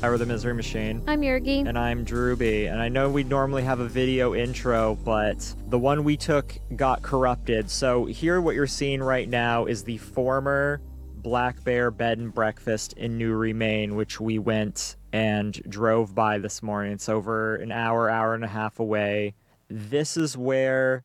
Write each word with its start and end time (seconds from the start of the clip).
Ira 0.00 0.16
the 0.16 0.26
Misery 0.26 0.54
Machine. 0.54 1.02
I'm 1.08 1.22
Yurgi. 1.22 1.66
And 1.66 1.76
I'm 1.76 2.06
Drewby. 2.06 2.70
And 2.70 2.80
I 2.80 2.88
know 2.88 3.10
we 3.10 3.24
normally 3.24 3.64
have 3.64 3.80
a 3.80 3.88
video 3.88 4.32
intro, 4.32 4.96
but 5.04 5.52
the 5.70 5.78
one 5.78 6.04
we 6.04 6.16
took 6.16 6.56
got 6.76 7.02
corrupted. 7.02 7.68
So 7.68 8.04
here 8.04 8.40
what 8.40 8.54
you're 8.54 8.68
seeing 8.68 9.02
right 9.02 9.28
now 9.28 9.64
is 9.64 9.82
the 9.82 9.98
former 9.98 10.80
Black 11.16 11.64
Bear 11.64 11.90
Bed 11.90 12.18
and 12.18 12.32
Breakfast 12.32 12.92
in 12.92 13.18
Newry, 13.18 13.52
Maine, 13.52 13.96
which 13.96 14.20
we 14.20 14.38
went 14.38 14.94
and 15.12 15.60
drove 15.68 16.14
by 16.14 16.38
this 16.38 16.62
morning. 16.62 16.92
It's 16.92 17.08
over 17.08 17.56
an 17.56 17.72
hour, 17.72 18.08
hour 18.08 18.34
and 18.34 18.44
a 18.44 18.48
half 18.48 18.78
away. 18.78 19.34
This 19.68 20.16
is 20.16 20.36
where 20.36 21.02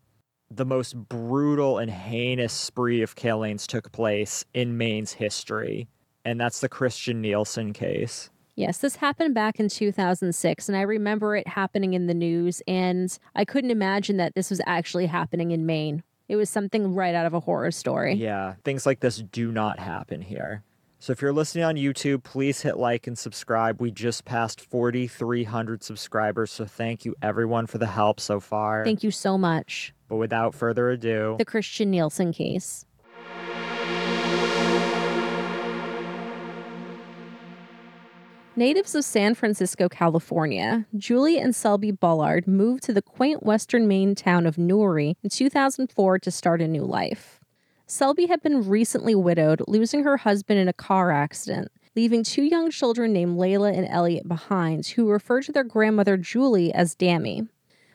the 0.52 0.66
most 0.66 0.94
brutal 0.94 1.80
and 1.80 1.90
heinous 1.90 2.54
spree 2.54 3.02
of 3.02 3.16
killings 3.16 3.66
took 3.66 3.92
place 3.92 4.46
in 4.54 4.78
Maine's 4.78 5.14
history. 5.14 5.88
And 6.24 6.40
that's 6.40 6.60
the 6.60 6.70
Christian 6.70 7.22
Nielsen 7.22 7.74
case. 7.74 8.30
Yes, 8.56 8.78
this 8.78 8.98
happened 8.98 9.34
back 9.34 9.60
in 9.60 9.68
2006, 9.68 10.70
and 10.70 10.78
I 10.78 10.82
remember 10.82 11.36
it 11.36 11.48
happening 11.48 11.96
in 11.96 12.06
the 12.06 12.14
news, 12.14 12.62
and 12.68 13.18
I 13.36 13.46
couldn't 13.46 13.72
imagine 13.72 14.18
that 14.18 14.36
this 14.36 14.52
was 14.52 14.62
actually 14.68 15.08
happening 15.08 15.52
in 15.52 15.66
Maine. 15.66 16.04
It 16.30 16.36
was 16.36 16.50
something 16.50 16.94
right 16.94 17.16
out 17.16 17.26
of 17.26 17.34
a 17.34 17.40
horror 17.40 17.72
story. 17.72 18.14
Yeah, 18.14 18.54
things 18.64 18.86
like 18.86 19.00
this 19.00 19.18
do 19.18 19.52
not 19.52 19.80
happen 19.80 20.22
here. 20.22 20.64
So 21.00 21.12
if 21.12 21.22
you're 21.22 21.34
listening 21.34 21.66
on 21.66 21.76
YouTube, 21.76 22.24
please 22.24 22.62
hit 22.62 22.78
like 22.78 23.08
and 23.08 23.18
subscribe. 23.18 23.82
We 23.82 23.92
just 23.92 24.24
passed 24.24 24.62
4,300 24.62 25.84
subscribers, 25.84 26.52
so 26.52 26.66
thank 26.66 27.06
you 27.06 27.16
everyone 27.22 27.66
for 27.68 27.78
the 27.78 27.88
help 27.88 28.20
so 28.20 28.40
far. 28.40 28.86
Thank 28.86 29.04
you 29.04 29.12
so 29.12 29.38
much. 29.38 29.94
But 30.08 30.16
without 30.18 30.54
further 30.56 30.92
ado, 30.92 31.36
the 31.40 31.44
Christian 31.44 31.90
Nielsen 31.90 32.32
case. 32.32 32.86
Natives 38.56 38.94
of 38.94 39.04
San 39.04 39.34
Francisco, 39.34 39.90
California, 39.90 40.86
Julie 40.96 41.40
and 41.40 41.56
Selby 41.56 41.90
Bullard 41.90 42.48
moved 42.48 42.84
to 42.84 42.94
the 42.94 43.02
quaint 43.02 43.42
western 43.42 43.88
Maine 43.88 44.14
town 44.14 44.46
of 44.46 44.60
Newry 44.60 45.18
in 45.24 45.32
2004 45.32 46.20
to 46.20 46.30
start 46.30 46.62
a 46.62 46.68
new 46.68 46.84
life. 46.84 47.40
Selby 47.88 48.28
had 48.28 48.44
been 48.44 48.70
recently 48.70 49.16
widowed, 49.16 49.64
losing 49.68 50.04
her 50.04 50.18
husband 50.18 50.60
in 50.60 50.68
a 50.68 50.74
car 50.74 51.12
accident, 51.12 51.72
leaving 51.96 52.24
two 52.24 52.44
young 52.44 52.70
children 52.70 53.12
named 53.12 53.40
Layla 53.40 53.76
and 53.76 53.88
Elliot 53.88 54.28
behind, 54.28 54.86
who 54.86 55.10
referred 55.10 55.46
to 55.46 55.52
their 55.52 55.64
grandmother 55.64 56.16
Julie 56.16 56.72
as 56.72 56.94
Dammy. 56.94 57.48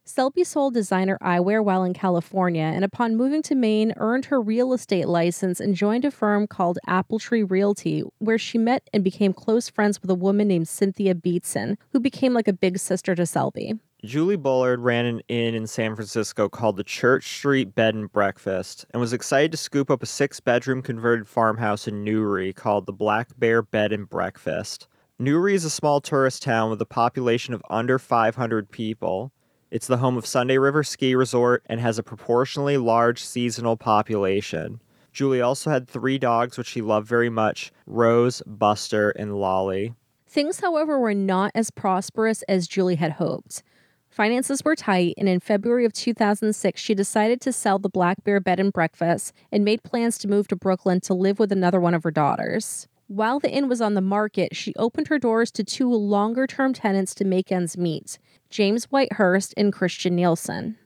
Selby 0.08 0.42
sold 0.42 0.72
designer 0.72 1.18
eyewear 1.20 1.62
while 1.62 1.84
in 1.84 1.92
California, 1.92 2.62
and 2.62 2.82
upon 2.82 3.14
moving 3.14 3.42
to 3.42 3.54
Maine, 3.54 3.92
earned 3.98 4.24
her 4.24 4.40
real 4.40 4.72
estate 4.72 5.06
license 5.06 5.60
and 5.60 5.74
joined 5.74 6.06
a 6.06 6.10
firm 6.10 6.46
called 6.46 6.78
Appletree 6.88 7.48
Realty, 7.48 8.02
where 8.16 8.38
she 8.38 8.56
met 8.56 8.88
and 8.94 9.04
became 9.04 9.34
close 9.34 9.68
friends 9.68 10.00
with 10.00 10.10
a 10.10 10.14
woman 10.14 10.48
named 10.48 10.66
Cynthia 10.66 11.14
Beatson, 11.14 11.76
who 11.92 12.00
became 12.00 12.32
like 12.32 12.48
a 12.48 12.54
big 12.54 12.78
sister 12.78 13.14
to 13.14 13.26
Selby. 13.26 13.74
Julie 14.02 14.36
Bullard 14.36 14.80
ran 14.80 15.04
an 15.04 15.20
inn 15.28 15.54
in 15.54 15.66
San 15.66 15.94
Francisco 15.94 16.48
called 16.48 16.78
the 16.78 16.84
Church 16.84 17.28
Street 17.28 17.74
Bed 17.74 17.94
and 17.94 18.10
Breakfast 18.10 18.86
and 18.92 19.00
was 19.00 19.12
excited 19.12 19.52
to 19.52 19.58
scoop 19.58 19.90
up 19.90 20.02
a 20.02 20.06
six 20.06 20.40
bedroom 20.40 20.80
converted 20.80 21.28
farmhouse 21.28 21.86
in 21.86 22.02
Newry 22.02 22.54
called 22.54 22.86
the 22.86 22.94
Black 22.94 23.28
Bear 23.38 23.60
Bed 23.60 23.92
and 23.92 24.08
Breakfast. 24.08 24.88
Newry 25.18 25.54
is 25.54 25.66
a 25.66 25.70
small 25.70 26.00
tourist 26.00 26.42
town 26.42 26.70
with 26.70 26.80
a 26.80 26.86
population 26.86 27.52
of 27.52 27.62
under 27.68 27.98
500 27.98 28.70
people. 28.70 29.32
It's 29.70 29.86
the 29.86 29.98
home 29.98 30.16
of 30.16 30.24
Sunday 30.24 30.56
River 30.56 30.82
Ski 30.82 31.14
Resort 31.14 31.62
and 31.66 31.78
has 31.78 31.98
a 31.98 32.02
proportionally 32.02 32.78
large 32.78 33.22
seasonal 33.22 33.76
population. 33.76 34.80
Julie 35.12 35.42
also 35.42 35.68
had 35.68 35.86
three 35.86 36.16
dogs, 36.16 36.56
which 36.56 36.68
she 36.68 36.80
loved 36.80 37.06
very 37.06 37.28
much 37.28 37.70
Rose, 37.86 38.42
Buster, 38.46 39.10
and 39.10 39.36
Lolly. 39.36 39.94
Things, 40.26 40.60
however, 40.60 40.98
were 40.98 41.12
not 41.12 41.52
as 41.54 41.70
prosperous 41.70 42.40
as 42.48 42.66
Julie 42.66 42.94
had 42.94 43.12
hoped. 43.12 43.62
Finances 44.08 44.64
were 44.64 44.74
tight, 44.74 45.12
and 45.18 45.28
in 45.28 45.38
February 45.38 45.84
of 45.84 45.92
2006, 45.92 46.80
she 46.80 46.94
decided 46.94 47.38
to 47.42 47.52
sell 47.52 47.78
the 47.78 47.90
Black 47.90 48.24
Bear 48.24 48.40
Bed 48.40 48.58
and 48.58 48.72
Breakfast 48.72 49.34
and 49.52 49.66
made 49.66 49.82
plans 49.82 50.16
to 50.18 50.28
move 50.28 50.48
to 50.48 50.56
Brooklyn 50.56 51.00
to 51.02 51.12
live 51.12 51.38
with 51.38 51.52
another 51.52 51.78
one 51.78 51.92
of 51.92 52.04
her 52.04 52.10
daughters. 52.10 52.88
While 53.06 53.38
the 53.38 53.50
inn 53.50 53.68
was 53.68 53.82
on 53.82 53.92
the 53.92 54.00
market, 54.00 54.56
she 54.56 54.74
opened 54.76 55.08
her 55.08 55.18
doors 55.18 55.50
to 55.52 55.64
two 55.64 55.92
longer 55.92 56.46
term 56.46 56.72
tenants 56.72 57.14
to 57.16 57.24
make 57.26 57.52
ends 57.52 57.76
meet 57.76 58.18
James 58.50 58.86
Whitehurst 58.86 59.52
and 59.56 59.72
Christian 59.72 60.16
Nielsen. 60.16 60.76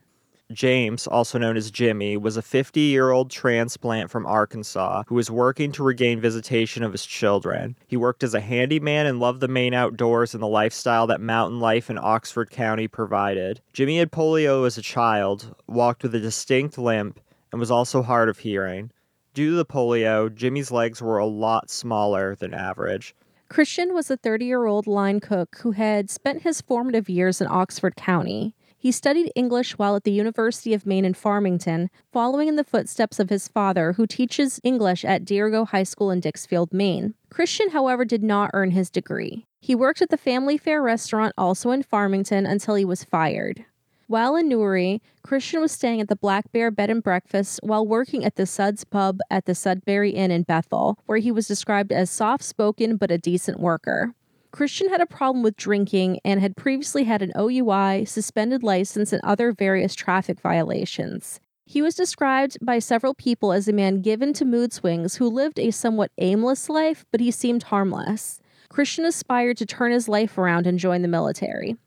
James, 0.51 1.07
also 1.07 1.37
known 1.39 1.55
as 1.55 1.71
Jimmy, 1.71 2.17
was 2.17 2.35
a 2.35 2.41
50 2.41 2.81
year 2.81 3.11
old 3.11 3.31
transplant 3.31 4.11
from 4.11 4.25
Arkansas 4.25 5.03
who 5.07 5.15
was 5.15 5.31
working 5.31 5.71
to 5.71 5.83
regain 5.83 6.19
visitation 6.19 6.83
of 6.83 6.91
his 6.91 7.05
children. 7.05 7.77
He 7.87 7.95
worked 7.95 8.21
as 8.21 8.33
a 8.33 8.41
handyman 8.41 9.05
and 9.05 9.19
loved 9.19 9.39
the 9.39 9.47
Maine 9.47 9.73
outdoors 9.73 10.33
and 10.33 10.43
the 10.43 10.47
lifestyle 10.47 11.07
that 11.07 11.21
mountain 11.21 11.61
life 11.61 11.89
in 11.89 11.97
Oxford 11.97 12.49
County 12.51 12.87
provided. 12.87 13.61
Jimmy 13.71 13.97
had 13.97 14.11
polio 14.11 14.67
as 14.67 14.77
a 14.77 14.81
child, 14.81 15.55
walked 15.65 16.03
with 16.03 16.13
a 16.13 16.19
distinct 16.19 16.77
limp, 16.77 17.19
and 17.51 17.59
was 17.59 17.71
also 17.71 18.01
hard 18.01 18.27
of 18.27 18.39
hearing. 18.39 18.91
Due 19.33 19.51
to 19.51 19.55
the 19.55 19.65
polio, 19.65 20.33
Jimmy's 20.33 20.69
legs 20.69 21.01
were 21.01 21.17
a 21.17 21.25
lot 21.25 21.69
smaller 21.69 22.35
than 22.35 22.53
average. 22.53 23.15
Christian 23.53 23.93
was 23.93 24.09
a 24.09 24.17
30 24.17 24.45
year 24.45 24.65
old 24.65 24.87
line 24.87 25.19
cook 25.19 25.59
who 25.59 25.73
had 25.73 26.09
spent 26.09 26.41
his 26.41 26.59
formative 26.59 27.07
years 27.07 27.39
in 27.39 27.45
Oxford 27.45 27.95
County. 27.95 28.55
He 28.75 28.91
studied 28.91 29.31
English 29.35 29.77
while 29.77 29.95
at 29.95 30.05
the 30.05 30.11
University 30.11 30.73
of 30.73 30.87
Maine 30.87 31.05
in 31.05 31.13
Farmington, 31.13 31.91
following 32.11 32.47
in 32.47 32.55
the 32.55 32.63
footsteps 32.63 33.19
of 33.19 33.29
his 33.29 33.47
father, 33.47 33.93
who 33.93 34.07
teaches 34.07 34.59
English 34.63 35.05
at 35.05 35.23
Dirigo 35.23 35.67
High 35.67 35.83
School 35.83 36.09
in 36.09 36.19
Dixfield, 36.19 36.73
Maine. 36.73 37.13
Christian, 37.29 37.69
however, 37.69 38.05
did 38.05 38.23
not 38.23 38.49
earn 38.55 38.71
his 38.71 38.89
degree. 38.89 39.45
He 39.61 39.75
worked 39.75 40.01
at 40.01 40.09
the 40.09 40.17
Family 40.17 40.57
Fare 40.57 40.81
restaurant 40.81 41.35
also 41.37 41.69
in 41.69 41.83
Farmington 41.83 42.47
until 42.47 42.73
he 42.73 42.83
was 42.83 43.03
fired. 43.03 43.65
While 44.13 44.35
in 44.35 44.47
Newry, 44.47 45.01
Christian 45.23 45.59
was 45.59 45.71
staying 45.71 45.99
at 45.99 46.07
the 46.07 46.15
Black 46.15 46.51
Bear 46.51 46.69
Bed 46.69 46.91
and 46.91 47.01
Breakfast 47.01 47.59
while 47.63 47.83
working 47.83 48.23
at 48.23 48.35
the 48.35 48.45
Suds 48.45 48.83
Pub 48.83 49.17
at 49.31 49.45
the 49.45 49.55
Sudbury 49.55 50.11
Inn 50.11 50.29
in 50.29 50.43
Bethel, 50.43 50.99
where 51.07 51.17
he 51.17 51.31
was 51.31 51.47
described 51.47 51.91
as 51.91 52.11
soft 52.11 52.43
spoken 52.43 52.95
but 52.95 53.09
a 53.09 53.17
decent 53.17 53.59
worker. 53.59 54.13
Christian 54.51 54.89
had 54.89 55.01
a 55.01 55.07
problem 55.07 55.41
with 55.41 55.57
drinking 55.57 56.19
and 56.23 56.39
had 56.41 56.55
previously 56.55 57.05
had 57.05 57.23
an 57.23 57.31
OUI, 57.35 58.05
suspended 58.05 58.61
license, 58.61 59.13
and 59.13 59.21
other 59.23 59.51
various 59.51 59.95
traffic 59.95 60.39
violations. 60.39 61.39
He 61.65 61.81
was 61.81 61.95
described 61.95 62.59
by 62.61 62.77
several 62.77 63.15
people 63.15 63.51
as 63.51 63.67
a 63.67 63.73
man 63.73 64.03
given 64.03 64.31
to 64.33 64.45
mood 64.45 64.73
swings 64.73 65.15
who 65.15 65.27
lived 65.27 65.57
a 65.57 65.71
somewhat 65.71 66.11
aimless 66.19 66.69
life, 66.69 67.03
but 67.11 67.19
he 67.19 67.31
seemed 67.31 67.63
harmless. 67.63 68.39
Christian 68.69 69.05
aspired 69.05 69.57
to 69.57 69.65
turn 69.65 69.91
his 69.91 70.07
life 70.07 70.37
around 70.37 70.67
and 70.67 70.77
join 70.77 71.01
the 71.01 71.07
military. 71.07 71.77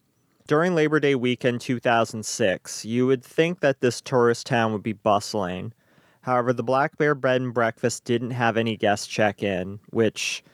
During 0.46 0.76
Labor 0.76 1.00
Day 1.00 1.16
weekend 1.16 1.60
2006, 1.60 2.84
you 2.84 3.04
would 3.08 3.24
think 3.24 3.58
that 3.60 3.80
this 3.80 4.00
tourist 4.00 4.46
town 4.46 4.72
would 4.72 4.82
be 4.82 4.92
bustling. 4.92 5.72
However, 6.20 6.52
the 6.52 6.62
Black 6.62 6.96
Bear 6.98 7.16
Bed 7.16 7.40
and 7.40 7.52
Breakfast 7.52 8.04
didn't 8.04 8.30
have 8.30 8.56
any 8.56 8.76
guest 8.76 9.10
check 9.10 9.42
in, 9.42 9.80
which 9.90 10.44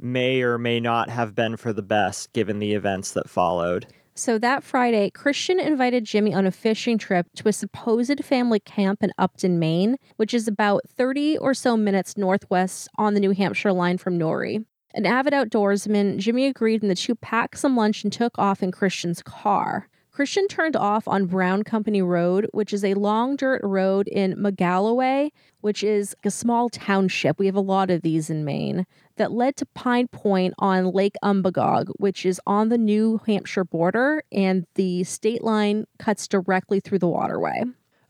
may 0.00 0.40
or 0.40 0.56
may 0.56 0.80
not 0.80 1.10
have 1.10 1.34
been 1.34 1.58
for 1.58 1.74
the 1.74 1.82
best 1.82 2.32
given 2.32 2.58
the 2.58 2.72
events 2.72 3.12
that 3.12 3.28
followed. 3.28 3.86
So 4.14 4.38
that 4.38 4.62
Friday, 4.62 5.10
Christian 5.10 5.60
invited 5.60 6.04
Jimmy 6.04 6.32
on 6.32 6.46
a 6.46 6.50
fishing 6.50 6.96
trip 6.96 7.26
to 7.34 7.48
a 7.48 7.52
supposed 7.52 8.24
family 8.24 8.60
camp 8.60 9.02
in 9.02 9.12
Upton, 9.18 9.58
Maine, 9.58 9.98
which 10.16 10.32
is 10.32 10.48
about 10.48 10.88
30 10.88 11.36
or 11.36 11.52
so 11.52 11.76
minutes 11.76 12.16
northwest 12.16 12.88
on 12.96 13.12
the 13.12 13.20
New 13.20 13.32
Hampshire 13.32 13.72
line 13.72 13.98
from 13.98 14.16
Newry. 14.16 14.64
An 14.96 15.06
avid 15.06 15.32
outdoorsman, 15.32 16.18
Jimmy 16.18 16.46
agreed 16.46 16.82
and 16.82 16.90
the 16.90 16.94
two 16.94 17.16
packed 17.16 17.58
some 17.58 17.76
lunch 17.76 18.04
and 18.04 18.12
took 18.12 18.38
off 18.38 18.62
in 18.62 18.70
Christian's 18.70 19.22
car. 19.22 19.88
Christian 20.12 20.46
turned 20.46 20.76
off 20.76 21.08
on 21.08 21.26
Brown 21.26 21.64
Company 21.64 22.00
Road, 22.00 22.46
which 22.52 22.72
is 22.72 22.84
a 22.84 22.94
long 22.94 23.34
dirt 23.34 23.60
road 23.64 24.06
in 24.06 24.36
Magalloway, 24.36 25.30
which 25.62 25.82
is 25.82 26.14
a 26.22 26.30
small 26.30 26.68
township. 26.68 27.40
We 27.40 27.46
have 27.46 27.56
a 27.56 27.60
lot 27.60 27.90
of 27.90 28.02
these 28.02 28.30
in 28.30 28.44
Maine 28.44 28.86
that 29.16 29.32
led 29.32 29.56
to 29.56 29.66
Pine 29.66 30.06
Point 30.06 30.54
on 30.60 30.92
Lake 30.92 31.16
Umbagog, 31.24 31.88
which 31.96 32.24
is 32.24 32.40
on 32.46 32.68
the 32.68 32.78
New 32.78 33.20
Hampshire 33.26 33.64
border, 33.64 34.22
and 34.30 34.64
the 34.76 35.02
state 35.02 35.42
line 35.42 35.86
cuts 35.98 36.28
directly 36.28 36.78
through 36.78 37.00
the 37.00 37.08
waterway. 37.08 37.64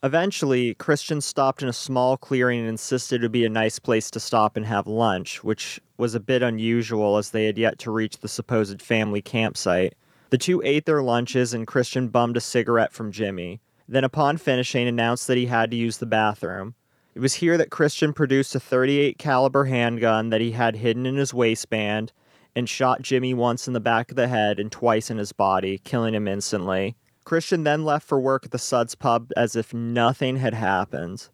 Eventually, 0.04 0.74
Christian 0.74 1.22
stopped 1.22 1.62
in 1.62 1.68
a 1.70 1.72
small 1.72 2.18
clearing 2.18 2.60
and 2.60 2.68
insisted 2.68 3.22
it 3.22 3.24
would 3.24 3.32
be 3.32 3.46
a 3.46 3.48
nice 3.48 3.78
place 3.78 4.10
to 4.10 4.20
stop 4.20 4.54
and 4.54 4.66
have 4.66 4.86
lunch, 4.86 5.42
which 5.42 5.80
was 5.96 6.14
a 6.14 6.20
bit 6.20 6.42
unusual 6.42 7.16
as 7.16 7.30
they 7.30 7.46
had 7.46 7.56
yet 7.56 7.78
to 7.78 7.90
reach 7.90 8.18
the 8.18 8.28
supposed 8.28 8.82
family 8.82 9.22
campsite. 9.22 9.94
The 10.28 10.36
two 10.36 10.60
ate 10.62 10.84
their 10.84 11.02
lunches 11.02 11.54
and 11.54 11.66
Christian 11.66 12.08
bummed 12.08 12.36
a 12.36 12.42
cigarette 12.42 12.92
from 12.92 13.12
Jimmy, 13.12 13.62
then 13.88 14.04
upon 14.04 14.36
finishing 14.36 14.86
announced 14.86 15.26
that 15.26 15.38
he 15.38 15.46
had 15.46 15.70
to 15.70 15.76
use 15.78 15.96
the 15.96 16.04
bathroom. 16.04 16.74
It 17.14 17.20
was 17.20 17.36
here 17.36 17.56
that 17.56 17.70
Christian 17.70 18.12
produced 18.12 18.54
a 18.54 18.60
38 18.60 19.16
caliber 19.16 19.64
handgun 19.64 20.28
that 20.28 20.42
he 20.42 20.50
had 20.50 20.76
hidden 20.76 21.06
in 21.06 21.16
his 21.16 21.32
waistband 21.32 22.12
and 22.54 22.68
shot 22.68 23.00
Jimmy 23.00 23.32
once 23.32 23.66
in 23.66 23.72
the 23.72 23.80
back 23.80 24.10
of 24.10 24.16
the 24.16 24.28
head 24.28 24.60
and 24.60 24.70
twice 24.70 25.10
in 25.10 25.16
his 25.16 25.32
body, 25.32 25.78
killing 25.78 26.14
him 26.14 26.28
instantly. 26.28 26.94
Christian 27.24 27.64
then 27.64 27.84
left 27.84 28.06
for 28.06 28.20
work 28.20 28.44
at 28.44 28.50
the 28.50 28.58
Suds 28.58 28.94
pub 28.94 29.30
as 29.36 29.56
if 29.56 29.72
nothing 29.72 30.36
had 30.36 30.54
happened. 30.54 31.28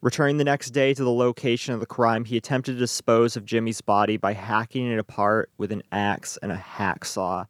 Returning 0.00 0.36
the 0.36 0.44
next 0.44 0.70
day 0.70 0.94
to 0.94 1.02
the 1.02 1.12
location 1.12 1.74
of 1.74 1.80
the 1.80 1.86
crime, 1.86 2.24
he 2.24 2.36
attempted 2.36 2.74
to 2.74 2.78
dispose 2.78 3.36
of 3.36 3.44
Jimmy's 3.44 3.80
body 3.80 4.16
by 4.16 4.34
hacking 4.34 4.90
it 4.90 4.98
apart 4.98 5.50
with 5.58 5.72
an 5.72 5.82
axe 5.90 6.36
and 6.42 6.52
a 6.52 6.56
hacksaw, 6.56 7.46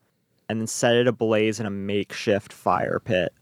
and 0.48 0.60
then 0.60 0.66
set 0.66 0.94
it 0.94 1.08
ablaze 1.08 1.60
in 1.60 1.66
a 1.66 1.70
makeshift 1.70 2.52
fire 2.52 3.00
pit. 3.04 3.32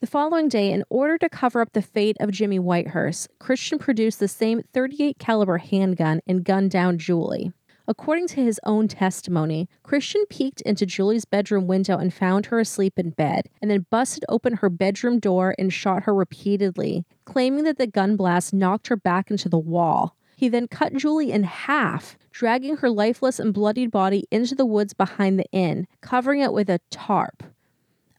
The 0.00 0.06
following 0.06 0.50
day, 0.50 0.72
in 0.72 0.84
order 0.90 1.16
to 1.16 1.28
cover 1.30 1.62
up 1.62 1.72
the 1.72 1.80
fate 1.80 2.16
of 2.20 2.30
Jimmy 2.30 2.58
Whitehurst, 2.58 3.28
Christian 3.38 3.78
produced 3.78 4.18
the 4.18 4.28
same 4.28 4.62
38 4.74 5.18
caliber 5.18 5.56
handgun 5.56 6.20
and 6.26 6.44
gunned 6.44 6.70
down 6.70 6.98
Julie. 6.98 7.52
According 7.88 8.26
to 8.28 8.42
his 8.42 8.58
own 8.64 8.88
testimony, 8.88 9.68
Christian 9.84 10.24
peeked 10.28 10.60
into 10.62 10.86
Julie's 10.86 11.24
bedroom 11.24 11.66
window 11.66 11.96
and 11.96 12.12
found 12.12 12.46
her 12.46 12.58
asleep 12.58 12.98
in 12.98 13.10
bed, 13.10 13.48
and 13.62 13.70
then 13.70 13.86
busted 13.90 14.24
open 14.28 14.54
her 14.54 14.68
bedroom 14.68 15.20
door 15.20 15.54
and 15.56 15.72
shot 15.72 16.02
her 16.02 16.14
repeatedly, 16.14 17.04
claiming 17.24 17.64
that 17.64 17.78
the 17.78 17.86
gun 17.86 18.16
blast 18.16 18.52
knocked 18.52 18.88
her 18.88 18.96
back 18.96 19.30
into 19.30 19.48
the 19.48 19.58
wall. 19.58 20.16
He 20.36 20.48
then 20.48 20.68
cut 20.68 20.94
Julie 20.94 21.32
in 21.32 21.44
half, 21.44 22.18
dragging 22.30 22.78
her 22.78 22.90
lifeless 22.90 23.38
and 23.38 23.54
bloodied 23.54 23.90
body 23.90 24.26
into 24.30 24.54
the 24.54 24.66
woods 24.66 24.92
behind 24.92 25.38
the 25.38 25.50
inn, 25.52 25.86
covering 26.00 26.40
it 26.40 26.52
with 26.52 26.68
a 26.68 26.80
tarp. 26.90 27.42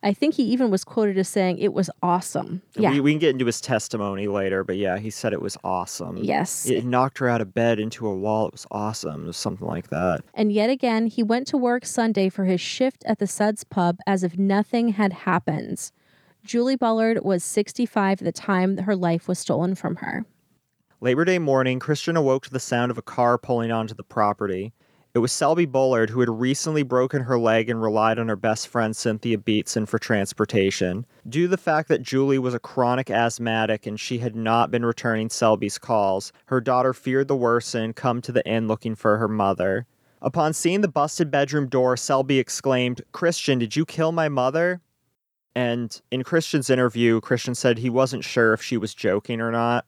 I 0.03 0.13
think 0.13 0.35
he 0.35 0.43
even 0.43 0.69
was 0.69 0.83
quoted 0.83 1.17
as 1.17 1.27
saying 1.27 1.57
it 1.57 1.73
was 1.73 1.89
awesome. 2.03 2.61
Yeah. 2.75 2.91
We, 2.91 2.99
we 2.99 3.11
can 3.11 3.19
get 3.19 3.31
into 3.31 3.45
his 3.45 3.59
testimony 3.59 4.27
later, 4.27 4.63
but 4.63 4.77
yeah, 4.77 4.97
he 4.97 5.09
said 5.09 5.33
it 5.33 5.41
was 5.41 5.57
awesome. 5.63 6.17
yes. 6.17 6.67
It 6.67 6.85
knocked 6.85 7.17
her 7.17 7.27
out 7.27 7.41
of 7.41 7.53
bed 7.53 7.79
into 7.79 8.07
a 8.07 8.15
wall. 8.15 8.47
It 8.47 8.53
was 8.53 8.67
awesome. 8.69 9.23
It 9.23 9.27
was 9.27 9.37
something 9.37 9.67
like 9.67 9.89
that. 9.89 10.21
And 10.33 10.51
yet 10.51 10.69
again, 10.69 11.07
he 11.07 11.23
went 11.23 11.47
to 11.47 11.57
work 11.57 11.85
Sunday 11.85 12.29
for 12.29 12.45
his 12.45 12.61
shift 12.61 13.03
at 13.05 13.19
the 13.19 13.27
Suds 13.27 13.63
pub 13.63 13.97
as 14.05 14.23
if 14.23 14.37
nothing 14.37 14.89
had 14.89 15.13
happened. 15.13 15.91
Julie 16.45 16.75
Bullard 16.77 17.23
was 17.23 17.43
65 17.43 18.21
at 18.21 18.25
the 18.25 18.31
time 18.31 18.77
her 18.77 18.95
life 18.95 19.27
was 19.27 19.39
stolen 19.39 19.75
from 19.75 19.97
her. 19.97 20.25
Labor 21.01 21.25
Day 21.25 21.37
morning, 21.37 21.79
Christian 21.79 22.15
awoke 22.15 22.45
to 22.45 22.49
the 22.51 22.59
sound 22.59 22.89
of 22.89 22.97
a 22.97 23.03
car 23.03 23.37
pulling 23.37 23.71
onto 23.71 23.93
the 23.93 24.03
property. 24.03 24.73
It 25.17 25.21
was 25.21 25.31
Selby 25.31 25.65
Bullard, 25.65 26.11
who 26.11 26.19
had 26.19 26.29
recently 26.29 26.83
broken 26.83 27.23
her 27.23 27.39
leg 27.39 27.71
and 27.71 27.81
relied 27.81 28.19
on 28.19 28.27
her 28.27 28.35
best 28.35 28.67
friend 28.67 28.95
Cynthia 28.95 29.39
Beatson 29.39 29.87
for 29.87 29.97
transportation. 29.97 31.07
Due 31.27 31.45
to 31.45 31.47
the 31.47 31.57
fact 31.57 31.89
that 31.89 32.03
Julie 32.03 32.37
was 32.37 32.53
a 32.53 32.59
chronic 32.59 33.09
asthmatic 33.09 33.87
and 33.87 33.99
she 33.99 34.19
had 34.19 34.35
not 34.35 34.69
been 34.69 34.85
returning 34.85 35.31
Selby's 35.31 35.79
calls, 35.79 36.31
her 36.45 36.61
daughter 36.61 36.93
feared 36.93 37.29
the 37.29 37.35
worst 37.35 37.73
and 37.73 37.95
come 37.95 38.21
to 38.21 38.31
the 38.31 38.47
inn 38.47 38.67
looking 38.67 38.93
for 38.93 39.17
her 39.17 39.27
mother. 39.27 39.87
Upon 40.21 40.53
seeing 40.53 40.81
the 40.81 40.87
busted 40.87 41.31
bedroom 41.31 41.67
door, 41.67 41.97
Selby 41.97 42.37
exclaimed, 42.37 43.01
Christian, 43.11 43.57
did 43.57 43.75
you 43.75 43.87
kill 43.87 44.11
my 44.11 44.29
mother? 44.29 44.81
And 45.55 45.99
in 46.11 46.21
Christian's 46.21 46.69
interview, 46.69 47.21
Christian 47.21 47.55
said 47.55 47.79
he 47.79 47.89
wasn't 47.89 48.23
sure 48.23 48.53
if 48.53 48.61
she 48.61 48.77
was 48.77 48.93
joking 48.93 49.41
or 49.41 49.51
not. 49.51 49.87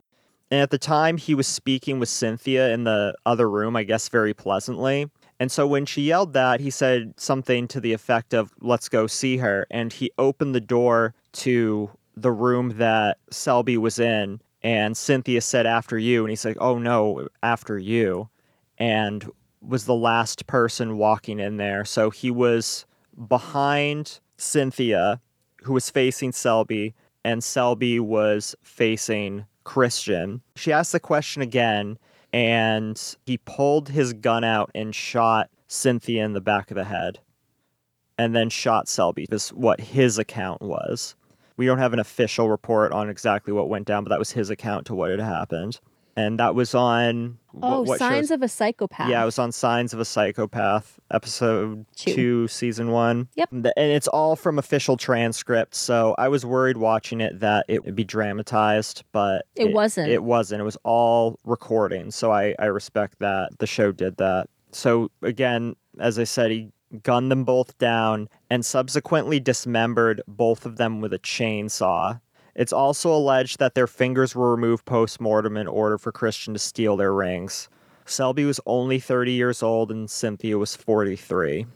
And 0.49 0.61
at 0.61 0.71
the 0.71 0.79
time, 0.79 1.17
he 1.17 1.35
was 1.35 1.47
speaking 1.47 1.99
with 1.99 2.09
Cynthia 2.09 2.73
in 2.73 2.83
the 2.83 3.13
other 3.27 3.47
room, 3.47 3.75
I 3.75 3.83
guess 3.83 4.09
very 4.09 4.33
pleasantly. 4.33 5.07
And 5.39 5.51
so 5.51 5.65
when 5.65 5.85
she 5.85 6.01
yelled 6.01 6.33
that, 6.33 6.59
he 6.59 6.69
said 6.69 7.13
something 7.17 7.67
to 7.69 7.79
the 7.79 7.93
effect 7.93 8.33
of, 8.33 8.51
let's 8.59 8.89
go 8.89 9.07
see 9.07 9.37
her. 9.37 9.65
And 9.71 9.93
he 9.93 10.11
opened 10.17 10.53
the 10.53 10.59
door 10.59 11.13
to 11.33 11.89
the 12.15 12.31
room 12.31 12.77
that 12.77 13.17
Selby 13.31 13.77
was 13.77 13.99
in. 13.99 14.41
And 14.61 14.97
Cynthia 14.97 15.39
said, 15.39 15.65
after 15.65 15.97
you. 15.97 16.23
And 16.23 16.29
he 16.29 16.35
said, 16.35 16.57
oh 16.59 16.77
no, 16.77 17.29
after 17.41 17.77
you. 17.77 18.29
And 18.77 19.29
was 19.61 19.85
the 19.85 19.95
last 19.95 20.47
person 20.47 20.97
walking 20.97 21.39
in 21.39 21.57
there. 21.57 21.85
So 21.85 22.09
he 22.09 22.31
was 22.31 22.85
behind 23.27 24.19
Cynthia, 24.37 25.21
who 25.63 25.73
was 25.73 25.89
facing 25.89 26.31
Selby, 26.31 26.95
and 27.23 27.43
Selby 27.43 27.99
was 27.99 28.55
facing 28.63 29.45
Christian. 29.65 30.41
She 30.55 30.71
asked 30.71 30.93
the 30.93 30.99
question 30.99 31.41
again, 31.41 31.97
and 32.33 33.15
he 33.25 33.37
pulled 33.37 33.89
his 33.89 34.13
gun 34.13 34.43
out 34.43 34.71
and 34.75 34.93
shot 34.93 35.49
Cynthia 35.67 36.23
in 36.23 36.33
the 36.33 36.41
back 36.41 36.71
of 36.71 36.75
the 36.75 36.83
head. 36.83 37.19
And 38.17 38.35
then 38.35 38.49
shot 38.49 38.89
Selby, 38.89 39.25
is 39.31 39.49
what 39.49 39.79
his 39.79 40.17
account 40.17 40.61
was. 40.61 41.15
We 41.55 41.65
don't 41.65 41.77
have 41.77 41.93
an 41.93 41.99
official 41.99 42.49
report 42.49 42.91
on 42.91 43.09
exactly 43.09 43.53
what 43.53 43.69
went 43.69 43.87
down, 43.87 44.03
but 44.03 44.09
that 44.09 44.19
was 44.19 44.31
his 44.31 44.49
account 44.49 44.85
to 44.87 44.95
what 44.95 45.11
had 45.11 45.19
happened. 45.19 45.79
And 46.15 46.39
that 46.39 46.53
was 46.55 46.75
on 46.75 47.37
Oh, 47.63 47.79
what, 47.79 47.87
what 47.87 47.99
signs 47.99 48.27
shows? 48.27 48.31
of 48.31 48.41
a 48.43 48.47
psychopath. 48.47 49.09
Yeah, 49.09 49.21
it 49.21 49.25
was 49.25 49.39
on 49.39 49.51
Signs 49.51 49.93
of 49.93 49.99
a 49.99 50.05
Psychopath, 50.05 50.99
episode 51.11 51.85
Two. 51.95 52.13
two, 52.13 52.47
season 52.47 52.91
one. 52.91 53.27
Yep. 53.35 53.49
And 53.51 53.65
it's 53.77 54.07
all 54.07 54.35
from 54.35 54.59
official 54.59 54.97
transcripts. 54.97 55.77
So 55.79 56.13
I 56.17 56.27
was 56.27 56.45
worried 56.45 56.77
watching 56.77 57.21
it 57.21 57.39
that 57.39 57.65
it 57.67 57.83
would 57.85 57.95
be 57.95 58.03
dramatized, 58.03 59.03
but 59.11 59.45
It 59.55 59.73
wasn't. 59.73 60.11
It 60.11 60.23
wasn't. 60.23 60.61
It 60.61 60.65
was 60.65 60.77
all 60.83 61.39
recording. 61.43 62.11
So 62.11 62.31
I, 62.31 62.53
I 62.59 62.65
respect 62.65 63.19
that. 63.19 63.49
The 63.57 63.67
show 63.67 63.91
did 63.91 64.17
that. 64.17 64.47
So 64.71 65.09
again, 65.23 65.75
as 65.99 66.19
I 66.19 66.23
said, 66.25 66.51
he 66.51 66.69
gunned 67.03 67.31
them 67.31 67.43
both 67.43 67.77
down 67.77 68.29
and 68.49 68.63
subsequently 68.65 69.39
dismembered 69.39 70.21
both 70.27 70.65
of 70.65 70.77
them 70.77 71.01
with 71.01 71.13
a 71.13 71.19
chainsaw. 71.19 72.19
It's 72.55 72.73
also 72.73 73.13
alleged 73.13 73.59
that 73.59 73.75
their 73.75 73.87
fingers 73.87 74.35
were 74.35 74.51
removed 74.51 74.85
post 74.85 75.21
mortem 75.21 75.57
in 75.57 75.67
order 75.67 75.97
for 75.97 76.11
Christian 76.11 76.53
to 76.53 76.59
steal 76.59 76.97
their 76.97 77.13
rings. 77.13 77.69
Selby 78.05 78.45
was 78.45 78.59
only 78.65 78.99
30 78.99 79.31
years 79.31 79.61
old 79.61 79.91
and 79.91 80.09
Cynthia 80.09 80.57
was 80.57 80.75
43. 80.75 81.67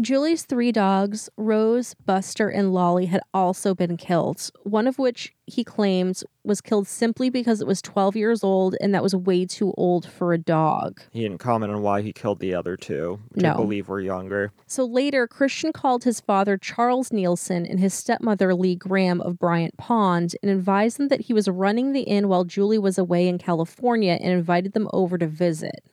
Julie's 0.00 0.44
three 0.44 0.72
dogs, 0.72 1.28
Rose, 1.36 1.94
Buster, 2.06 2.48
and 2.48 2.72
Lolly, 2.72 3.06
had 3.06 3.20
also 3.34 3.74
been 3.74 3.96
killed, 3.96 4.50
one 4.62 4.86
of 4.86 4.98
which 4.98 5.34
he 5.46 5.62
claims 5.62 6.24
was 6.42 6.60
killed 6.60 6.86
simply 6.86 7.28
because 7.28 7.60
it 7.60 7.66
was 7.66 7.82
12 7.82 8.16
years 8.16 8.42
old 8.42 8.76
and 8.80 8.94
that 8.94 9.02
was 9.02 9.14
way 9.14 9.44
too 9.44 9.74
old 9.76 10.08
for 10.08 10.32
a 10.32 10.38
dog. 10.38 11.02
He 11.12 11.22
didn't 11.22 11.38
comment 11.38 11.72
on 11.72 11.82
why 11.82 12.00
he 12.00 12.12
killed 12.12 12.38
the 12.38 12.54
other 12.54 12.76
two, 12.76 13.20
which 13.30 13.44
I 13.44 13.52
believe 13.54 13.88
were 13.88 14.00
younger. 14.00 14.52
So 14.66 14.84
later, 14.84 15.26
Christian 15.26 15.72
called 15.72 16.04
his 16.04 16.20
father 16.20 16.56
Charles 16.56 17.12
Nielsen 17.12 17.66
and 17.66 17.78
his 17.78 17.92
stepmother 17.92 18.54
Lee 18.54 18.76
Graham 18.76 19.20
of 19.20 19.38
Bryant 19.38 19.76
Pond 19.76 20.34
and 20.42 20.50
advised 20.50 20.98
them 20.98 21.08
that 21.08 21.22
he 21.22 21.34
was 21.34 21.48
running 21.48 21.92
the 21.92 22.02
inn 22.02 22.28
while 22.28 22.44
Julie 22.44 22.78
was 22.78 22.96
away 22.96 23.28
in 23.28 23.36
California 23.38 24.18
and 24.20 24.32
invited 24.32 24.72
them 24.72 24.88
over 24.92 25.18
to 25.18 25.26
visit. 25.26 25.84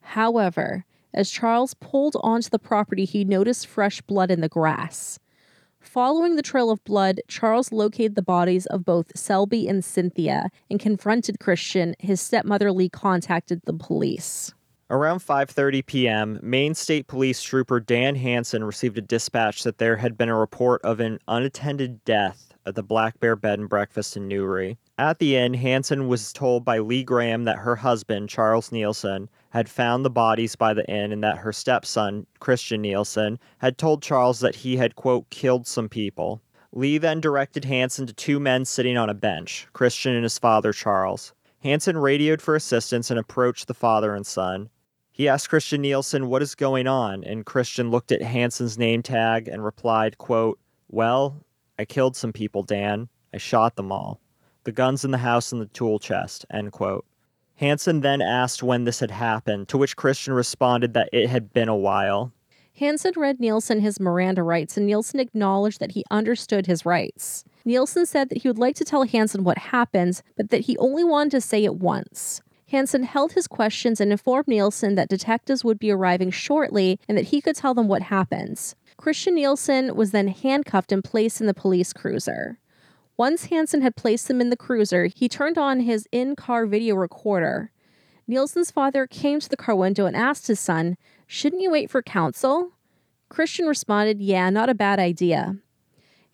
However, 0.00 0.84
as 1.18 1.28
Charles 1.28 1.74
pulled 1.74 2.16
onto 2.22 2.48
the 2.48 2.60
property, 2.60 3.04
he 3.04 3.24
noticed 3.24 3.66
fresh 3.66 4.00
blood 4.00 4.30
in 4.30 4.40
the 4.40 4.48
grass. 4.48 5.18
Following 5.80 6.36
the 6.36 6.42
trail 6.42 6.70
of 6.70 6.84
blood, 6.84 7.20
Charles 7.26 7.72
located 7.72 8.14
the 8.14 8.22
bodies 8.22 8.66
of 8.66 8.84
both 8.84 9.18
Selby 9.18 9.66
and 9.66 9.84
Cynthia 9.84 10.48
and 10.70 10.78
confronted 10.78 11.40
Christian. 11.40 11.96
His 11.98 12.20
stepmother 12.20 12.70
Lee 12.70 12.88
contacted 12.88 13.62
the 13.64 13.72
police. 13.72 14.54
Around 14.90 15.18
5:30 15.18 15.84
p.m., 15.86 16.38
Maine 16.40 16.74
State 16.74 17.08
Police 17.08 17.42
Trooper 17.42 17.80
Dan 17.80 18.14
Hansen 18.14 18.62
received 18.62 18.96
a 18.96 19.02
dispatch 19.02 19.64
that 19.64 19.78
there 19.78 19.96
had 19.96 20.16
been 20.16 20.28
a 20.28 20.38
report 20.38 20.80
of 20.82 21.00
an 21.00 21.18
unattended 21.26 22.04
death 22.04 22.54
at 22.64 22.76
the 22.76 22.82
Black 22.82 23.18
Bear 23.18 23.34
Bed 23.34 23.58
and 23.58 23.68
Breakfast 23.68 24.16
in 24.16 24.28
Newry. 24.28 24.78
At 24.98 25.18
the 25.18 25.36
inn, 25.36 25.54
Hansen 25.54 26.06
was 26.06 26.32
told 26.32 26.64
by 26.64 26.78
Lee 26.78 27.02
Graham 27.02 27.44
that 27.44 27.58
her 27.58 27.76
husband, 27.76 28.28
Charles 28.28 28.70
Nielsen, 28.70 29.28
had 29.50 29.68
found 29.68 30.04
the 30.04 30.10
bodies 30.10 30.56
by 30.56 30.74
the 30.74 30.88
inn 30.90 31.12
and 31.12 31.22
that 31.24 31.38
her 31.38 31.52
stepson, 31.52 32.26
Christian 32.40 32.82
Nielsen, 32.82 33.38
had 33.58 33.78
told 33.78 34.02
Charles 34.02 34.40
that 34.40 34.56
he 34.56 34.76
had, 34.76 34.96
quote, 34.96 35.28
killed 35.30 35.66
some 35.66 35.88
people. 35.88 36.42
Lee 36.72 36.98
then 36.98 37.20
directed 37.20 37.64
Hansen 37.64 38.06
to 38.06 38.12
two 38.12 38.38
men 38.38 38.64
sitting 38.64 38.98
on 38.98 39.08
a 39.08 39.14
bench, 39.14 39.66
Christian 39.72 40.14
and 40.14 40.22
his 40.22 40.38
father, 40.38 40.72
Charles. 40.72 41.32
Hansen 41.60 41.96
radioed 41.96 42.42
for 42.42 42.54
assistance 42.54 43.10
and 43.10 43.18
approached 43.18 43.66
the 43.66 43.74
father 43.74 44.14
and 44.14 44.26
son. 44.26 44.68
He 45.10 45.28
asked 45.28 45.48
Christian 45.48 45.80
Nielsen 45.80 46.28
what 46.28 46.42
is 46.42 46.54
going 46.54 46.86
on, 46.86 47.24
and 47.24 47.44
Christian 47.44 47.90
looked 47.90 48.12
at 48.12 48.22
Hansen's 48.22 48.78
name 48.78 49.02
tag 49.02 49.48
and 49.48 49.64
replied, 49.64 50.18
quote, 50.18 50.60
Well, 50.88 51.42
I 51.78 51.84
killed 51.84 52.14
some 52.14 52.32
people, 52.32 52.62
Dan. 52.62 53.08
I 53.34 53.38
shot 53.38 53.74
them 53.74 53.90
all. 53.90 54.20
The 54.62 54.72
guns 54.72 55.04
in 55.04 55.10
the 55.10 55.18
house 55.18 55.50
and 55.50 55.60
the 55.60 55.66
tool 55.66 55.98
chest, 55.98 56.46
end 56.50 56.70
quote. 56.72 57.04
Hansen 57.58 58.00
then 58.00 58.22
asked 58.22 58.62
when 58.62 58.84
this 58.84 59.00
had 59.00 59.10
happened, 59.10 59.68
to 59.68 59.78
which 59.78 59.96
Christian 59.96 60.32
responded 60.32 60.94
that 60.94 61.08
it 61.12 61.28
had 61.28 61.52
been 61.52 61.68
a 61.68 61.76
while. 61.76 62.32
Hansen 62.78 63.14
read 63.16 63.40
Nielsen 63.40 63.80
his 63.80 63.98
Miranda 63.98 64.44
rights, 64.44 64.76
and 64.76 64.86
Nielsen 64.86 65.18
acknowledged 65.18 65.80
that 65.80 65.92
he 65.92 66.04
understood 66.10 66.66
his 66.66 66.86
rights. 66.86 67.44
Nielsen 67.64 68.06
said 68.06 68.28
that 68.28 68.42
he 68.42 68.48
would 68.48 68.58
like 68.58 68.76
to 68.76 68.84
tell 68.84 69.02
Hansen 69.02 69.42
what 69.42 69.58
happened, 69.58 70.22
but 70.36 70.50
that 70.50 70.62
he 70.62 70.78
only 70.78 71.02
wanted 71.02 71.32
to 71.32 71.40
say 71.40 71.64
it 71.64 71.74
once. 71.74 72.40
Hansen 72.68 73.02
held 73.02 73.32
his 73.32 73.48
questions 73.48 74.00
and 74.00 74.12
informed 74.12 74.46
Nielsen 74.46 74.94
that 74.94 75.08
detectives 75.08 75.64
would 75.64 75.80
be 75.80 75.90
arriving 75.90 76.30
shortly 76.30 77.00
and 77.08 77.18
that 77.18 77.28
he 77.28 77.40
could 77.40 77.56
tell 77.56 77.74
them 77.74 77.88
what 77.88 78.02
happened. 78.02 78.74
Christian 78.96 79.34
Nielsen 79.34 79.96
was 79.96 80.12
then 80.12 80.28
handcuffed 80.28 80.92
and 80.92 81.02
placed 81.02 81.40
in 81.40 81.48
the 81.48 81.54
police 81.54 81.92
cruiser. 81.92 82.58
Once 83.18 83.46
Hansen 83.46 83.82
had 83.82 83.96
placed 83.96 84.28
them 84.28 84.40
in 84.40 84.48
the 84.48 84.56
cruiser, 84.56 85.06
he 85.06 85.28
turned 85.28 85.58
on 85.58 85.80
his 85.80 86.06
in 86.12 86.36
car 86.36 86.66
video 86.66 86.94
recorder. 86.94 87.72
Nielsen's 88.28 88.70
father 88.70 89.08
came 89.08 89.40
to 89.40 89.48
the 89.48 89.56
car 89.56 89.74
window 89.74 90.06
and 90.06 90.14
asked 90.14 90.46
his 90.46 90.60
son, 90.60 90.96
Shouldn't 91.26 91.60
you 91.60 91.72
wait 91.72 91.90
for 91.90 92.00
counsel? 92.00 92.74
Christian 93.28 93.66
responded, 93.66 94.20
Yeah, 94.20 94.50
not 94.50 94.68
a 94.68 94.74
bad 94.74 95.00
idea. 95.00 95.56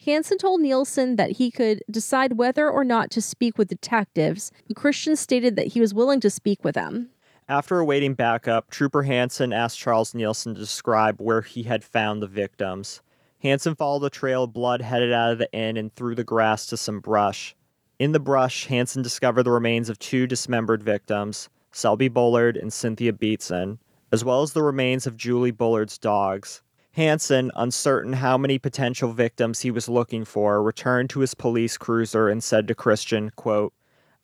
Hansen 0.05 0.37
told 0.37 0.61
Nielsen 0.61 1.17
that 1.17 1.33
he 1.33 1.50
could 1.50 1.83
decide 1.91 2.37
whether 2.37 2.69
or 2.69 2.85
not 2.85 3.11
to 3.12 3.23
speak 3.23 3.57
with 3.57 3.69
detectives. 3.69 4.53
Christian 4.76 5.17
stated 5.17 5.57
that 5.57 5.69
he 5.69 5.81
was 5.81 5.95
willing 5.95 6.21
to 6.21 6.29
speak 6.29 6.62
with 6.62 6.75
them. 6.75 7.09
After 7.49 7.79
awaiting 7.79 8.12
backup, 8.12 8.69
Trooper 8.69 9.05
Hansen 9.05 9.55
asked 9.55 9.79
Charles 9.79 10.14
Nielsen 10.14 10.55
to 10.55 10.61
describe 10.61 11.19
where 11.19 11.41
he 11.41 11.62
had 11.62 11.83
found 11.83 12.21
the 12.21 12.26
victims. 12.26 13.00
Hansen 13.45 13.75
followed 13.75 14.07
a 14.07 14.11
trail 14.11 14.45
of 14.45 14.55
blood 14.55 14.81
headed 14.81 15.13
out 15.13 15.31
of 15.31 15.37
the 15.37 15.53
inn 15.53 15.77
and 15.77 15.95
through 15.95 16.15
the 16.15 16.25
grass 16.25 16.65
to 16.65 16.79
some 16.79 17.01
brush. 17.01 17.55
In 17.99 18.13
the 18.13 18.19
brush, 18.19 18.67
Hansen 18.69 19.03
discovered 19.03 19.43
the 19.43 19.51
remains 19.51 19.91
of 19.91 19.99
two 19.99 20.27
dismembered 20.27 20.83
victims, 20.83 21.51
Selby 21.71 22.09
Bullard 22.09 22.57
and 22.57 22.73
Cynthia 22.73 23.13
Beatson, 23.13 23.79
as 24.11 24.25
well 24.25 24.41
as 24.41 24.55
the 24.55 24.63
remains 24.63 25.07
of 25.07 25.19
Julie 25.19 25.51
Bullard's 25.51 25.99
dogs. 25.99 26.63
Hansen, 26.93 27.53
uncertain 27.55 28.15
how 28.15 28.39
many 28.39 28.59
potential 28.59 29.13
victims 29.13 29.61
he 29.61 29.71
was 29.71 29.91
looking 29.91 30.25
for, 30.25 30.63
returned 30.63 31.11
to 31.11 31.21
his 31.21 31.35
police 31.35 31.77
cruiser 31.77 32.31
and 32.31 32.43
said 32.43 32.67
to 32.69 32.75
Christian, 32.75 33.31
quote, 33.37 33.75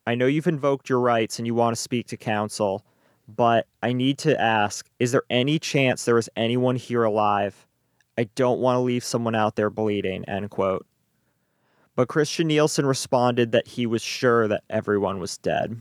I 0.06 0.14
know 0.14 0.26
you've 0.26 0.46
invoked 0.46 0.88
your 0.88 1.00
rights 1.00 1.38
and 1.38 1.46
you 1.46 1.54
want 1.54 1.76
to 1.76 1.82
speak 1.82 2.06
to 2.06 2.16
counsel, 2.16 2.86
but 3.28 3.66
I 3.82 3.92
need 3.92 4.16
to 4.18 4.40
ask, 4.40 4.88
is 4.98 5.12
there 5.12 5.24
any 5.28 5.58
chance 5.58 6.06
there 6.06 6.16
is 6.16 6.30
anyone 6.36 6.76
here 6.76 7.04
alive? 7.04 7.66
I 8.18 8.24
don't 8.34 8.60
want 8.60 8.76
to 8.76 8.80
leave 8.80 9.04
someone 9.04 9.34
out 9.34 9.56
there 9.56 9.70
bleeding, 9.70 10.24
end 10.28 10.50
quote. 10.50 10.86
But 11.96 12.08
Christian 12.08 12.48
Nielsen 12.48 12.86
responded 12.86 13.52
that 13.52 13.66
he 13.68 13.86
was 13.86 14.02
sure 14.02 14.48
that 14.48 14.64
everyone 14.70 15.18
was 15.20 15.38
dead. 15.38 15.80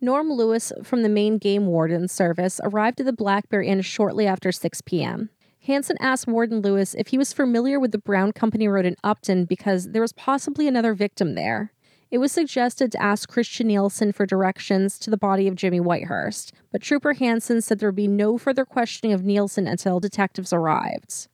Norm 0.00 0.30
Lewis 0.30 0.72
from 0.82 1.02
the 1.02 1.08
Maine 1.08 1.38
Game 1.38 1.66
Warden 1.66 2.08
Service 2.08 2.60
arrived 2.62 3.00
at 3.00 3.06
the 3.06 3.12
Black 3.12 3.48
Bear 3.48 3.62
Inn 3.62 3.80
shortly 3.80 4.26
after 4.26 4.52
6 4.52 4.82
p.m. 4.82 5.30
Hansen 5.66 5.96
asked 5.98 6.28
Warden 6.28 6.60
Lewis 6.60 6.94
if 6.94 7.08
he 7.08 7.18
was 7.18 7.32
familiar 7.32 7.80
with 7.80 7.92
the 7.92 7.98
Brown 7.98 8.32
Company 8.32 8.68
Road 8.68 8.86
in 8.86 8.94
Upton 9.02 9.46
because 9.46 9.90
there 9.90 10.02
was 10.02 10.12
possibly 10.12 10.68
another 10.68 10.94
victim 10.94 11.34
there. 11.34 11.72
It 12.10 12.18
was 12.18 12.30
suggested 12.30 12.92
to 12.92 13.02
ask 13.02 13.28
Christian 13.28 13.66
Nielsen 13.66 14.12
for 14.12 14.26
directions 14.26 14.98
to 15.00 15.10
the 15.10 15.16
body 15.16 15.48
of 15.48 15.56
Jimmy 15.56 15.80
Whitehurst, 15.80 16.52
but 16.70 16.82
Trooper 16.82 17.14
Hansen 17.14 17.60
said 17.62 17.78
there 17.78 17.88
would 17.88 17.96
be 17.96 18.06
no 18.06 18.38
further 18.38 18.64
questioning 18.64 19.12
of 19.12 19.24
Nielsen 19.24 19.66
until 19.66 19.98
detectives 19.98 20.52
arrived. 20.52 21.26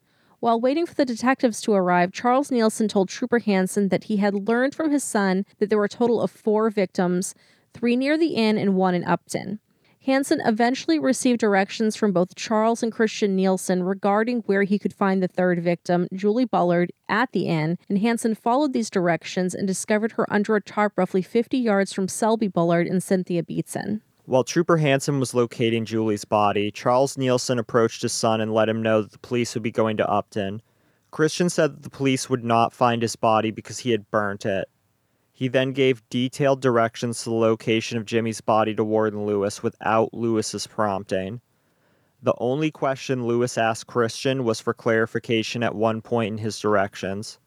While 0.42 0.60
waiting 0.60 0.86
for 0.86 0.94
the 0.94 1.04
detectives 1.04 1.60
to 1.60 1.72
arrive, 1.72 2.10
Charles 2.10 2.50
Nielsen 2.50 2.88
told 2.88 3.08
Trooper 3.08 3.38
Hansen 3.38 3.90
that 3.90 4.04
he 4.04 4.16
had 4.16 4.48
learned 4.48 4.74
from 4.74 4.90
his 4.90 5.04
son 5.04 5.46
that 5.60 5.68
there 5.68 5.78
were 5.78 5.84
a 5.84 5.88
total 5.88 6.20
of 6.20 6.32
four 6.32 6.68
victims, 6.68 7.36
three 7.72 7.94
near 7.94 8.18
the 8.18 8.34
inn 8.34 8.58
and 8.58 8.74
one 8.74 8.96
in 8.96 9.04
Upton. 9.04 9.60
Hansen 10.04 10.40
eventually 10.44 10.98
received 10.98 11.38
directions 11.38 11.94
from 11.94 12.10
both 12.10 12.34
Charles 12.34 12.82
and 12.82 12.90
Christian 12.90 13.36
Nielsen 13.36 13.84
regarding 13.84 14.40
where 14.40 14.64
he 14.64 14.80
could 14.80 14.92
find 14.92 15.22
the 15.22 15.28
third 15.28 15.62
victim, 15.62 16.08
Julie 16.12 16.44
Bullard, 16.44 16.90
at 17.08 17.30
the 17.30 17.46
inn, 17.46 17.78
and 17.88 17.98
Hansen 17.98 18.34
followed 18.34 18.72
these 18.72 18.90
directions 18.90 19.54
and 19.54 19.68
discovered 19.68 20.10
her 20.12 20.26
under 20.28 20.56
a 20.56 20.60
tarp 20.60 20.94
roughly 20.96 21.22
50 21.22 21.56
yards 21.56 21.92
from 21.92 22.08
Selby 22.08 22.48
Bullard 22.48 22.88
and 22.88 23.00
Cynthia 23.00 23.44
Beatson. 23.44 24.02
While 24.24 24.44
Trooper 24.44 24.76
Hansen 24.76 25.18
was 25.18 25.34
locating 25.34 25.84
Julie's 25.84 26.24
body, 26.24 26.70
Charles 26.70 27.18
Nielsen 27.18 27.58
approached 27.58 28.02
his 28.02 28.12
son 28.12 28.40
and 28.40 28.54
let 28.54 28.68
him 28.68 28.80
know 28.80 29.02
that 29.02 29.10
the 29.10 29.18
police 29.18 29.54
would 29.54 29.64
be 29.64 29.72
going 29.72 29.96
to 29.96 30.08
Upton. 30.08 30.62
Christian 31.10 31.50
said 31.50 31.74
that 31.74 31.82
the 31.82 31.90
police 31.90 32.30
would 32.30 32.44
not 32.44 32.72
find 32.72 33.02
his 33.02 33.16
body 33.16 33.50
because 33.50 33.80
he 33.80 33.90
had 33.90 34.10
burnt 34.12 34.46
it. 34.46 34.68
He 35.32 35.48
then 35.48 35.72
gave 35.72 36.08
detailed 36.08 36.60
directions 36.60 37.24
to 37.24 37.30
the 37.30 37.34
location 37.34 37.98
of 37.98 38.04
Jimmy's 38.04 38.40
body 38.40 38.76
to 38.76 38.84
Warden 38.84 39.26
Lewis 39.26 39.60
without 39.60 40.14
Lewis's 40.14 40.68
prompting. 40.68 41.40
The 42.22 42.34
only 42.38 42.70
question 42.70 43.26
Lewis 43.26 43.58
asked 43.58 43.88
Christian 43.88 44.44
was 44.44 44.60
for 44.60 44.72
clarification 44.72 45.64
at 45.64 45.74
one 45.74 46.00
point 46.00 46.34
in 46.34 46.38
his 46.38 46.60
directions. 46.60 47.40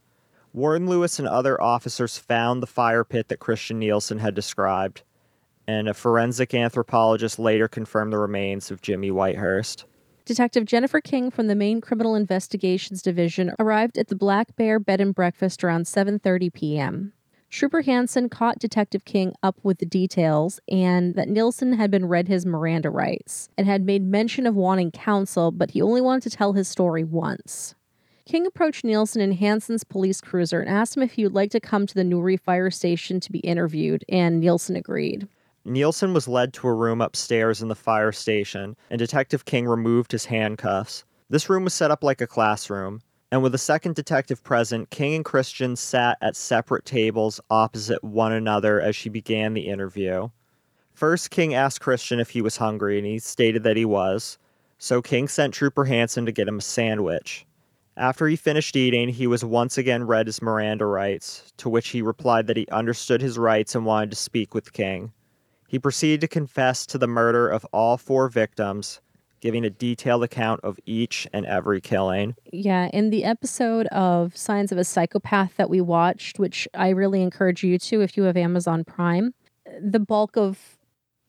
Warden 0.51 0.89
Lewis 0.89 1.19
and 1.19 1.27
other 1.27 1.61
officers 1.61 2.17
found 2.17 2.61
the 2.61 2.67
fire 2.67 3.05
pit 3.05 3.29
that 3.29 3.39
Christian 3.39 3.79
Nielsen 3.79 4.19
had 4.19 4.35
described, 4.35 5.03
and 5.67 5.87
a 5.87 5.93
forensic 5.93 6.53
anthropologist 6.53 7.39
later 7.39 7.67
confirmed 7.67 8.13
the 8.13 8.17
remains 8.17 8.71
of 8.71 8.81
Jimmy 8.81 9.09
Whitehurst. 9.09 9.85
Detective 10.25 10.65
Jennifer 10.65 11.01
King 11.01 11.29
from 11.29 11.47
the 11.47 11.55
Maine 11.55 11.81
Criminal 11.81 12.15
Investigations 12.15 13.01
Division 13.01 13.53
arrived 13.59 13.97
at 13.97 14.07
the 14.07 14.15
Black 14.15 14.55
Bear 14.55 14.79
Bed 14.79 14.99
and 14.99 15.13
Breakfast 15.13 15.63
around 15.63 15.83
7:30 15.85 16.51
p.m. 16.51 17.13
Trooper 17.49 17.83
Hansen 17.83 18.27
caught 18.27 18.59
Detective 18.59 19.05
King 19.05 19.33
up 19.43 19.57
with 19.63 19.77
the 19.77 19.85
details 19.85 20.59
and 20.67 21.15
that 21.15 21.29
Nielsen 21.29 21.73
had 21.73 21.91
been 21.91 22.07
read 22.07 22.27
his 22.27 22.45
Miranda 22.45 22.89
rights 22.89 23.49
and 23.57 23.67
had 23.67 23.85
made 23.85 24.03
mention 24.03 24.47
of 24.47 24.55
wanting 24.55 24.91
counsel, 24.91 25.51
but 25.51 25.71
he 25.71 25.81
only 25.81 26.01
wanted 26.01 26.29
to 26.29 26.35
tell 26.35 26.53
his 26.53 26.67
story 26.67 27.03
once. 27.03 27.75
King 28.25 28.47
approached 28.47 28.83
Nielsen 28.83 29.21
in 29.21 29.33
Hansen's 29.33 29.83
police 29.83 30.19
cruiser 30.19 30.59
and 30.59 30.69
asked 30.69 30.97
him 30.97 31.03
if 31.03 31.13
he 31.13 31.23
would 31.23 31.35
like 31.35 31.51
to 31.51 31.59
come 31.59 31.85
to 31.85 31.93
the 31.93 32.03
Newry 32.03 32.35
fire 32.35 32.71
station 32.71 33.19
to 33.19 33.31
be 33.31 33.39
interviewed, 33.39 34.03
and 34.09 34.39
Nielsen 34.39 34.75
agreed. 34.75 35.27
Nielsen 35.65 36.13
was 36.13 36.27
led 36.27 36.53
to 36.53 36.67
a 36.67 36.73
room 36.73 37.01
upstairs 37.01 37.61
in 37.61 37.67
the 37.67 37.75
fire 37.75 38.11
station, 38.11 38.75
and 38.89 38.99
Detective 38.99 39.45
King 39.45 39.67
removed 39.67 40.11
his 40.11 40.25
handcuffs. 40.25 41.03
This 41.29 41.49
room 41.49 41.63
was 41.63 41.73
set 41.73 41.91
up 41.91 42.03
like 42.03 42.21
a 42.21 42.27
classroom 42.27 43.01
and 43.31 43.43
with 43.43 43.53
a 43.53 43.57
second 43.57 43.95
detective 43.95 44.43
present, 44.43 44.89
King 44.91 45.15
and 45.15 45.25
Christian 45.25 45.75
sat 45.75 46.17
at 46.21 46.37
separate 46.37 46.85
tables 46.85 47.41
opposite 47.49 48.01
one 48.01 48.31
another 48.31 48.79
as 48.79 48.95
she 48.95 49.09
began 49.09 49.53
the 49.53 49.67
interview. 49.67 50.29
First, 50.93 51.31
King 51.31 51.53
asked 51.53 51.81
Christian 51.81 52.21
if 52.21 52.29
he 52.29 52.41
was 52.41 52.55
hungry, 52.55 52.97
and 52.97 53.05
he 53.05 53.19
stated 53.19 53.63
that 53.63 53.75
he 53.75 53.83
was, 53.83 54.37
so 54.77 55.01
King 55.01 55.27
sent 55.27 55.53
Trooper 55.53 55.83
Hansen 55.83 56.25
to 56.25 56.31
get 56.31 56.47
him 56.47 56.59
a 56.59 56.61
sandwich. 56.61 57.45
After 57.97 58.27
he 58.27 58.35
finished 58.35 58.75
eating, 58.75 59.09
he 59.09 59.27
was 59.27 59.43
once 59.43 59.77
again 59.77 60.07
read 60.07 60.27
his 60.27 60.41
Miranda 60.41 60.85
rights, 60.85 61.51
to 61.57 61.67
which 61.67 61.89
he 61.89 62.01
replied 62.01 62.47
that 62.47 62.57
he 62.57 62.67
understood 62.71 63.21
his 63.21 63.37
rights 63.37 63.75
and 63.75 63.85
wanted 63.85 64.11
to 64.11 64.15
speak 64.15 64.53
with 64.53 64.71
King. 64.71 65.11
He 65.75 65.79
proceeded 65.79 66.21
to 66.21 66.29
confess 66.29 66.85
to 66.85 66.97
the 66.97 67.05
murder 67.05 67.49
of 67.49 67.65
all 67.73 67.97
four 67.97 68.29
victims, 68.29 69.01
giving 69.41 69.65
a 69.65 69.69
detailed 69.69 70.23
account 70.23 70.61
of 70.63 70.79
each 70.85 71.27
and 71.33 71.45
every 71.45 71.81
killing. 71.81 72.35
Yeah, 72.53 72.87
in 72.93 73.09
the 73.09 73.25
episode 73.25 73.85
of 73.87 74.37
Signs 74.37 74.71
of 74.71 74.77
a 74.77 74.85
Psychopath 74.85 75.57
that 75.57 75.69
we 75.69 75.81
watched, 75.81 76.39
which 76.39 76.65
I 76.73 76.91
really 76.91 77.21
encourage 77.21 77.61
you 77.61 77.77
to 77.77 77.99
if 77.99 78.15
you 78.15 78.23
have 78.23 78.37
Amazon 78.37 78.85
Prime, 78.85 79.33
the 79.77 79.99
bulk 79.99 80.37
of 80.37 80.77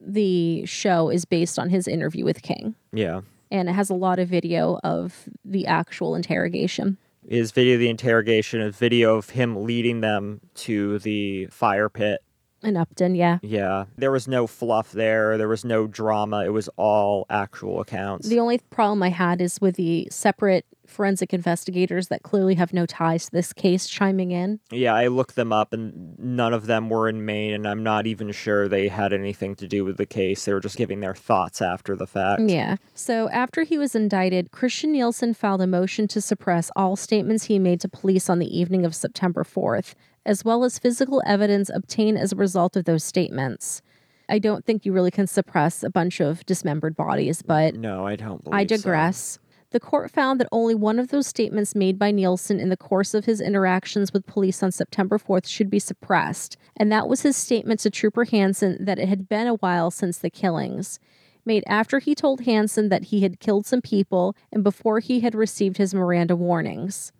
the 0.00 0.65
show 0.65 1.11
is 1.11 1.25
based 1.25 1.59
on 1.59 1.69
his 1.69 1.88
interview 1.88 2.25
with 2.25 2.41
King. 2.43 2.76
Yeah. 2.93 3.23
And 3.50 3.69
it 3.69 3.73
has 3.73 3.91
a 3.91 3.95
lot 3.95 4.21
of 4.21 4.29
video 4.29 4.79
of 4.85 5.29
the 5.45 5.67
actual 5.67 6.15
interrogation. 6.15 6.99
Is 7.26 7.50
video 7.50 7.75
of 7.75 7.81
the 7.81 7.91
interrogation, 7.91 8.61
a 8.61 8.71
video 8.71 9.17
of 9.17 9.31
him 9.31 9.65
leading 9.65 10.03
them 10.03 10.41
to 10.55 11.00
the 11.00 11.47
fire 11.47 11.88
pit 11.88 12.23
in 12.66 12.76
Upton, 12.76 13.14
yeah. 13.14 13.38
Yeah. 13.42 13.85
There 13.96 14.11
was 14.11 14.26
no 14.28 14.46
fluff 14.46 14.92
there. 14.92 15.38
There 15.38 15.49
was 15.49 15.64
no 15.64 15.87
drama. 15.87 16.44
It 16.44 16.52
was 16.52 16.68
all 16.76 17.26
actual 17.30 17.80
accounts. 17.80 18.28
The 18.28 18.40
only 18.40 18.58
problem 18.58 19.02
I 19.02 19.11
had 19.11 19.40
is 19.40 19.61
with 19.61 19.76
the 19.76 20.08
separate 20.11 20.66
forensic 20.87 21.35
investigators 21.35 22.08
that 22.08 22.23
clearly 22.23 22.54
have 22.54 22.73
no 22.73 22.87
ties 22.87 23.26
to 23.26 23.32
this 23.32 23.52
case 23.52 23.88
chiming 23.88 24.30
in. 24.30 24.61
Yeah, 24.70 24.94
I 24.94 25.08
looked 25.08 25.35
them 25.35 25.52
up 25.52 25.73
and 25.73 26.16
none 26.18 26.54
of 26.54 26.66
them 26.66 26.88
were 26.88 27.08
in 27.08 27.25
Maine, 27.25 27.54
and 27.54 27.66
I'm 27.66 27.82
not 27.82 28.06
even 28.06 28.30
sure 28.32 28.68
they 28.68 28.88
had 28.88 29.12
anything 29.12 29.56
to 29.56 29.66
do 29.66 29.85
with 29.85 29.96
the 29.96 30.06
case. 30.06 30.44
They 30.44 30.52
were 30.52 30.61
just 30.61 30.76
giving 30.76 31.00
their 31.00 31.14
thoughts 31.14 31.61
after 31.61 31.96
the 31.96 32.06
fact. 32.06 32.42
Yeah. 32.42 32.76
So 32.94 33.28
after 33.30 33.64
he 33.64 33.78
was 33.78 33.94
indicted, 33.94 34.52
Christian 34.52 34.92
Nielsen 34.92 35.35
filed 35.35 35.61
a 35.61 35.66
motion 35.66 36.06
to 36.08 36.20
suppress 36.20 36.70
all 36.76 36.94
statements 36.94 37.44
he 37.44 37.58
made 37.58 37.80
to 37.80 37.88
police 37.88 38.30
on 38.30 38.38
the 38.38 38.58
evening 38.58 38.85
of 38.87 38.94
September 38.94 39.42
4th, 39.42 39.94
as 40.26 40.45
well 40.45 40.64
as 40.64 40.78
physical 40.78 41.23
evidence 41.25 41.71
obtained 41.73 42.18
as 42.18 42.33
a 42.33 42.37
result 42.37 42.76
of 42.76 42.85
those 42.85 43.04
statements. 43.04 43.80
I 44.28 44.40
don't 44.40 44.66
think 44.66 44.85
you 44.85 44.92
really 44.92 45.12
can 45.12 45.28
suppress 45.28 45.83
a 45.83 45.88
bunch 45.88 46.21
of 46.21 46.45
dismembered 46.45 46.97
bodies, 46.97 47.42
but 47.42 47.76
no, 47.76 48.06
I 48.06 48.16
don't. 48.16 48.42
I 48.50 48.64
digress. 48.64 49.18
So. 49.18 49.40
The 49.71 49.80
court 49.80 50.11
found 50.11 50.40
that 50.40 50.49
only 50.52 50.75
one 50.75 50.99
of 50.99 51.09
those 51.09 51.26
statements 51.26 51.75
made 51.75 51.99
by 51.99 52.11
Nielsen 52.11 52.61
in 52.61 52.68
the 52.68 52.76
course 52.76 53.14
of 53.14 53.25
his 53.25 53.40
interactions 53.40 54.12
with 54.12 54.26
police 54.26 54.62
on 54.62 54.73
September 54.73 55.18
4th 55.18 55.47
should 55.47 55.71
be 55.71 55.78
suppressed, 55.78 56.56
and 56.76 56.90
that 56.90 57.09
was 57.09 57.23
his 57.23 57.37
statement 57.37 57.80
to 57.80 57.90
Trooper 57.90 58.25
Hansen 58.25 58.85
that 58.85 58.99
it 58.99 59.09
had 59.09 59.28
been 59.28 59.47
a 59.47 59.54
while 59.54 59.90
since 59.90 60.18
the 60.18 60.30
killings, 60.30 60.99
made 61.45 61.64
after 61.66 61.99
he 61.99 62.14
told 62.14 62.42
Hansen 62.42 62.88
that 62.88 63.04
he 63.06 63.21
had 63.21 63.40
killed 63.40 63.66
some 63.66 63.83
people 63.83 64.35
and 64.52 64.64
before 64.64 65.00
he 65.00 65.21
had 65.21 65.35
received 65.35 65.76
his 65.76 65.95
Miranda 65.95 66.35
warnings 66.37 67.12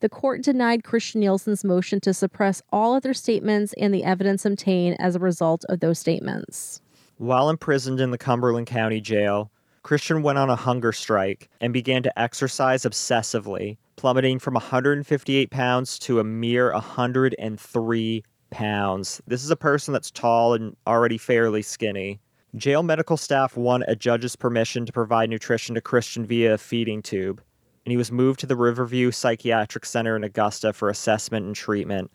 the 0.00 0.08
court 0.08 0.42
denied 0.42 0.84
Christian 0.84 1.20
Nielsen's 1.20 1.64
motion 1.64 2.00
to 2.00 2.14
suppress 2.14 2.62
all 2.72 2.94
other 2.94 3.14
statements 3.14 3.74
and 3.78 3.92
the 3.92 4.04
evidence 4.04 4.44
obtained 4.44 4.96
as 5.00 5.16
a 5.16 5.20
result 5.20 5.64
of 5.68 5.80
those 5.80 5.98
statements. 5.98 6.80
While 7.16 7.50
imprisoned 7.50 8.00
in 8.00 8.10
the 8.10 8.18
Cumberland 8.18 8.68
County 8.68 9.00
Jail, 9.00 9.50
Christian 9.82 10.22
went 10.22 10.38
on 10.38 10.50
a 10.50 10.56
hunger 10.56 10.92
strike 10.92 11.48
and 11.60 11.72
began 11.72 12.02
to 12.04 12.18
exercise 12.18 12.82
obsessively, 12.82 13.78
plummeting 13.96 14.38
from 14.38 14.54
158 14.54 15.50
pounds 15.50 15.98
to 16.00 16.20
a 16.20 16.24
mere 16.24 16.72
103 16.72 18.22
pounds. 18.50 19.22
This 19.26 19.42
is 19.42 19.50
a 19.50 19.56
person 19.56 19.92
that's 19.92 20.10
tall 20.10 20.54
and 20.54 20.76
already 20.86 21.18
fairly 21.18 21.62
skinny. 21.62 22.20
Jail 22.56 22.82
medical 22.82 23.16
staff 23.16 23.56
won 23.56 23.82
a 23.88 23.96
judge's 23.96 24.36
permission 24.36 24.86
to 24.86 24.92
provide 24.92 25.28
nutrition 25.28 25.74
to 25.74 25.80
Christian 25.80 26.24
via 26.24 26.54
a 26.54 26.58
feeding 26.58 27.02
tube. 27.02 27.42
And 27.88 27.92
he 27.92 27.96
was 27.96 28.12
moved 28.12 28.38
to 28.38 28.46
the 28.46 28.54
Riverview 28.54 29.10
Psychiatric 29.10 29.86
Center 29.86 30.14
in 30.14 30.22
Augusta 30.22 30.74
for 30.74 30.90
assessment 30.90 31.46
and 31.46 31.56
treatment. 31.56 32.10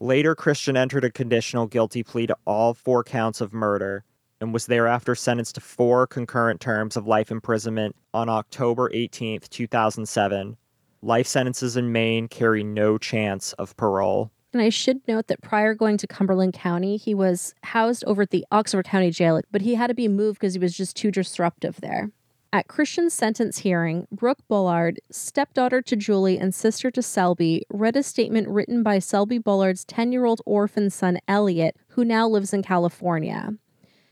Later, 0.00 0.34
Christian 0.34 0.74
entered 0.74 1.04
a 1.04 1.10
conditional 1.10 1.66
guilty 1.66 2.02
plea 2.02 2.26
to 2.28 2.36
all 2.46 2.72
four 2.72 3.04
counts 3.04 3.42
of 3.42 3.52
murder 3.52 4.04
and 4.40 4.54
was 4.54 4.64
thereafter 4.64 5.14
sentenced 5.14 5.56
to 5.56 5.60
four 5.60 6.06
concurrent 6.06 6.62
terms 6.62 6.96
of 6.96 7.06
life 7.06 7.30
imprisonment 7.30 7.94
on 8.14 8.30
October 8.30 8.90
18, 8.94 9.40
2007. 9.50 10.56
Life 11.02 11.26
sentences 11.26 11.76
in 11.76 11.92
Maine 11.92 12.26
carry 12.28 12.64
no 12.64 12.96
chance 12.96 13.52
of 13.58 13.76
parole. 13.76 14.30
And 14.54 14.62
I 14.62 14.70
should 14.70 15.06
note 15.06 15.26
that 15.26 15.42
prior 15.42 15.74
going 15.74 15.98
to 15.98 16.06
Cumberland 16.06 16.54
County, 16.54 16.96
he 16.96 17.14
was 17.14 17.54
housed 17.64 18.02
over 18.06 18.22
at 18.22 18.30
the 18.30 18.46
Oxford 18.50 18.86
County 18.86 19.10
Jail, 19.10 19.42
but 19.52 19.60
he 19.60 19.74
had 19.74 19.88
to 19.88 19.94
be 19.94 20.08
moved 20.08 20.40
because 20.40 20.54
he 20.54 20.58
was 20.58 20.74
just 20.74 20.96
too 20.96 21.10
disruptive 21.10 21.82
there. 21.82 22.12
At 22.50 22.66
Christian's 22.66 23.12
sentence 23.12 23.58
hearing, 23.58 24.06
Brooke 24.10 24.38
Bullard, 24.48 25.00
stepdaughter 25.10 25.82
to 25.82 25.96
Julie 25.96 26.38
and 26.38 26.54
sister 26.54 26.90
to 26.90 27.02
Selby, 27.02 27.66
read 27.68 27.94
a 27.94 28.02
statement 28.02 28.48
written 28.48 28.82
by 28.82 29.00
Selby 29.00 29.36
Bullard's 29.36 29.84
10 29.84 30.12
year 30.12 30.24
old 30.24 30.40
orphan 30.46 30.88
son, 30.88 31.18
Elliot, 31.28 31.76
who 31.88 32.06
now 32.06 32.26
lives 32.26 32.54
in 32.54 32.62
California. 32.62 33.52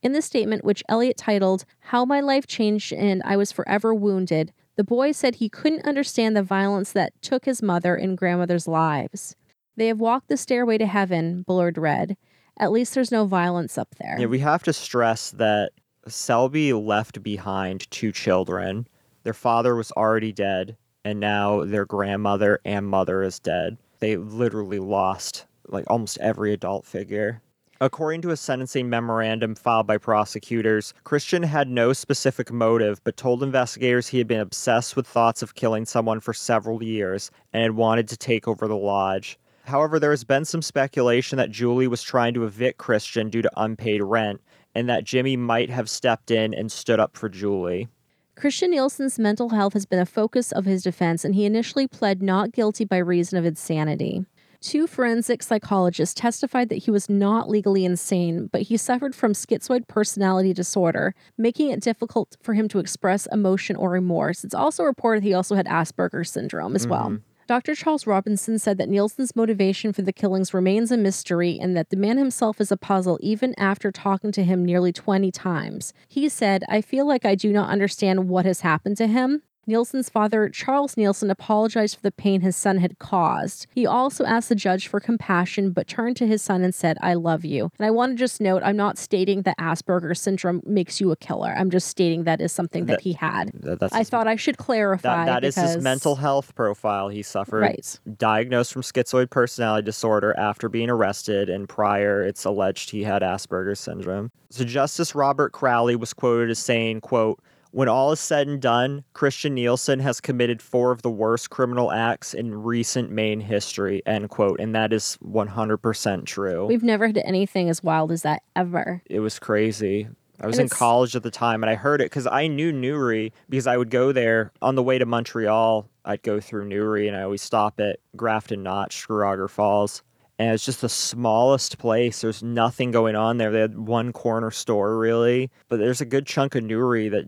In 0.03 0.13
the 0.13 0.21
statement, 0.21 0.67
which 0.67 0.85
Elliot 0.87 1.17
titled, 1.17 1.65
How 1.79 2.05
My 2.05 2.21
Life 2.21 2.47
Changed 2.47 2.93
and 2.93 3.23
I 3.25 3.39
Was 3.39 3.53
Forever 3.53 3.95
Wounded, 3.95 4.53
the 4.77 4.85
boy 4.85 5.13
said 5.13 5.37
he 5.37 5.49
couldn't 5.49 5.87
understand 5.87 6.37
the 6.37 6.43
violence 6.43 6.93
that 6.93 7.15
took 7.23 7.47
his 7.47 7.63
mother 7.63 7.97
and 7.97 8.19
grandmother's 8.19 8.69
lives. 8.69 9.35
They 9.77 9.87
have 9.87 9.99
walked 9.99 10.29
the 10.29 10.37
stairway 10.37 10.77
to 10.77 10.87
heaven, 10.87 11.43
Bullard 11.43 11.79
read. 11.79 12.19
At 12.59 12.71
least 12.71 12.95
there's 12.95 13.11
no 13.11 13.25
violence 13.25 13.79
up 13.79 13.95
there. 13.99 14.17
Yeah, 14.19 14.27
we 14.27 14.41
have 14.41 14.63
to 14.65 14.75
stress 14.75 15.31
that 15.33 15.73
Selby 16.09 16.73
left 16.73 17.23
behind 17.23 17.91
two 17.91 18.13
children. 18.13 18.87
Their 19.25 19.35
father 19.35 19.75
was 19.75 19.91
already 19.93 20.33
dead, 20.33 20.77
and 21.05 21.19
now 21.19 21.65
their 21.65 21.85
grandmother 21.85 22.61
and 22.65 22.87
mother 22.87 23.23
is 23.23 23.39
dead. 23.39 23.77
They 23.99 24.17
literally 24.17 24.79
lost 24.79 25.47
like 25.69 25.85
almost 25.89 26.19
every 26.19 26.53
adult 26.53 26.87
figure. 26.87 27.43
According 27.81 28.23
to 28.23 28.31
a 28.31 28.37
sentencing 28.37 28.89
memorandum 28.89 29.55
filed 29.55 29.87
by 29.87 29.99
prosecutors, 29.99 30.95
Christian 31.05 31.43
had 31.43 31.69
no 31.69 31.93
specific 31.93 32.51
motive 32.51 33.03
but 33.05 33.17
told 33.17 33.43
investigators 33.43 34.09
he 34.09 34.19
had 34.19 34.27
been 34.27 34.41
obsessed 34.41 34.97
with 34.97 35.07
thoughts 35.07 35.43
of 35.43 35.55
killing 35.55 35.85
someone 35.85 36.21
for 36.21 36.33
several 36.33 36.83
years 36.83 37.31
and 37.53 37.63
had 37.63 37.73
wanted 37.73 38.09
to 38.09 38.17
take 38.17 38.49
over 38.49 38.67
the 38.67 38.77
lodge. 38.77 39.39
However, 39.65 39.99
there 39.99 40.13
has 40.13 40.25
been 40.25 40.45
some 40.45 40.63
speculation 40.63 41.37
that 41.39 41.51
Julie 41.51 41.89
was 41.89 42.03
trying 42.03 42.33
to 42.35 42.45
evict 42.45 42.79
Christian 42.79 43.29
due 43.29 43.43
to 43.43 43.51
unpaid 43.57 44.01
rent, 44.01 44.41
and 44.77 44.91
that 44.91 45.05
Jimmy 45.05 45.39
might 45.39 45.71
have 45.71 45.89
stepped 45.89 46.31
in 46.31 46.53
and 46.53 46.71
stood 46.71 47.01
up 47.01 47.17
for 47.17 47.31
Julie. 47.31 47.89
Christian 48.37 48.73
Nielsen's 48.73 49.19
mental 49.19 49.49
health 49.49 49.73
has 49.73 49.87
been 49.87 49.99
a 49.99 50.05
focus 50.05 50.53
of 50.53 50.67
his 50.67 50.83
defense, 50.83 51.25
and 51.25 51.35
he 51.35 51.47
initially 51.47 51.89
pled 51.89 52.23
not 52.23 52.53
guilty 52.53 52.85
by 52.85 52.99
reason 52.99 53.39
of 53.39 53.47
insanity. 53.47 54.27
Two 54.61 54.87
forensic 54.87 55.43
psychologists 55.43 56.15
testified 56.15 56.69
that 56.69 56.85
he 56.85 56.91
was 56.91 57.09
not 57.09 57.49
legally 57.49 57.87
insane, 57.87 58.49
but 58.53 58.63
he 58.63 58.77
suffered 58.77 59.15
from 59.15 59.33
schizoid 59.33 59.89
personality 59.89 60.53
disorder, 60.53 61.15
making 61.39 61.71
it 61.71 61.81
difficult 61.81 62.37
for 62.43 62.53
him 62.53 62.69
to 62.69 62.79
express 62.79 63.27
emotion 63.33 63.77
or 63.77 63.89
remorse. 63.89 64.45
It's 64.45 64.55
also 64.55 64.85
reported 64.85 65.23
he 65.23 65.33
also 65.33 65.55
had 65.55 65.67
Asperger's 65.67 66.31
syndrome 66.31 66.77
as 66.77 66.83
mm-hmm. 66.83 66.91
well. 66.91 67.19
Dr. 67.47 67.77
Charles 67.77 68.09
Robinson 68.09 68.59
said 68.59 68.77
that 68.79 68.89
Nielsen's 68.89 69.37
motivation 69.37 69.93
for 69.93 70.03
the 70.03 70.13
killings 70.13 70.53
remains 70.53 70.91
a 70.91 70.97
mystery 70.97 71.59
and 71.61 71.77
that 71.77 71.91
the 71.91 71.97
man 71.97 72.19
himself 72.19 72.61
is 72.61 72.73
a 72.73 72.77
puzzle 72.77 73.21
even 73.23 73.55
after 73.57 73.93
talking 73.93 74.33
to 74.33 74.43
him 74.43 74.65
nearly 74.65 74.93
20 74.93 75.31
times. 75.31 75.93
He 76.09 76.29
said, 76.29 76.65
I 76.69 76.81
feel 76.81 77.07
like 77.07 77.25
I 77.25 77.37
do 77.37 77.53
not 77.53 77.71
understand 77.71 78.29
what 78.29 78.47
has 78.47 78.63
happened 78.63 78.97
to 78.97 79.07
him. 79.07 79.43
Nielsen's 79.67 80.09
father, 80.09 80.49
Charles 80.49 80.97
Nielsen, 80.97 81.31
apologized 81.31 81.97
for 81.97 82.03
the 82.03 82.13
pain 82.13 82.41
his 82.41 82.57
son 82.57 82.79
had 82.79 82.99
caused. 82.99 83.67
He 83.75 83.87
also 83.87 84.25
asked 84.25 84.49
the 84.49 84.55
judge 84.55 84.87
for 84.87 85.01
compassion, 85.01 85.71
but 85.71 85.89
turned 85.89 86.17
to 86.19 86.27
his 86.27 86.43
son 86.43 86.63
and 86.63 86.75
said, 86.75 86.97
I 87.01 87.15
love 87.15 87.45
you. 87.45 87.71
And 87.79 87.87
I 87.87 87.91
want 87.91 88.13
to 88.13 88.17
just 88.17 88.41
note, 88.41 88.63
I'm 88.65 88.77
not 88.77 88.99
stating 88.99 89.43
that 89.43 89.59
Asperger's 89.59 90.21
syndrome 90.21 90.63
makes 90.65 91.01
you 91.01 91.11
a 91.11 91.17
killer. 91.17 91.55
I'm 91.57 91.71
just 91.71 91.89
stating 91.89 92.25
that 92.25 92.41
is 92.41 92.53
something 92.53 92.87
that, 92.87 92.95
that 92.95 93.01
he 93.01 93.15
had. 93.15 93.51
That, 93.55 93.93
I 93.93 94.05
thought 94.05 94.29
I 94.29 94.37
should 94.37 94.57
clarify. 94.59 95.25
That, 95.25 95.27
that 95.27 95.43
because, 95.43 95.71
is 95.71 95.75
his 95.77 95.85
mental 95.85 96.17
health 96.17 96.55
profile. 96.55 97.09
He 97.09 97.23
suffered, 97.23 97.61
right. 97.61 98.01
diagnosed 98.17 98.73
from 98.73 98.83
schizoid 98.83 99.31
personality 99.31 99.85
disorder 99.85 100.35
after 100.39 100.69
being 100.69 100.91
arrested, 100.91 101.49
and 101.49 101.69
prior, 101.69 102.23
it's 102.23 102.45
alleged 102.45 102.91
he 102.91 103.03
had 103.03 103.23
Asperger's 103.23 103.81
syndrome. 103.81 104.31
So 104.51 104.65
Justice 104.65 105.15
Robert 105.15 105.53
Crowley 105.53 105.97
was 105.97 106.13
quoted 106.13 106.51
as 106.51 106.59
saying, 106.59 107.01
quote, 107.01 107.41
when 107.73 107.89
all 107.89 108.13
is 108.13 108.21
said 108.21 108.49
and 108.49 108.61
done, 108.61 109.05
Christian 109.13 109.55
Nielsen 109.55 110.01
has 110.01 110.21
committed 110.21 110.63
four 110.63 110.93
of 110.93 111.03
the 111.03 111.11
worst 111.11 111.51
criminal 111.51 111.93
acts 111.93 112.35
in 112.35 112.55
recent 112.55 113.11
Maine 113.11 113.41
history, 113.41 114.03
end 114.07 114.31
quote. 114.31 114.61
And 114.61 114.75
that 114.75 114.93
is 114.93 115.19
100% 115.25 116.25
true. 116.27 116.67
We've 116.67 116.83
never 116.83 117.07
had 117.07 117.19
anything 117.19 117.69
as 117.69 117.83
wild 117.83 118.13
as 118.13 118.23
that 118.23 118.43
ever. 118.55 119.03
It 119.07 119.21
was 119.21 119.39
crazy. 119.39 120.09
I 120.41 120.47
was 120.47 120.59
in 120.59 120.69
college 120.69 121.17
at 121.17 121.23
the 121.23 121.31
time 121.31 121.63
and 121.63 121.71
I 121.71 121.77
heard 121.77 122.01
it 122.01 122.07
because 122.07 122.27
I 122.27 122.47
knew 122.47 122.71
Newry 122.71 123.33
because 123.49 123.67
I 123.67 123.77
would 123.77 123.91
go 123.91 124.13
there 124.13 124.53
on 124.61 124.75
the 124.75 124.83
way 124.83 124.99
to 124.99 125.07
Montreal. 125.07 125.89
I'd 126.05 126.23
go 126.23 126.41
through 126.41 126.69
Newry 126.69 127.09
and 127.09 127.17
I 127.17 127.23
always 127.23 127.43
stop 127.43 127.81
at 127.81 128.01
Grafton 128.17 128.63
Notch, 128.63 128.97
Screw 128.97 129.25
Auger 129.25 129.49
Falls. 129.49 130.03
And 130.39 130.53
it's 130.53 130.67
just 130.67 130.83
the 130.83 130.91
smallest 130.91 131.79
place. 131.79 132.21
There's 132.21 132.43
nothing 132.43 132.91
going 132.91 133.17
on 133.17 133.39
there. 133.39 133.51
They 133.51 133.61
had 133.61 133.79
one 133.79 134.13
corner 134.13 134.51
store, 134.51 134.99
really. 134.99 135.51
But 135.69 135.79
there's 135.79 136.03
a 136.03 136.05
good 136.05 136.27
chunk 136.27 136.55
of 136.55 136.65
Newry 136.65 137.09
that 137.09 137.25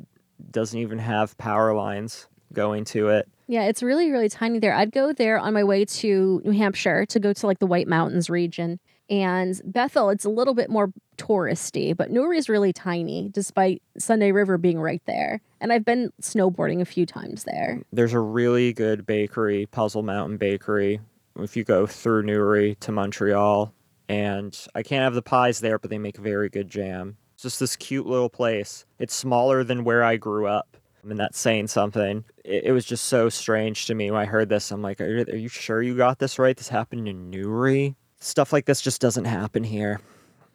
doesn't 0.51 0.79
even 0.79 0.99
have 0.99 1.37
power 1.39 1.75
lines 1.75 2.27
going 2.53 2.85
to 2.87 3.09
it. 3.09 3.29
Yeah, 3.47 3.65
it's 3.65 3.83
really, 3.83 4.11
really 4.11 4.29
tiny 4.29 4.59
there. 4.59 4.75
I'd 4.75 4.93
go 4.93 5.13
there 5.13 5.39
on 5.39 5.55
my 5.55 5.65
way 5.65 5.85
to 5.85 6.43
New 6.45 6.53
Hampshire 6.53 7.07
to 7.07 7.21
go 7.21 7.33
to 7.33 7.47
like 7.47 7.59
the 7.59 7.67
White 7.67 7.89
Mountains 7.89 8.29
region. 8.29 8.79
And 9.11 9.59
Bethel, 9.65 10.11
it's 10.11 10.27
a 10.27 10.31
little 10.31 10.53
bit 10.53 10.69
more 10.69 10.93
touristy, 11.17 11.97
but 11.97 12.11
Newry 12.11 12.37
is 12.37 12.51
really 12.51 12.75
tiny 12.75 13.31
despite 13.33 13.83
Sunday 13.97 14.33
River 14.33 14.59
being 14.59 14.79
right 14.79 15.03
there. 15.07 15.41
And 15.63 15.73
I've 15.73 15.85
been 15.85 16.13
snowboarding 16.21 16.83
a 16.83 16.85
few 16.85 17.07
times 17.07 17.45
there. 17.45 17.81
There's 17.91 18.13
a 18.13 18.21
really 18.21 18.75
good 18.75 19.07
bakery, 19.07 19.65
Puzzle 19.67 20.03
Mountain 20.03 20.37
Bakery, 20.37 21.01
if 21.39 21.57
you 21.57 21.65
go 21.65 21.87
through 21.87 22.25
Newry 22.25 22.77
to 22.81 22.93
Montreal. 22.93 23.73
And 24.11 24.59
I 24.75 24.83
can't 24.83 25.05
have 25.05 25.15
the 25.15 25.23
pies 25.23 25.61
there, 25.61 25.79
but 25.79 25.91
they 25.91 25.99
make 25.99 26.19
very 26.19 26.51
good 26.51 26.69
jam. 26.69 27.17
It's 27.39 27.45
just 27.45 27.61
this 27.61 27.77
cute 27.77 28.05
little 28.05 28.29
place. 28.29 28.85
It's 28.99 29.15
smaller 29.15 29.63
than 29.63 29.85
where 29.85 30.03
I 30.03 30.17
grew 30.17 30.49
up. 30.49 30.77
I 31.05 31.07
mean, 31.07 31.19
that's 31.19 31.39
saying 31.39 31.69
something. 31.69 32.25
It, 32.45 32.65
it 32.65 32.73
was 32.73 32.85
just 32.85 33.05
so 33.05 33.29
strange 33.29 33.87
to 33.87 33.95
me 33.95 34.11
when 34.11 34.21
I 34.21 34.25
heard 34.25 34.49
this. 34.49 34.73
I'm 34.73 34.83
like, 34.83 35.01
are, 35.01 35.19
are 35.19 35.37
you 35.37 35.49
sure 35.49 35.81
you 35.81 35.97
got 35.97 36.19
this 36.19 36.41
right? 36.41 36.57
This 36.57 36.69
happened 36.69 37.07
in 37.07 37.31
Newry? 37.31 37.95
Stuff 38.19 38.53
like 38.53 38.65
this 38.65 38.81
just 38.81 39.01
doesn't 39.01 39.27
happen 39.27 39.63
here. 39.63 40.01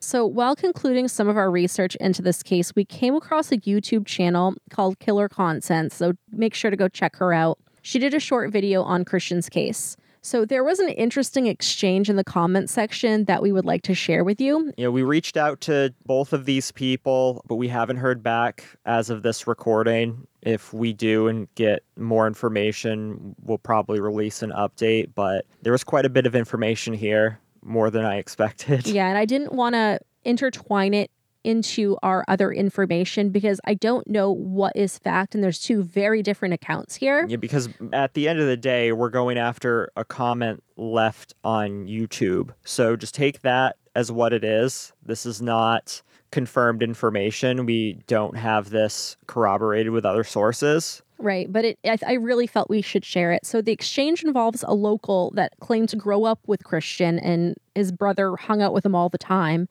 So, 0.02 0.26
while 0.26 0.58
concluding 0.58 1.08
some 1.08 1.30
of 1.30 1.38
our 1.38 1.50
research 1.50 1.96
into 2.02 2.22
this 2.22 2.44
case, 2.44 2.76
we 2.76 2.84
came 2.84 3.16
across 3.16 3.54
a 3.54 3.58
YouTube 3.60 4.06
channel 4.06 4.54
called 4.70 5.00
Killer 5.00 5.30
Content. 5.30 5.94
So, 5.94 6.16
make 6.34 6.54
sure 6.54 6.70
to 6.70 6.76
go 6.76 6.90
check 6.90 7.16
her 7.16 7.32
out. 7.32 7.60
She 7.82 7.98
did 7.98 8.14
a 8.14 8.20
short 8.20 8.52
video 8.52 8.84
on 8.84 9.06
Christian's 9.06 9.48
case. 9.48 9.96
So 10.26 10.46
there 10.46 10.64
was 10.64 10.80
an 10.80 10.88
interesting 10.88 11.48
exchange 11.48 12.10
in 12.10 12.16
the 12.16 12.24
comment 12.24 12.70
section 12.70 13.26
that 13.26 13.42
we 13.42 13.52
would 13.52 13.66
like 13.66 13.82
to 13.84 13.94
share 13.94 14.24
with 14.24 14.40
you. 14.40 14.72
Yeah, 14.78 14.88
we 14.88 15.04
reached 15.04 15.36
out 15.36 15.60
to 15.62 15.94
both 16.06 16.32
of 16.32 16.46
these 16.46 16.72
people, 16.72 17.44
but 17.46 17.56
we 17.56 17.68
haven't 17.68 17.98
heard 17.98 18.24
back 18.24 18.64
as 18.86 19.10
of 19.10 19.22
this 19.22 19.48
recording. 19.48 20.26
If 20.42 20.74
we 20.74 20.94
do 20.94 21.28
and 21.28 21.54
get 21.56 21.84
more 21.98 22.26
information, 22.26 23.36
we'll 23.44 23.58
probably 23.58 24.00
release 24.00 24.42
an 24.42 24.52
update. 24.52 25.10
But 25.14 25.46
there 25.62 25.74
was 25.74 25.84
quite 25.84 26.06
a 26.06 26.10
bit 26.10 26.26
of 26.26 26.36
information 26.36 26.94
here, 26.94 27.38
more 27.62 27.90
than 27.90 28.06
I 28.06 28.16
expected. 28.16 28.88
Yeah, 28.88 29.10
and 29.10 29.18
I 29.18 29.26
didn't 29.26 29.52
want 29.52 29.76
to 29.76 30.00
intertwine 30.24 30.94
it 30.94 31.12
into 31.44 31.98
our 32.04 32.24
other 32.28 32.52
information 32.52 33.30
because 33.30 33.60
I 33.66 33.74
don't 33.74 34.08
know 34.08 34.32
what 34.32 34.76
is 34.76 34.98
fact, 34.98 35.36
and 35.36 35.44
there's 35.44 35.60
two 35.60 35.84
very 35.84 36.22
different 36.22 36.54
accounts 36.54 36.96
here. 36.96 37.26
Yeah, 37.28 37.38
because 37.38 37.70
at 37.92 38.14
the 38.14 38.28
end 38.28 38.40
of 38.40 38.48
the 38.48 38.58
day, 38.58 38.92
we're 38.92 39.10
going 39.10 39.38
after 39.38 39.92
a 39.96 40.06
comment 40.06 40.64
left 40.78 41.34
on 41.44 41.86
YouTube. 41.86 42.52
So 42.64 42.96
just 42.96 43.16
take 43.16 43.42
that 43.42 43.78
as 43.96 44.12
what 44.12 44.34
it 44.34 44.44
is. 44.44 44.94
This 45.06 45.26
is 45.26 45.42
not 45.42 46.02
confirmed 46.32 46.82
information. 46.82 47.66
We 47.66 48.00
don't 48.08 48.36
have 48.36 48.72
this 48.72 49.18
corroborated 49.28 49.92
with 49.92 50.06
other 50.06 50.24
sources. 50.24 51.04
Right, 51.20 51.52
but 51.52 51.64
it, 51.64 51.80
I, 51.86 51.98
I, 52.06 52.14
really 52.14 52.48
felt 52.48 52.70
we 52.72 52.82
should 52.82 53.06
share 53.06 53.32
it. 53.32 53.46
So 53.46 53.62
the 53.62 53.72
exchange 53.72 54.24
involves 54.24 54.64
a 54.68 54.74
local 54.74 55.32
that 55.36 55.54
claimed 55.62 55.90
to 55.90 55.96
grow 55.96 56.26
up 56.26 56.40
with 56.48 56.64
Christian, 56.64 57.20
and 57.20 57.56
his 57.76 57.92
brother 57.92 58.36
hung 58.36 58.62
out 58.62 58.74
with 58.74 58.86
him 58.86 58.96
all 58.96 59.10
the 59.10 59.20
time 59.20 59.70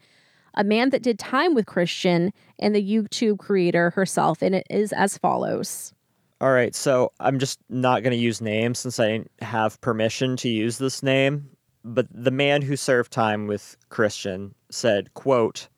a 0.54 0.64
man 0.64 0.90
that 0.90 1.02
did 1.02 1.18
time 1.18 1.54
with 1.54 1.66
Christian, 1.66 2.32
and 2.58 2.74
the 2.74 2.82
YouTube 2.82 3.38
creator 3.38 3.90
herself. 3.90 4.42
And 4.42 4.54
it 4.54 4.66
is 4.70 4.92
as 4.92 5.18
follows. 5.18 5.92
All 6.40 6.52
right, 6.52 6.74
so 6.74 7.12
I'm 7.20 7.38
just 7.38 7.60
not 7.68 8.02
going 8.02 8.12
to 8.12 8.16
use 8.16 8.40
names 8.40 8.80
since 8.80 8.98
I 8.98 9.08
didn't 9.08 9.30
have 9.40 9.80
permission 9.80 10.36
to 10.38 10.48
use 10.48 10.78
this 10.78 11.02
name. 11.02 11.48
But 11.84 12.06
the 12.10 12.30
man 12.30 12.62
who 12.62 12.76
served 12.76 13.12
time 13.12 13.46
with 13.46 13.76
Christian 13.88 14.54
said, 14.70 15.14
quote, 15.14 15.68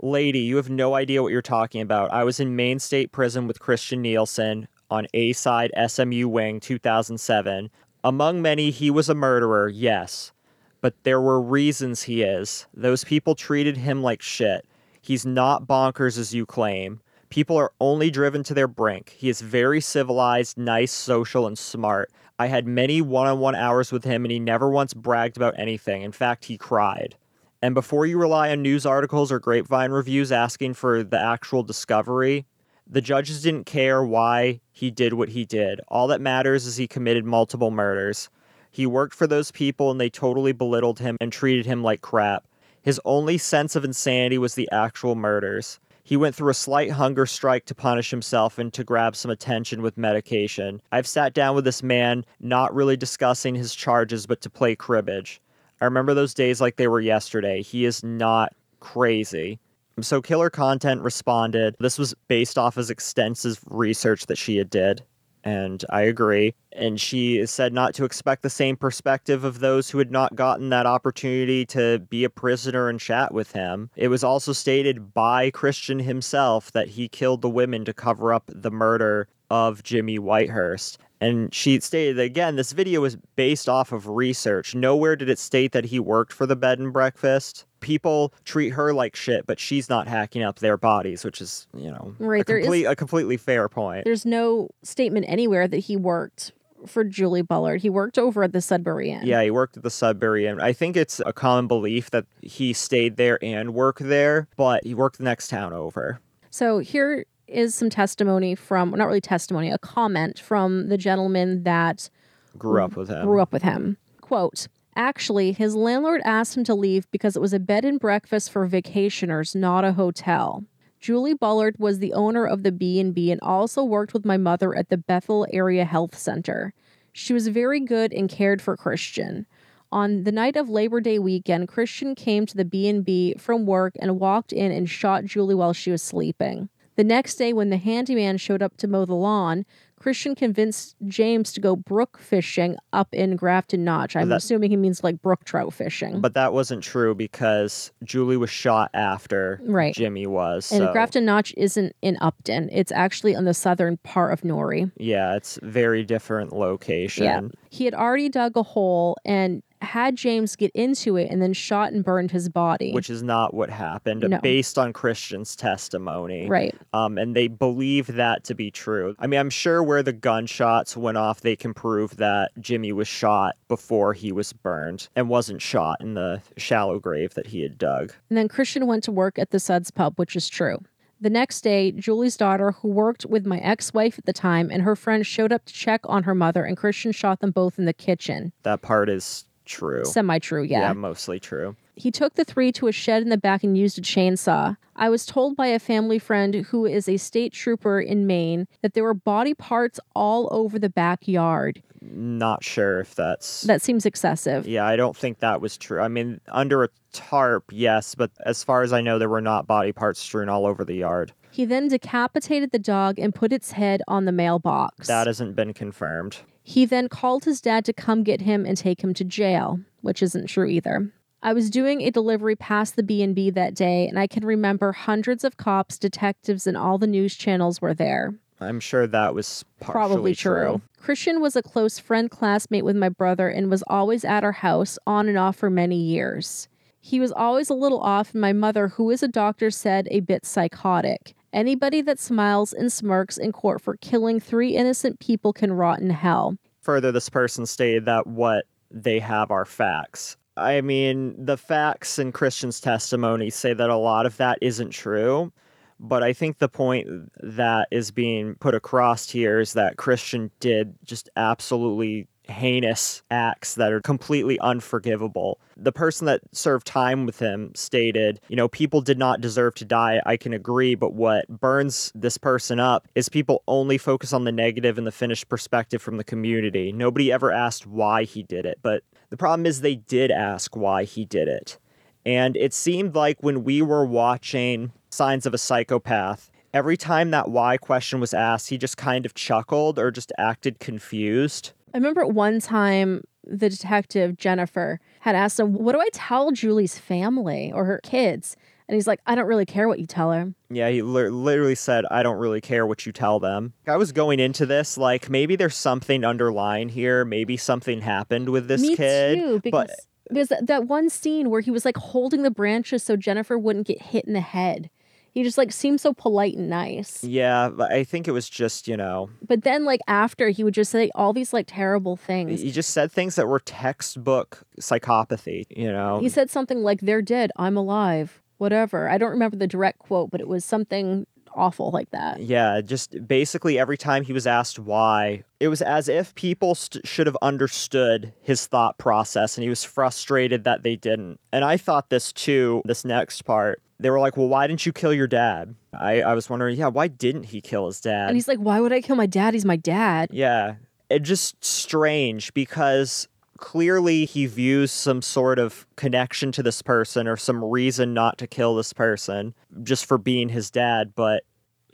Lady, 0.00 0.38
you 0.40 0.56
have 0.56 0.70
no 0.70 0.94
idea 0.94 1.22
what 1.22 1.32
you're 1.32 1.42
talking 1.42 1.80
about. 1.80 2.12
I 2.12 2.22
was 2.22 2.38
in 2.38 2.54
Maine 2.54 2.78
State 2.78 3.10
Prison 3.10 3.48
with 3.48 3.58
Christian 3.58 4.02
Nielsen. 4.02 4.68
on 4.90 5.06
A 5.14 5.32
Side 5.32 5.72
SMU 5.86 6.28
Wing 6.28 6.60
2007. 6.60 7.70
Among 8.04 8.40
many, 8.40 8.70
he 8.70 8.90
was 8.90 9.08
a 9.08 9.14
murderer, 9.14 9.68
yes, 9.68 10.32
but 10.80 10.94
there 11.02 11.20
were 11.20 11.40
reasons 11.40 12.02
he 12.02 12.22
is. 12.22 12.66
Those 12.74 13.04
people 13.04 13.34
treated 13.34 13.76
him 13.76 14.02
like 14.02 14.22
shit. 14.22 14.66
He's 15.00 15.26
not 15.26 15.66
bonkers 15.66 16.18
as 16.18 16.34
you 16.34 16.46
claim. 16.46 17.00
People 17.30 17.56
are 17.56 17.72
only 17.80 18.10
driven 18.10 18.42
to 18.44 18.54
their 18.54 18.68
brink. 18.68 19.14
He 19.16 19.28
is 19.28 19.40
very 19.40 19.80
civilized, 19.80 20.56
nice, 20.56 20.92
social, 20.92 21.46
and 21.46 21.58
smart. 21.58 22.10
I 22.38 22.46
had 22.46 22.66
many 22.66 23.00
one 23.02 23.26
on 23.26 23.38
one 23.40 23.54
hours 23.54 23.90
with 23.90 24.04
him, 24.04 24.24
and 24.24 24.32
he 24.32 24.38
never 24.38 24.70
once 24.70 24.94
bragged 24.94 25.36
about 25.36 25.58
anything. 25.58 26.02
In 26.02 26.12
fact, 26.12 26.44
he 26.46 26.56
cried. 26.56 27.16
And 27.60 27.74
before 27.74 28.06
you 28.06 28.18
rely 28.18 28.50
on 28.50 28.62
news 28.62 28.86
articles 28.86 29.32
or 29.32 29.40
grapevine 29.40 29.90
reviews 29.90 30.30
asking 30.30 30.74
for 30.74 31.02
the 31.02 31.20
actual 31.20 31.64
discovery, 31.64 32.46
the 32.86 33.00
judges 33.00 33.42
didn't 33.42 33.64
care 33.64 34.02
why 34.04 34.60
he 34.72 34.90
did 34.90 35.12
what 35.14 35.30
he 35.30 35.44
did. 35.44 35.80
All 35.88 36.06
that 36.06 36.20
matters 36.20 36.64
is 36.64 36.76
he 36.76 36.86
committed 36.86 37.24
multiple 37.24 37.70
murders. 37.70 38.30
He 38.70 38.86
worked 38.86 39.14
for 39.14 39.26
those 39.26 39.50
people 39.50 39.90
and 39.90 40.00
they 40.00 40.10
totally 40.10 40.52
belittled 40.52 40.98
him 40.98 41.16
and 41.20 41.32
treated 41.32 41.66
him 41.66 41.82
like 41.82 42.00
crap. 42.00 42.44
His 42.82 43.00
only 43.04 43.38
sense 43.38 43.76
of 43.76 43.84
insanity 43.84 44.38
was 44.38 44.54
the 44.54 44.68
actual 44.70 45.14
murders. 45.14 45.80
He 46.04 46.16
went 46.16 46.34
through 46.34 46.50
a 46.50 46.54
slight 46.54 46.92
hunger 46.92 47.26
strike 47.26 47.66
to 47.66 47.74
punish 47.74 48.10
himself 48.10 48.58
and 48.58 48.72
to 48.72 48.82
grab 48.82 49.14
some 49.14 49.30
attention 49.30 49.82
with 49.82 49.98
medication. 49.98 50.80
I've 50.90 51.06
sat 51.06 51.34
down 51.34 51.54
with 51.54 51.66
this 51.66 51.82
man, 51.82 52.24
not 52.40 52.74
really 52.74 52.96
discussing 52.96 53.54
his 53.54 53.74
charges, 53.74 54.26
but 54.26 54.40
to 54.40 54.48
play 54.48 54.74
cribbage. 54.74 55.40
I 55.80 55.84
remember 55.84 56.14
those 56.14 56.32
days 56.32 56.60
like 56.60 56.76
they 56.76 56.88
were 56.88 57.00
yesterday. 57.00 57.62
He 57.62 57.84
is 57.84 58.02
not 58.02 58.54
crazy. 58.80 59.58
So 60.00 60.22
Killer 60.22 60.48
Content 60.48 61.02
responded. 61.02 61.76
This 61.78 61.98
was 61.98 62.14
based 62.26 62.56
off 62.56 62.76
his 62.76 62.88
extensive 62.88 63.60
research 63.66 64.26
that 64.26 64.38
she 64.38 64.56
had 64.56 64.70
did 64.70 65.02
and 65.48 65.82
I 65.88 66.02
agree. 66.02 66.54
And 66.72 67.00
she 67.00 67.46
said 67.46 67.72
not 67.72 67.94
to 67.94 68.04
expect 68.04 68.42
the 68.42 68.50
same 68.50 68.76
perspective 68.76 69.44
of 69.44 69.60
those 69.60 69.88
who 69.88 69.96
had 69.96 70.10
not 70.10 70.36
gotten 70.36 70.68
that 70.68 70.84
opportunity 70.84 71.64
to 71.66 72.00
be 72.10 72.24
a 72.24 72.30
prisoner 72.30 72.90
and 72.90 73.00
chat 73.00 73.32
with 73.32 73.52
him. 73.52 73.88
It 73.96 74.08
was 74.08 74.22
also 74.22 74.52
stated 74.52 75.14
by 75.14 75.50
Christian 75.50 76.00
himself 76.00 76.70
that 76.72 76.88
he 76.88 77.08
killed 77.08 77.40
the 77.40 77.48
women 77.48 77.86
to 77.86 77.94
cover 77.94 78.34
up 78.34 78.44
the 78.46 78.70
murder 78.70 79.26
of 79.50 79.82
Jimmy 79.82 80.18
Whitehurst. 80.18 80.98
And 81.20 81.52
she 81.52 81.80
stated 81.80 82.18
again, 82.18 82.56
this 82.56 82.72
video 82.72 83.00
was 83.00 83.16
based 83.36 83.68
off 83.68 83.92
of 83.92 84.06
research. 84.08 84.74
Nowhere 84.74 85.16
did 85.16 85.28
it 85.28 85.38
state 85.38 85.72
that 85.72 85.86
he 85.86 85.98
worked 85.98 86.32
for 86.32 86.46
the 86.46 86.56
bed 86.56 86.78
and 86.78 86.92
breakfast. 86.92 87.64
People 87.80 88.32
treat 88.44 88.70
her 88.70 88.92
like 88.92 89.16
shit, 89.16 89.46
but 89.46 89.58
she's 89.58 89.88
not 89.88 90.06
hacking 90.08 90.42
up 90.42 90.58
their 90.60 90.76
bodies, 90.76 91.24
which 91.24 91.40
is, 91.40 91.66
you 91.76 91.90
know, 91.90 92.14
Right, 92.18 92.42
a, 92.42 92.44
there 92.44 92.58
is- 92.58 92.64
complete, 92.66 92.84
a 92.84 92.96
completely 92.96 93.36
fair 93.36 93.68
point. 93.68 94.04
There's 94.04 94.26
no 94.26 94.68
statement 94.82 95.26
anywhere 95.28 95.66
that 95.68 95.78
he 95.78 95.96
worked 95.96 96.52
for 96.86 97.02
Julie 97.02 97.42
Bullard. 97.42 97.80
He 97.82 97.90
worked 97.90 98.18
over 98.18 98.44
at 98.44 98.52
the 98.52 98.60
Sudbury 98.60 99.10
Inn. 99.10 99.26
Yeah, 99.26 99.42
he 99.42 99.50
worked 99.50 99.76
at 99.76 99.82
the 99.82 99.90
Sudbury 99.90 100.46
Inn. 100.46 100.60
I 100.60 100.72
think 100.72 100.96
it's 100.96 101.20
a 101.26 101.32
common 101.32 101.66
belief 101.66 102.10
that 102.10 102.26
he 102.40 102.72
stayed 102.72 103.16
there 103.16 103.38
and 103.42 103.74
worked 103.74 104.00
there, 104.08 104.46
but 104.56 104.84
he 104.84 104.94
worked 104.94 105.18
the 105.18 105.24
next 105.24 105.48
town 105.48 105.72
over. 105.72 106.20
So 106.50 106.78
here 106.78 107.26
is 107.48 107.74
some 107.74 107.90
testimony 107.90 108.54
from, 108.54 108.90
not 108.90 109.06
really 109.06 109.20
testimony, 109.20 109.70
a 109.70 109.78
comment 109.78 110.38
from 110.38 110.88
the 110.88 110.98
gentleman 110.98 111.62
that 111.64 112.10
Grew 112.56 112.82
up 112.82 112.96
with 112.96 113.08
him. 113.08 113.24
grew 113.24 113.40
up 113.40 113.52
with 113.52 113.62
him. 113.62 113.96
Quote, 114.20 114.68
Actually, 114.96 115.52
his 115.52 115.76
landlord 115.76 116.20
asked 116.24 116.56
him 116.56 116.64
to 116.64 116.74
leave 116.74 117.08
because 117.10 117.36
it 117.36 117.40
was 117.40 117.52
a 117.52 117.60
bed 117.60 117.84
and 117.84 118.00
breakfast 118.00 118.50
for 118.50 118.68
vacationers, 118.68 119.54
not 119.54 119.84
a 119.84 119.92
hotel. 119.92 120.64
Julie 121.00 121.34
Bullard 121.34 121.76
was 121.78 122.00
the 122.00 122.12
owner 122.12 122.44
of 122.44 122.64
the 122.64 122.72
B&B 122.72 123.30
and 123.30 123.40
also 123.40 123.84
worked 123.84 124.12
with 124.12 124.24
my 124.24 124.36
mother 124.36 124.74
at 124.74 124.88
the 124.88 124.96
Bethel 124.96 125.46
Area 125.52 125.84
Health 125.84 126.18
Center. 126.18 126.74
She 127.12 127.32
was 127.32 127.46
very 127.46 127.78
good 127.78 128.12
and 128.12 128.28
cared 128.28 128.60
for 128.60 128.76
Christian. 128.76 129.46
On 129.92 130.24
the 130.24 130.32
night 130.32 130.56
of 130.56 130.68
Labor 130.68 131.00
Day 131.00 131.20
weekend, 131.20 131.68
Christian 131.68 132.16
came 132.16 132.44
to 132.46 132.56
the 132.56 132.64
B&B 132.64 133.36
from 133.38 133.64
work 133.64 133.94
and 134.00 134.18
walked 134.18 134.52
in 134.52 134.72
and 134.72 134.90
shot 134.90 135.24
Julie 135.24 135.54
while 135.54 135.72
she 135.72 135.92
was 135.92 136.02
sleeping. 136.02 136.68
The 136.98 137.04
next 137.04 137.36
day 137.36 137.52
when 137.52 137.70
the 137.70 137.76
handyman 137.76 138.38
showed 138.38 138.60
up 138.60 138.76
to 138.78 138.88
mow 138.88 139.04
the 139.04 139.14
lawn, 139.14 139.64
Christian 140.00 140.34
convinced 140.34 140.96
James 141.06 141.52
to 141.52 141.60
go 141.60 141.76
brook 141.76 142.18
fishing 142.18 142.76
up 142.92 143.06
in 143.12 143.36
Grafton 143.36 143.84
Notch. 143.84 144.16
I'm 144.16 144.30
that- 144.30 144.38
assuming 144.38 144.70
he 144.70 144.76
means 144.76 145.04
like 145.04 145.22
brook 145.22 145.44
trout 145.44 145.72
fishing. 145.72 146.20
But 146.20 146.34
that 146.34 146.52
wasn't 146.52 146.82
true 146.82 147.14
because 147.14 147.92
Julie 148.02 148.36
was 148.36 148.50
shot 148.50 148.90
after 148.94 149.60
Right. 149.62 149.94
Jimmy 149.94 150.26
was. 150.26 150.72
and 150.72 150.86
so, 150.86 150.92
Grafton 150.92 151.24
Notch 151.24 151.54
isn't 151.56 151.94
in 152.02 152.18
Upton. 152.20 152.68
It's 152.72 152.90
actually 152.90 153.36
on 153.36 153.44
the 153.44 153.54
southern 153.54 153.98
part 153.98 154.32
of 154.32 154.44
Newry. 154.44 154.90
yeah, 154.96 155.36
it's 155.36 155.56
very 155.62 156.02
different 156.02 156.52
location. 156.52 157.24
Yeah. 157.24 157.40
He 157.70 157.84
had 157.84 157.94
already 157.94 158.28
dug 158.28 158.56
a 158.56 158.64
hole 158.64 159.16
and 159.24 159.62
had 159.80 160.16
James 160.16 160.56
get 160.56 160.70
into 160.74 161.16
it 161.16 161.30
and 161.30 161.40
then 161.40 161.52
shot 161.52 161.92
and 161.92 162.04
burned 162.04 162.30
his 162.30 162.48
body. 162.48 162.92
Which 162.92 163.10
is 163.10 163.22
not 163.22 163.54
what 163.54 163.70
happened 163.70 164.24
No. 164.28 164.38
based 164.40 164.78
on 164.78 164.92
Christian's 164.92 165.54
testimony. 165.56 166.48
right. 166.48 166.74
Um, 166.92 167.18
and 167.18 167.34
they 167.34 167.48
believe 167.48 168.06
that 168.08 168.44
to 168.44 168.54
be 168.54 168.70
true. 168.70 169.14
I 169.18 169.26
mean, 169.26 169.40
I'm 169.40 169.50
sure 169.50 169.82
where 169.82 170.02
the 170.02 170.12
gunshots 170.12 170.96
went 170.96 171.16
off, 171.18 171.40
they 171.40 171.56
can 171.56 171.74
prove 171.74 172.16
that 172.16 172.50
Jimmy 172.60 172.92
was 172.92 173.08
shot 173.08 173.56
before 173.68 174.12
he 174.12 174.32
was 174.32 174.52
burned 174.52 175.08
and 175.14 175.28
wasn't 175.28 175.62
shot 175.62 176.00
in 176.00 176.14
the 176.14 176.42
shallow 176.56 176.98
grave 176.98 177.34
that 177.34 177.48
he 177.48 177.62
had 177.62 177.78
dug. 177.78 178.12
And 178.28 178.36
then 178.36 178.48
Christian 178.48 178.86
went 178.86 179.04
to 179.04 179.12
work 179.12 179.38
at 179.38 179.50
the 179.50 179.60
Suds 179.60 179.90
pub, 179.90 180.14
which 180.16 180.34
is 180.36 180.48
true. 180.48 180.78
The 181.20 181.30
next 181.30 181.62
day, 181.62 181.90
Julie's 181.90 182.36
daughter, 182.36 182.70
who 182.70 182.88
worked 182.88 183.26
with 183.26 183.44
my 183.44 183.58
ex 183.58 183.92
wife 183.92 184.18
at 184.18 184.24
the 184.26 184.32
time, 184.32 184.70
and 184.70 184.82
her 184.82 184.94
friend 184.94 185.26
showed 185.26 185.52
up 185.52 185.64
to 185.64 185.72
check 185.72 186.00
on 186.04 186.22
her 186.22 186.34
mother, 186.34 186.64
and 186.64 186.76
Christian 186.76 187.10
shot 187.10 187.40
them 187.40 187.50
both 187.50 187.76
in 187.76 187.86
the 187.86 187.92
kitchen. 187.92 188.52
That 188.62 188.82
part 188.82 189.08
is 189.08 189.44
true. 189.68 190.04
Semi 190.04 190.38
true, 190.38 190.62
yeah. 190.62 190.92
mostly 190.92 191.38
true. 191.38 191.76
He 191.94 192.10
took 192.10 192.34
the 192.34 192.44
three 192.44 192.70
to 192.72 192.86
a 192.86 192.92
shed 192.92 193.22
in 193.22 193.28
the 193.28 193.36
back 193.36 193.64
and 193.64 193.76
used 193.76 193.98
a 193.98 194.02
chainsaw. 194.02 194.76
I 194.94 195.08
was 195.08 195.26
told 195.26 195.56
by 195.56 195.66
a 195.66 195.78
family 195.78 196.18
friend 196.18 196.54
who 196.54 196.86
is 196.86 197.08
a 197.08 197.16
state 197.16 197.52
trooper 197.52 198.00
in 198.00 198.26
Maine 198.26 198.66
that 198.82 198.94
there 198.94 199.04
were 199.04 199.14
body 199.14 199.54
parts 199.54 199.98
all 200.14 200.48
over 200.52 200.78
the 200.78 200.88
backyard. 200.88 201.82
Not 202.00 202.62
sure 202.62 203.00
if 203.00 203.14
that's. 203.14 203.62
That 203.62 203.82
seems 203.82 204.06
excessive. 204.06 204.66
yeah, 204.66 204.86
I 204.86 204.96
don't 204.96 205.16
think 205.16 205.40
that 205.40 205.60
was 205.60 205.76
true. 205.76 206.00
I 206.00 206.08
mean, 206.08 206.40
under 206.48 206.84
a 206.84 206.88
tarp, 207.12 207.64
yes, 207.72 208.14
but 208.14 208.30
as 208.46 208.62
far 208.62 208.82
as 208.82 208.92
I 208.92 209.00
know, 209.00 209.18
there 209.18 209.28
were 209.28 209.40
not 209.40 209.66
body 209.66 209.92
parts 209.92 210.20
strewn 210.20 210.48
all 210.48 210.66
over 210.66 210.84
the 210.84 210.94
yard. 210.94 211.32
He 211.50 211.64
then 211.64 211.88
decapitated 211.88 212.70
the 212.70 212.78
dog 212.78 213.18
and 213.18 213.34
put 213.34 213.52
its 213.52 213.72
head 213.72 214.02
on 214.06 214.24
the 214.24 214.32
mailbox. 214.32 215.08
That 215.08 215.26
hasn't 215.26 215.56
been 215.56 215.74
confirmed. 215.74 216.38
He 216.68 216.84
then 216.84 217.08
called 217.08 217.46
his 217.46 217.62
dad 217.62 217.86
to 217.86 217.94
come 217.94 218.22
get 218.22 218.42
him 218.42 218.66
and 218.66 218.76
take 218.76 219.02
him 219.02 219.14
to 219.14 219.24
jail, 219.24 219.80
which 220.02 220.22
isn't 220.22 220.48
true 220.48 220.66
either. 220.66 221.10
I 221.42 221.54
was 221.54 221.70
doing 221.70 222.02
a 222.02 222.10
delivery 222.10 222.56
past 222.56 222.94
the 222.94 223.02
B&B 223.02 223.48
that 223.48 223.74
day 223.74 224.06
and 224.06 224.18
I 224.18 224.26
can 224.26 224.44
remember 224.44 224.92
hundreds 224.92 225.44
of 225.44 225.56
cops, 225.56 225.96
detectives 225.96 226.66
and 226.66 226.76
all 226.76 226.98
the 226.98 227.06
news 227.06 227.36
channels 227.36 227.80
were 227.80 227.94
there. 227.94 228.34
I'm 228.60 228.80
sure 228.80 229.06
that 229.06 229.34
was 229.34 229.64
Probably 229.80 230.34
true. 230.34 230.82
Christian 230.98 231.40
was 231.40 231.56
a 231.56 231.62
close 231.62 231.98
friend 231.98 232.30
classmate 232.30 232.84
with 232.84 232.96
my 232.96 233.08
brother 233.08 233.48
and 233.48 233.70
was 233.70 233.82
always 233.86 234.22
at 234.22 234.44
our 234.44 234.52
house 234.52 234.98
on 235.06 235.26
and 235.26 235.38
off 235.38 235.56
for 235.56 235.70
many 235.70 235.96
years. 235.96 236.68
He 237.00 237.18
was 237.18 237.32
always 237.32 237.70
a 237.70 237.74
little 237.74 238.00
off 238.00 238.34
and 238.34 238.42
my 238.42 238.52
mother, 238.52 238.88
who 238.88 239.08
is 239.10 239.22
a 239.22 239.28
doctor, 239.28 239.70
said 239.70 240.06
a 240.10 240.20
bit 240.20 240.44
psychotic. 240.44 241.34
Anybody 241.52 242.02
that 242.02 242.18
smiles 242.18 242.72
and 242.72 242.92
smirks 242.92 243.38
in 243.38 243.52
court 243.52 243.80
for 243.80 243.96
killing 243.96 244.38
three 244.40 244.76
innocent 244.76 245.18
people 245.18 245.52
can 245.52 245.72
rot 245.72 246.00
in 246.00 246.10
hell. 246.10 246.56
Further, 246.80 247.10
this 247.12 247.28
person 247.28 247.66
stated 247.66 248.04
that 248.04 248.26
what 248.26 248.64
they 248.90 249.18
have 249.18 249.50
are 249.50 249.64
facts. 249.64 250.36
I 250.56 250.80
mean, 250.80 251.34
the 251.42 251.56
facts 251.56 252.18
in 252.18 252.32
Christian's 252.32 252.80
testimony 252.80 253.50
say 253.50 253.72
that 253.74 253.90
a 253.90 253.96
lot 253.96 254.26
of 254.26 254.36
that 254.38 254.58
isn't 254.60 254.90
true. 254.90 255.52
But 256.00 256.22
I 256.22 256.32
think 256.32 256.58
the 256.58 256.68
point 256.68 257.08
that 257.42 257.88
is 257.90 258.10
being 258.10 258.54
put 258.56 258.74
across 258.74 259.28
here 259.28 259.58
is 259.58 259.72
that 259.72 259.96
Christian 259.96 260.50
did 260.60 260.94
just 261.04 261.28
absolutely 261.36 262.28
heinous 262.48 263.22
acts 263.30 263.74
that 263.74 263.92
are 263.92 264.00
completely 264.00 264.58
unforgivable. 264.60 265.60
The 265.76 265.92
person 265.92 266.26
that 266.26 266.40
served 266.52 266.86
time 266.86 267.26
with 267.26 267.38
him 267.38 267.72
stated, 267.74 268.40
you 268.48 268.56
know, 268.56 268.68
people 268.68 269.00
did 269.00 269.18
not 269.18 269.40
deserve 269.40 269.74
to 269.76 269.84
die. 269.84 270.20
I 270.26 270.36
can 270.36 270.52
agree, 270.52 270.94
but 270.94 271.14
what 271.14 271.48
burns 271.48 272.10
this 272.14 272.38
person 272.38 272.80
up 272.80 273.06
is 273.14 273.28
people 273.28 273.62
only 273.68 273.98
focus 273.98 274.32
on 274.32 274.44
the 274.44 274.52
negative 274.52 274.98
and 274.98 275.06
the 275.06 275.12
finished 275.12 275.48
perspective 275.48 276.02
from 276.02 276.16
the 276.16 276.24
community. 276.24 276.92
Nobody 276.92 277.30
ever 277.32 277.52
asked 277.52 277.86
why 277.86 278.24
he 278.24 278.42
did 278.42 278.66
it, 278.66 278.78
but 278.82 279.02
the 279.30 279.36
problem 279.36 279.66
is 279.66 279.80
they 279.80 279.96
did 279.96 280.30
ask 280.30 280.76
why 280.76 281.04
he 281.04 281.24
did 281.24 281.48
it. 281.48 281.78
And 282.24 282.56
it 282.56 282.74
seemed 282.74 283.14
like 283.14 283.42
when 283.42 283.64
we 283.64 283.80
were 283.82 284.04
watching 284.04 284.92
Signs 285.10 285.46
of 285.46 285.54
a 285.54 285.58
Psychopath, 285.58 286.50
every 286.74 286.96
time 286.96 287.30
that 287.30 287.50
why 287.50 287.76
question 287.76 288.20
was 288.20 288.34
asked, 288.34 288.68
he 288.68 288.78
just 288.78 288.96
kind 288.96 289.24
of 289.24 289.34
chuckled 289.34 289.98
or 289.98 290.10
just 290.10 290.32
acted 290.38 290.78
confused. 290.78 291.72
I 291.94 291.98
remember 291.98 292.20
at 292.22 292.32
one 292.32 292.60
time 292.60 293.22
the 293.44 293.68
detective 293.70 294.36
Jennifer 294.36 295.00
had 295.20 295.34
asked 295.34 295.58
him, 295.58 295.72
What 295.72 295.92
do 295.92 296.00
I 296.00 296.08
tell 296.12 296.50
Julie's 296.52 296.98
family 296.98 297.72
or 297.74 297.84
her 297.86 298.00
kids? 298.02 298.56
And 298.88 298.94
he's 298.94 299.06
like, 299.06 299.20
I 299.26 299.34
don't 299.34 299.46
really 299.46 299.66
care 299.66 299.86
what 299.86 299.98
you 299.98 300.06
tell 300.06 300.32
her. 300.32 300.54
Yeah, 300.70 300.88
he 300.88 301.02
li- 301.02 301.28
literally 301.28 301.74
said, 301.74 302.06
I 302.10 302.22
don't 302.22 302.38
really 302.38 302.62
care 302.62 302.86
what 302.86 303.04
you 303.04 303.12
tell 303.12 303.38
them. 303.38 303.74
I 303.86 303.96
was 303.96 304.12
going 304.12 304.40
into 304.40 304.64
this 304.64 304.96
like 304.96 305.28
maybe 305.28 305.56
there's 305.56 305.76
something 305.76 306.24
underlying 306.24 306.88
here. 306.88 307.24
Maybe 307.24 307.56
something 307.56 308.00
happened 308.00 308.48
with 308.48 308.66
this 308.68 308.80
Me 308.80 308.96
kid. 308.96 309.38
too, 309.38 309.60
because 309.62 309.88
but 309.88 309.90
because 310.28 310.48
that, 310.48 310.66
that 310.66 310.86
one 310.86 311.08
scene 311.10 311.50
where 311.50 311.60
he 311.60 311.70
was 311.70 311.84
like 311.84 311.96
holding 311.96 312.42
the 312.42 312.50
branches 312.50 313.02
so 313.02 313.16
Jennifer 313.16 313.58
wouldn't 313.58 313.86
get 313.86 314.00
hit 314.02 314.24
in 314.26 314.32
the 314.34 314.40
head. 314.40 314.90
He 315.32 315.42
just 315.44 315.58
like 315.58 315.72
seemed 315.72 316.00
so 316.00 316.12
polite 316.12 316.56
and 316.56 316.68
nice. 316.68 317.22
yeah, 317.22 317.68
but 317.68 317.92
I 317.92 318.02
think 318.04 318.26
it 318.26 318.32
was 318.32 318.48
just, 318.48 318.88
you 318.88 318.96
know, 318.96 319.30
But 319.46 319.62
then 319.62 319.84
like 319.84 320.00
after 320.08 320.48
he 320.48 320.64
would 320.64 320.74
just 320.74 320.90
say 320.90 321.10
all 321.14 321.32
these 321.32 321.52
like 321.52 321.66
terrible 321.68 322.16
things. 322.16 322.60
he 322.60 322.70
just 322.72 322.90
said 322.90 323.12
things 323.12 323.36
that 323.36 323.46
were 323.46 323.60
textbook 323.60 324.62
psychopathy, 324.80 325.64
you 325.70 325.90
know. 325.92 326.18
He 326.20 326.28
said 326.28 326.50
something 326.50 326.82
like 326.82 327.00
they're 327.00 327.22
dead, 327.22 327.50
I'm 327.56 327.76
alive, 327.76 328.42
whatever. 328.58 329.08
I 329.08 329.18
don't 329.18 329.30
remember 329.30 329.56
the 329.56 329.66
direct 329.66 329.98
quote, 330.00 330.30
but 330.30 330.40
it 330.40 330.48
was 330.48 330.64
something 330.64 331.26
awful 331.54 331.90
like 331.90 332.10
that. 332.10 332.40
Yeah, 332.40 332.80
just 332.80 333.26
basically 333.26 333.78
every 333.78 333.98
time 333.98 334.24
he 334.24 334.32
was 334.32 334.46
asked 334.46 334.78
why, 334.78 335.44
it 335.60 335.68
was 335.68 335.82
as 335.82 336.08
if 336.08 336.34
people 336.34 336.74
st- 336.74 337.06
should 337.06 337.26
have 337.26 337.36
understood 337.42 338.32
his 338.40 338.66
thought 338.66 338.98
process 338.98 339.56
and 339.56 339.62
he 339.62 339.68
was 339.68 339.84
frustrated 339.84 340.64
that 340.64 340.82
they 340.82 340.96
didn't. 340.96 341.40
And 341.52 341.64
I 341.64 341.76
thought 341.76 342.10
this 342.10 342.32
too, 342.32 342.82
this 342.84 343.04
next 343.04 343.42
part. 343.42 343.80
They 344.00 344.10
were 344.10 344.20
like, 344.20 344.36
well, 344.36 344.48
why 344.48 344.68
didn't 344.68 344.86
you 344.86 344.92
kill 344.92 345.12
your 345.12 345.26
dad? 345.26 345.74
I, 345.92 346.22
I 346.22 346.34
was 346.34 346.48
wondering, 346.48 346.76
yeah, 346.76 346.86
why 346.86 347.08
didn't 347.08 347.44
he 347.44 347.60
kill 347.60 347.86
his 347.86 348.00
dad? 348.00 348.28
And 348.28 348.36
he's 348.36 348.46
like, 348.46 348.58
Why 348.58 348.80
would 348.80 348.92
I 348.92 349.00
kill 349.00 349.16
my 349.16 349.26
dad? 349.26 349.54
He's 349.54 349.64
my 349.64 349.76
dad. 349.76 350.30
Yeah. 350.32 350.76
It 351.10 351.20
just 351.20 351.64
strange 351.64 352.54
because 352.54 353.26
clearly 353.58 354.24
he 354.24 354.46
views 354.46 354.90
some 354.90 355.20
sort 355.20 355.58
of 355.58 355.86
connection 355.96 356.50
to 356.52 356.62
this 356.62 356.80
person 356.80 357.28
or 357.28 357.36
some 357.36 357.62
reason 357.62 358.14
not 358.14 358.38
to 358.38 358.46
kill 358.46 358.74
this 358.74 358.92
person 358.92 359.54
just 359.82 360.06
for 360.06 360.16
being 360.16 360.48
his 360.48 360.70
dad, 360.70 361.12
but 361.14 361.42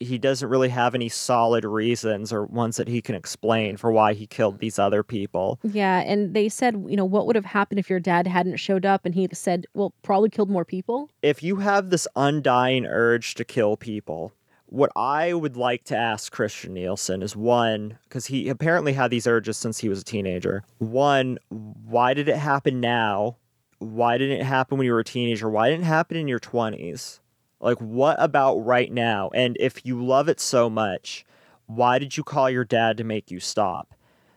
he 0.00 0.18
doesn't 0.18 0.48
really 0.48 0.68
have 0.68 0.94
any 0.94 1.09
solid 1.09 1.64
reasons 1.64 2.33
or 2.33 2.44
ones 2.46 2.77
that 2.77 2.88
he 2.88 3.00
can 3.00 3.14
explain 3.14 3.77
for 3.77 3.92
why 3.92 4.12
he 4.12 4.27
killed 4.27 4.59
these 4.59 4.79
other 4.79 5.03
people. 5.03 5.59
Yeah, 5.62 6.00
and 6.00 6.35
they 6.35 6.48
said, 6.48 6.85
you 6.88 6.96
know, 6.96 7.05
what 7.05 7.27
would 7.27 7.37
have 7.37 7.44
happened 7.44 7.79
if 7.79 7.88
your 7.88 8.00
dad 8.00 8.27
hadn't 8.27 8.57
showed 8.57 8.85
up? 8.85 9.07
And 9.07 9.14
he 9.14 9.29
said, 9.33 9.66
well, 9.72 9.94
probably 10.03 10.31
killed 10.31 10.50
more 10.50 10.64
people. 10.64 11.11
If 11.22 11.42
you 11.42 11.57
have 11.57 11.90
this 11.90 12.09
undying 12.16 12.87
urge 12.87 13.35
to 13.37 13.44
kill 13.44 13.77
people, 13.77 14.33
what 14.74 14.90
I 14.96 15.32
would 15.32 15.56
like 15.56 15.84
to 15.84 15.96
ask 15.96 16.32
Christian 16.32 16.74
Nielsen 16.74 17.22
is 17.22 17.37
one, 17.37 17.96
because 18.08 18.26
he 18.26 18.48
apparently 18.48 18.92
had 18.92 19.08
these 19.08 19.24
urges 19.24 19.56
since 19.56 19.78
he 19.78 19.88
was 19.88 20.00
a 20.00 20.04
teenager. 20.04 20.64
One, 20.78 21.38
why 21.48 22.12
did 22.12 22.28
it 22.28 22.37
happen 22.37 22.80
now? 22.80 23.37
Why 23.78 24.18
didn't 24.18 24.40
it 24.40 24.44
happen 24.44 24.76
when 24.76 24.84
you 24.84 24.92
were 24.92 24.98
a 24.98 25.04
teenager? 25.04 25.48
Why 25.48 25.70
didn't 25.70 25.84
it 25.84 25.87
happen 25.87 26.16
in 26.16 26.26
your 26.26 26.40
20s? 26.40 27.20
Like, 27.60 27.78
what 27.78 28.16
about 28.18 28.56
right 28.56 28.92
now? 28.92 29.30
And 29.32 29.56
if 29.60 29.87
you 29.87 30.04
love 30.04 30.28
it 30.28 30.40
so 30.40 30.68
much, 30.68 31.24
why 31.66 32.00
did 32.00 32.16
you 32.16 32.24
call 32.24 32.50
your 32.50 32.64
dad 32.64 32.96
to 32.96 33.04
make 33.04 33.30
you 33.30 33.38
stop? 33.38 33.94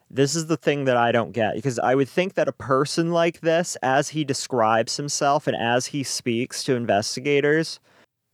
This 0.08 0.36
is 0.36 0.46
the 0.46 0.56
thing 0.56 0.86
that 0.86 0.98
I 0.98 1.12
don't 1.12 1.32
get 1.32 1.56
because 1.56 1.80
I 1.80 1.96
would 1.96 2.08
think 2.08 2.36
that 2.36 2.48
a 2.48 2.54
person 2.54 3.12
like 3.12 3.42
this, 3.42 3.76
as 3.82 4.10
he 4.10 4.24
describes 4.24 4.98
himself 4.98 5.48
and 5.48 5.58
as 5.58 5.88
he 5.88 6.04
speaks 6.04 6.64
to 6.66 6.76
investigators, 6.76 7.80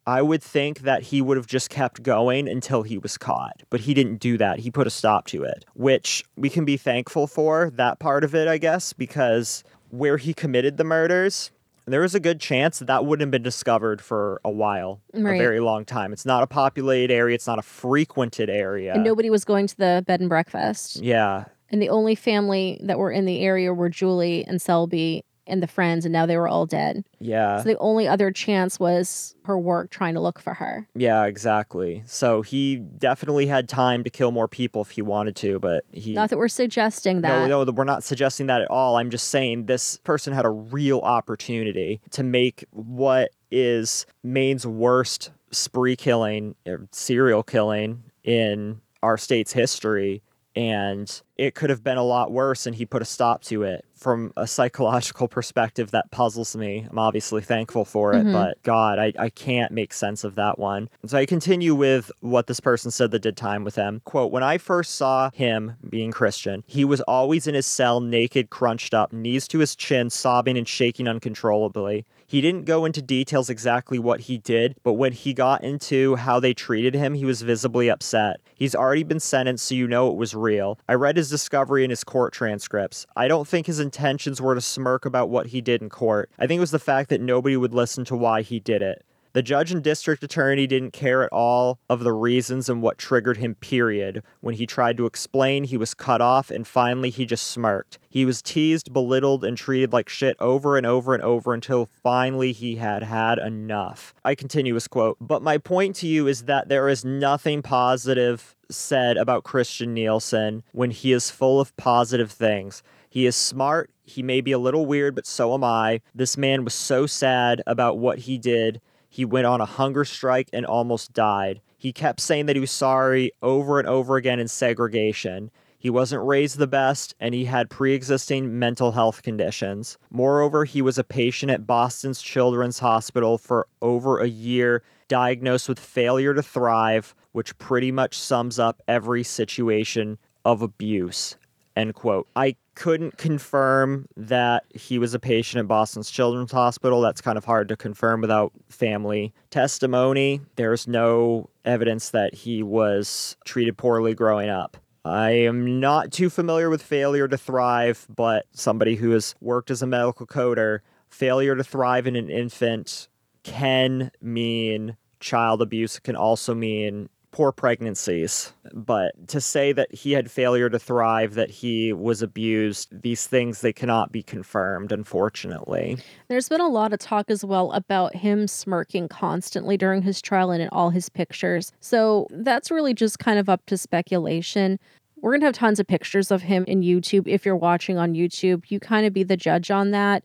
I 0.05 0.21
would 0.21 0.43
think 0.43 0.79
that 0.79 1.03
he 1.03 1.21
would 1.21 1.37
have 1.37 1.47
just 1.47 1.69
kept 1.69 2.03
going 2.03 2.47
until 2.49 2.83
he 2.83 2.97
was 2.97 3.17
caught. 3.17 3.63
But 3.69 3.81
he 3.81 3.93
didn't 3.93 4.17
do 4.17 4.37
that. 4.37 4.59
He 4.59 4.69
put 4.69 4.85
a 4.87 4.89
stop 4.89 5.27
to 5.27 5.43
it, 5.43 5.63
which 5.75 6.23
we 6.35 6.49
can 6.49 6.65
be 6.65 6.75
thankful 6.77 7.25
for, 7.27 7.71
that 7.75 7.99
part 7.99 8.23
of 8.23 8.35
it, 8.35 8.47
I 8.47 8.57
guess, 8.57 8.91
because 8.93 9.63
where 9.89 10.17
he 10.17 10.33
committed 10.33 10.75
the 10.77 10.83
murders, 10.83 11.51
there 11.85 12.01
was 12.01 12.15
a 12.15 12.19
good 12.19 12.39
chance 12.39 12.79
that 12.79 12.85
that 12.85 13.05
wouldn't 13.05 13.21
have 13.27 13.31
been 13.31 13.43
discovered 13.43 14.01
for 14.01 14.41
a 14.43 14.49
while, 14.51 15.01
Right. 15.13 15.35
a 15.35 15.37
very 15.37 15.59
long 15.59 15.85
time. 15.85 16.11
It's 16.13 16.25
not 16.25 16.43
a 16.43 16.47
populated 16.47 17.13
area, 17.13 17.35
it's 17.35 17.47
not 17.47 17.59
a 17.59 17.63
frequented 17.63 18.49
area. 18.49 18.93
And 18.93 19.03
nobody 19.03 19.29
was 19.29 19.45
going 19.45 19.67
to 19.67 19.77
the 19.77 20.03
bed 20.07 20.19
and 20.19 20.29
breakfast. 20.29 20.97
yeah, 21.01 21.45
And 21.69 21.81
the 21.81 21.89
only 21.89 22.15
family 22.15 22.79
that 22.83 22.97
were 22.99 23.11
in 23.11 23.25
the 23.25 23.41
area 23.41 23.73
were 23.73 23.89
Julie 23.89 24.45
and 24.45 24.61
Selby 24.61 25.23
and 25.45 25.61
the 25.61 25.67
friends, 25.67 26.05
and 26.05 26.13
now 26.13 26.25
they 26.25 26.37
were 26.37 26.47
all 26.47 26.65
dead. 26.65 27.03
yeah. 27.19 27.57
So 27.57 27.63
the 27.69 27.77
only 27.79 28.07
other 28.07 28.31
chance 28.31 28.79
was 28.79 29.35
her 29.45 29.57
work 29.57 29.89
trying 29.91 30.13
to 30.13 30.19
look 30.19 30.39
for 30.39 30.53
her. 30.53 30.87
Yeah, 30.95 31.25
exactly. 31.25 32.03
So 32.05 32.41
he 32.41 32.77
definitely 32.77 33.47
had 33.47 33.67
time 33.67 34.03
to 34.03 34.09
kill 34.09 34.31
more 34.31 34.47
people 34.47 34.81
if 34.81 34.91
he 34.91 35.01
wanted 35.01 35.35
to, 35.37 35.59
but 35.59 35.83
he 35.91 36.13
Not 36.13 36.29
that 36.29 36.37
we're 36.37 36.47
suggesting 36.47 37.21
that. 37.21 37.47
No, 37.47 37.63
no, 37.63 37.71
we're 37.71 37.83
not 37.83 38.03
suggesting 38.03 38.47
that 38.47 38.61
at 38.61 38.69
all. 38.69 38.95
I'm 38.97 39.09
just 39.09 39.27
saying 39.29 39.65
this 39.65 39.97
person 39.97 40.33
had 40.33 40.45
a 40.45 40.49
real 40.49 40.99
opportunity 40.99 42.01
to 42.11 42.23
make 42.23 42.65
what 42.71 43.31
is 43.51 44.05
Maine's 44.23 44.65
worst 44.65 45.31
spree 45.51 45.95
killing, 45.95 46.55
or 46.65 46.87
serial 46.91 47.43
killing 47.43 48.03
in 48.23 48.81
our 49.01 49.17
state's 49.17 49.53
history. 49.53 50.23
And 50.55 51.21
it 51.35 51.55
could 51.55 51.71
have 51.71 51.83
been 51.83 51.97
a 51.97 52.03
lot 52.03 52.31
worse, 52.31 52.67
and 52.67 52.75
he 52.75 52.85
put 52.85 53.01
a 53.01 53.05
stop 53.05 53.41
to 53.43 53.63
it. 53.63 53.83
From 53.95 54.33
a 54.37 54.45
psychological 54.45 55.27
perspective, 55.27 55.89
that 55.91 56.11
puzzles 56.11 56.55
me. 56.55 56.85
I'm 56.91 56.99
obviously 56.99 57.41
thankful 57.41 57.85
for 57.85 58.13
it, 58.13 58.23
Mhm. 58.25 58.33
but 58.33 58.61
God, 58.61 58.99
I, 58.99 59.13
I 59.17 59.29
can't 59.29 59.71
make 59.71 59.93
sense 59.93 60.23
of 60.23 60.35
that 60.35 60.59
one. 60.59 60.89
So 61.05 61.17
I 61.17 61.25
continue 61.25 61.73
with 61.73 62.11
what 62.19 62.45
this 62.47 62.59
person 62.59 62.91
said 62.91 63.09
that 63.11 63.21
did 63.23 63.35
time 63.37 63.63
with 63.63 63.75
him. 63.75 64.01
Quote, 64.05 64.31
when 64.31 64.43
I 64.43 64.57
first 64.59 64.93
saw 64.95 65.31
him 65.33 65.73
being 65.89 66.11
Christian, 66.11 66.63
he 66.67 66.85
was 66.85 67.01
always 67.01 67.47
in 67.47 67.55
his 67.55 67.65
cell, 67.65 67.99
naked, 67.99 68.49
crunched 68.51 68.93
up, 68.93 69.11
knees 69.11 69.47
to 69.47 69.59
his 69.59 69.75
chin, 69.75 70.09
sobbing 70.11 70.57
and 70.57 70.67
shaking 70.67 71.07
uncontrollably. 71.07 72.05
He 72.33 72.41
didn't 72.41 72.65
go 72.65 72.83
into 72.83 72.99
details 72.99 73.47
exactly 73.47 73.99
what 73.99 74.21
he 74.21 74.39
did, 74.39 74.75
but 74.81 74.93
when 74.93 75.11
he 75.11 75.35
got 75.35 75.63
into 75.63 76.15
how 76.15 76.39
they 76.39 76.55
treated 76.55 76.95
him, 76.95 77.13
he 77.13 77.25
was 77.25 77.43
visibly 77.43 77.91
upset. 77.91 78.41
He's 78.55 78.73
already 78.73 79.03
been 79.03 79.19
sentenced, 79.19 79.67
so 79.67 79.75
you 79.75 79.87
know 79.87 80.09
it 80.09 80.17
was 80.17 80.33
real. 80.33 80.79
I 80.89 80.95
read 80.95 81.15
his 81.15 81.29
discovery 81.29 81.83
in 81.83 81.91
his 81.91 82.03
court 82.03 82.33
transcripts. 82.33 83.05
I 83.15 83.27
don't 83.27 83.47
think 83.47 83.67
his 83.67 83.79
intentions 83.79 84.41
were 84.41 84.55
to 84.55 84.61
smirk 84.61 85.05
about 85.05 85.29
what 85.29 85.45
he 85.45 85.61
did 85.61 85.83
in 85.83 85.89
court. 85.89 86.31
I 86.39 86.47
think 86.47 86.57
it 86.57 86.61
was 86.61 86.71
the 86.71 86.79
fact 86.79 87.11
that 87.11 87.21
nobody 87.21 87.55
would 87.55 87.75
listen 87.75 88.03
to 88.05 88.15
why 88.15 88.41
he 88.41 88.59
did 88.59 88.81
it. 88.81 89.05
The 89.33 89.41
judge 89.41 89.71
and 89.71 89.83
district 89.83 90.23
attorney 90.23 90.67
didn't 90.67 90.93
care 90.93 91.23
at 91.23 91.31
all 91.31 91.79
of 91.89 92.01
the 92.01 92.13
reasons 92.13 92.69
and 92.69 92.83
what 92.83 92.99
triggered 92.99 93.37
him, 93.37 93.55
period. 93.55 94.21
When 94.41 94.53
he 94.53 94.67
tried 94.67 94.95
to 94.97 95.07
explain, 95.07 95.63
he 95.63 95.75
was 95.75 95.95
cut 95.95 96.21
off, 96.21 96.51
and 96.51 96.67
finally 96.67 97.09
he 97.09 97.25
just 97.25 97.47
smirked. 97.47 97.97
He 98.07 98.25
was 98.25 98.43
teased, 98.43 98.93
belittled, 98.93 99.43
and 99.43 99.57
treated 99.57 99.91
like 99.91 100.07
shit 100.07 100.37
over 100.39 100.77
and 100.77 100.85
over 100.85 101.15
and 101.15 101.23
over 101.23 101.51
until 101.51 101.89
finally 102.03 102.51
he 102.51 102.75
had 102.75 103.01
had 103.01 103.39
enough. 103.39 104.13
I 104.23 104.35
continue 104.35 104.75
his 104.75 104.87
quote, 104.87 105.17
but 105.19 105.41
my 105.41 105.57
point 105.57 105.95
to 105.97 106.07
you 106.07 106.27
is 106.27 106.43
that 106.43 106.69
there 106.69 106.87
is 106.87 107.03
nothing 107.03 107.63
positive 107.63 108.55
said 108.69 109.17
about 109.17 109.43
Christian 109.43 109.95
Nielsen 109.95 110.63
when 110.73 110.91
he 110.91 111.11
is 111.11 111.31
full 111.31 111.59
of 111.59 111.75
positive 111.75 112.31
things. 112.31 112.83
He 113.09 113.25
is 113.25 113.35
smart. 113.35 113.89
He 114.03 114.21
may 114.21 114.41
be 114.41 114.51
a 114.51 114.59
little 114.59 114.85
weird, 114.85 115.15
but 115.15 115.25
so 115.25 115.53
am 115.53 115.63
I. 115.63 116.01
This 116.13 116.37
man 116.37 116.63
was 116.63 116.73
so 116.73 117.05
sad 117.07 117.61
about 117.65 117.97
what 117.97 118.19
he 118.19 118.37
did. 118.37 118.79
He 119.13 119.25
went 119.25 119.45
on 119.45 119.61
a 119.61 119.65
hunger 119.65 120.05
strike 120.05 120.49
and 120.53 120.65
almost 120.65 121.13
died. 121.13 121.61
He 121.77 121.93
kept 121.93 122.19
saying 122.19 122.47
that 122.47 122.55
he 122.55 122.59
was 122.59 122.71
sorry 122.71 123.31
over 123.43 123.77
and 123.77 123.87
over 123.87 124.15
again 124.15 124.39
in 124.39 124.47
segregation. 124.47 125.51
He 125.77 125.91
wasn't 125.91 126.25
raised 126.25 126.57
the 126.57 126.65
best, 126.65 127.13
and 127.19 127.35
he 127.35 127.45
had 127.45 127.69
pre 127.69 127.93
existing 127.93 128.57
mental 128.57 128.93
health 128.93 129.21
conditions. 129.21 129.99
Moreover, 130.09 130.65
he 130.65 130.81
was 130.81 130.97
a 130.97 131.03
patient 131.03 131.51
at 131.51 131.67
Boston's 131.67 132.23
Children's 132.23 132.79
Hospital 132.79 133.37
for 133.37 133.67
over 133.83 134.17
a 134.17 134.25
year, 134.27 134.81
diagnosed 135.07 135.69
with 135.69 135.79
failure 135.79 136.33
to 136.33 136.41
thrive, 136.41 137.13
which 137.33 137.55
pretty 137.59 137.91
much 137.91 138.17
sums 138.17 138.57
up 138.57 138.81
every 138.87 139.21
situation 139.21 140.17
of 140.43 140.63
abuse. 140.63 141.37
End 141.75 141.95
quote. 141.95 142.27
I 142.35 142.55
couldn't 142.75 143.17
confirm 143.17 144.07
that 144.15 144.65
he 144.73 144.99
was 144.99 145.13
a 145.13 145.19
patient 145.19 145.59
at 145.59 145.67
Boston's 145.67 146.11
Children's 146.11 146.51
Hospital. 146.51 147.01
That's 147.01 147.21
kind 147.21 147.37
of 147.37 147.45
hard 147.45 147.67
to 147.69 147.77
confirm 147.77 148.21
without 148.21 148.51
family 148.69 149.33
testimony. 149.49 150.41
There's 150.55 150.87
no 150.87 151.49
evidence 151.65 152.11
that 152.11 152.33
he 152.33 152.61
was 152.61 153.37
treated 153.45 153.77
poorly 153.77 154.13
growing 154.13 154.49
up. 154.49 154.77
I 155.05 155.31
am 155.31 155.79
not 155.79 156.11
too 156.11 156.29
familiar 156.29 156.69
with 156.69 156.81
failure 156.81 157.27
to 157.27 157.37
thrive, 157.37 158.07
but 158.15 158.45
somebody 158.53 158.95
who 158.95 159.11
has 159.11 159.35
worked 159.41 159.69
as 159.69 159.81
a 159.81 159.87
medical 159.87 160.25
coder, 160.25 160.79
failure 161.09 161.55
to 161.55 161.63
thrive 161.63 162.07
in 162.07 162.15
an 162.15 162.29
infant 162.29 163.09
can 163.43 164.11
mean 164.21 164.95
child 165.19 165.61
abuse, 165.61 165.97
it 165.97 166.03
can 166.03 166.15
also 166.15 166.53
mean 166.53 167.09
poor 167.33 167.51
pregnancies. 167.51 168.53
But 168.73 169.27
to 169.27 169.41
say 169.41 169.73
that 169.73 169.93
he 169.93 170.13
had 170.13 170.31
failure 170.31 170.69
to 170.69 170.79
thrive, 170.79 171.33
that 171.33 171.49
he 171.49 171.91
was 171.91 172.21
abused, 172.21 173.01
these 173.01 173.27
things 173.27 173.59
they 173.59 173.73
cannot 173.73 174.11
be 174.11 174.23
confirmed, 174.23 174.91
unfortunately. 174.91 175.97
There's 176.29 176.47
been 176.47 176.61
a 176.61 176.69
lot 176.69 176.93
of 176.93 176.99
talk 176.99 177.29
as 177.29 177.43
well 177.43 177.71
about 177.73 178.15
him 178.15 178.47
smirking 178.47 179.09
constantly 179.09 179.75
during 179.75 180.03
his 180.03 180.21
trial 180.21 180.51
and 180.51 180.61
in 180.61 180.69
all 180.69 180.91
his 180.91 181.09
pictures. 181.09 181.73
So 181.81 182.27
that's 182.29 182.71
really 182.71 182.93
just 182.93 183.19
kind 183.19 183.39
of 183.39 183.49
up 183.49 183.65
to 183.65 183.77
speculation. 183.77 184.79
We're 185.21 185.31
going 185.31 185.41
to 185.41 185.47
have 185.47 185.55
tons 185.55 185.79
of 185.79 185.87
pictures 185.87 186.31
of 186.31 186.43
him 186.43 186.63
in 186.67 186.81
YouTube. 186.81 187.27
If 187.27 187.45
you're 187.45 187.55
watching 187.55 187.97
on 187.97 188.13
YouTube, 188.13 188.69
you 188.69 188.79
kind 188.79 189.05
of 189.07 189.13
be 189.13 189.23
the 189.23 189.37
judge 189.37 189.71
on 189.71 189.91
that. 189.91 190.23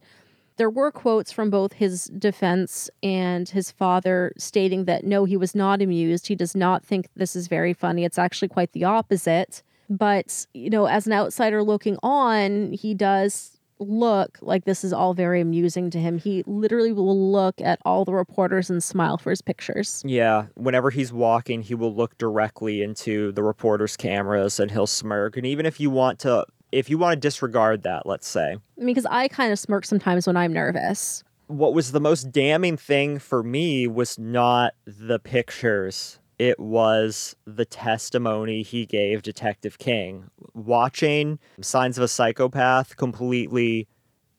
There 0.58 0.70
were 0.70 0.92
quotes 0.92 1.32
from 1.32 1.50
both 1.50 1.72
his 1.72 2.06
defense 2.18 2.90
and 3.02 3.48
his 3.48 3.70
father 3.70 4.32
stating 4.36 4.84
that 4.84 5.04
no, 5.04 5.24
he 5.24 5.36
was 5.36 5.54
not 5.54 5.80
amused. 5.80 6.26
He 6.26 6.34
does 6.34 6.54
not 6.54 6.84
think 6.84 7.08
this 7.16 7.34
is 7.34 7.48
very 7.48 7.72
funny. 7.72 8.04
It's 8.04 8.18
actually 8.18 8.48
quite 8.48 8.72
the 8.72 8.84
opposite. 8.84 9.62
But, 9.88 10.46
you 10.52 10.68
know, 10.68 10.86
as 10.86 11.06
an 11.06 11.14
outsider 11.14 11.62
looking 11.62 11.96
on, 12.02 12.72
he 12.72 12.92
does 12.92 13.58
look 13.80 14.38
like 14.42 14.64
this 14.64 14.84
is 14.84 14.92
all 14.92 15.14
very 15.14 15.40
amusing 15.40 15.90
to 15.90 15.98
him. 15.98 16.18
He 16.18 16.42
literally 16.46 16.92
will 16.92 17.30
look 17.30 17.60
at 17.60 17.78
all 17.84 18.04
the 18.04 18.12
reporters 18.12 18.70
and 18.70 18.82
smile 18.82 19.18
for 19.18 19.30
his 19.30 19.40
pictures. 19.40 20.02
Yeah, 20.04 20.46
whenever 20.56 20.90
he's 20.90 21.12
walking, 21.12 21.62
he 21.62 21.74
will 21.74 21.94
look 21.94 22.18
directly 22.18 22.82
into 22.82 23.32
the 23.32 23.42
reporters' 23.42 23.96
cameras 23.96 24.58
and 24.60 24.70
he'll 24.70 24.86
smirk. 24.86 25.36
And 25.36 25.46
even 25.46 25.64
if 25.66 25.80
you 25.80 25.90
want 25.90 26.18
to 26.20 26.44
if 26.72 26.90
you 26.90 26.98
want 26.98 27.14
to 27.14 27.20
disregard 27.20 27.82
that, 27.82 28.06
let's 28.06 28.28
say. 28.28 28.52
I 28.52 28.58
mean, 28.76 28.86
because 28.86 29.06
I 29.06 29.28
kind 29.28 29.52
of 29.52 29.58
smirk 29.58 29.84
sometimes 29.84 30.26
when 30.26 30.36
I'm 30.36 30.52
nervous. 30.52 31.24
What 31.46 31.72
was 31.72 31.92
the 31.92 32.00
most 32.00 32.30
damning 32.30 32.76
thing 32.76 33.18
for 33.18 33.42
me 33.42 33.86
was 33.86 34.18
not 34.18 34.74
the 34.86 35.18
pictures 35.18 36.18
it 36.38 36.60
was 36.60 37.34
the 37.46 37.64
testimony 37.64 38.62
he 38.62 38.86
gave 38.86 39.22
Detective 39.22 39.78
King. 39.78 40.30
Watching 40.54 41.38
Signs 41.60 41.98
of 41.98 42.04
a 42.04 42.08
Psychopath 42.08 42.96
completely 42.96 43.88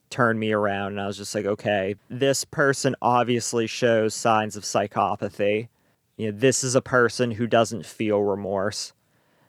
turned 0.09 0.39
me 0.39 0.51
around, 0.53 0.93
and 0.93 1.01
I 1.01 1.07
was 1.07 1.17
just 1.17 1.35
like, 1.35 1.45
okay, 1.45 1.95
this 2.09 2.45
person 2.45 2.95
obviously 3.01 3.67
shows 3.67 4.13
signs 4.13 4.55
of 4.55 4.63
psychopathy. 4.63 5.67
You 6.17 6.31
know, 6.31 6.37
this 6.37 6.63
is 6.63 6.73
a 6.73 6.81
person 6.81 7.31
who 7.31 7.47
doesn't 7.47 7.85
feel 7.85 8.23
remorse. 8.23 8.93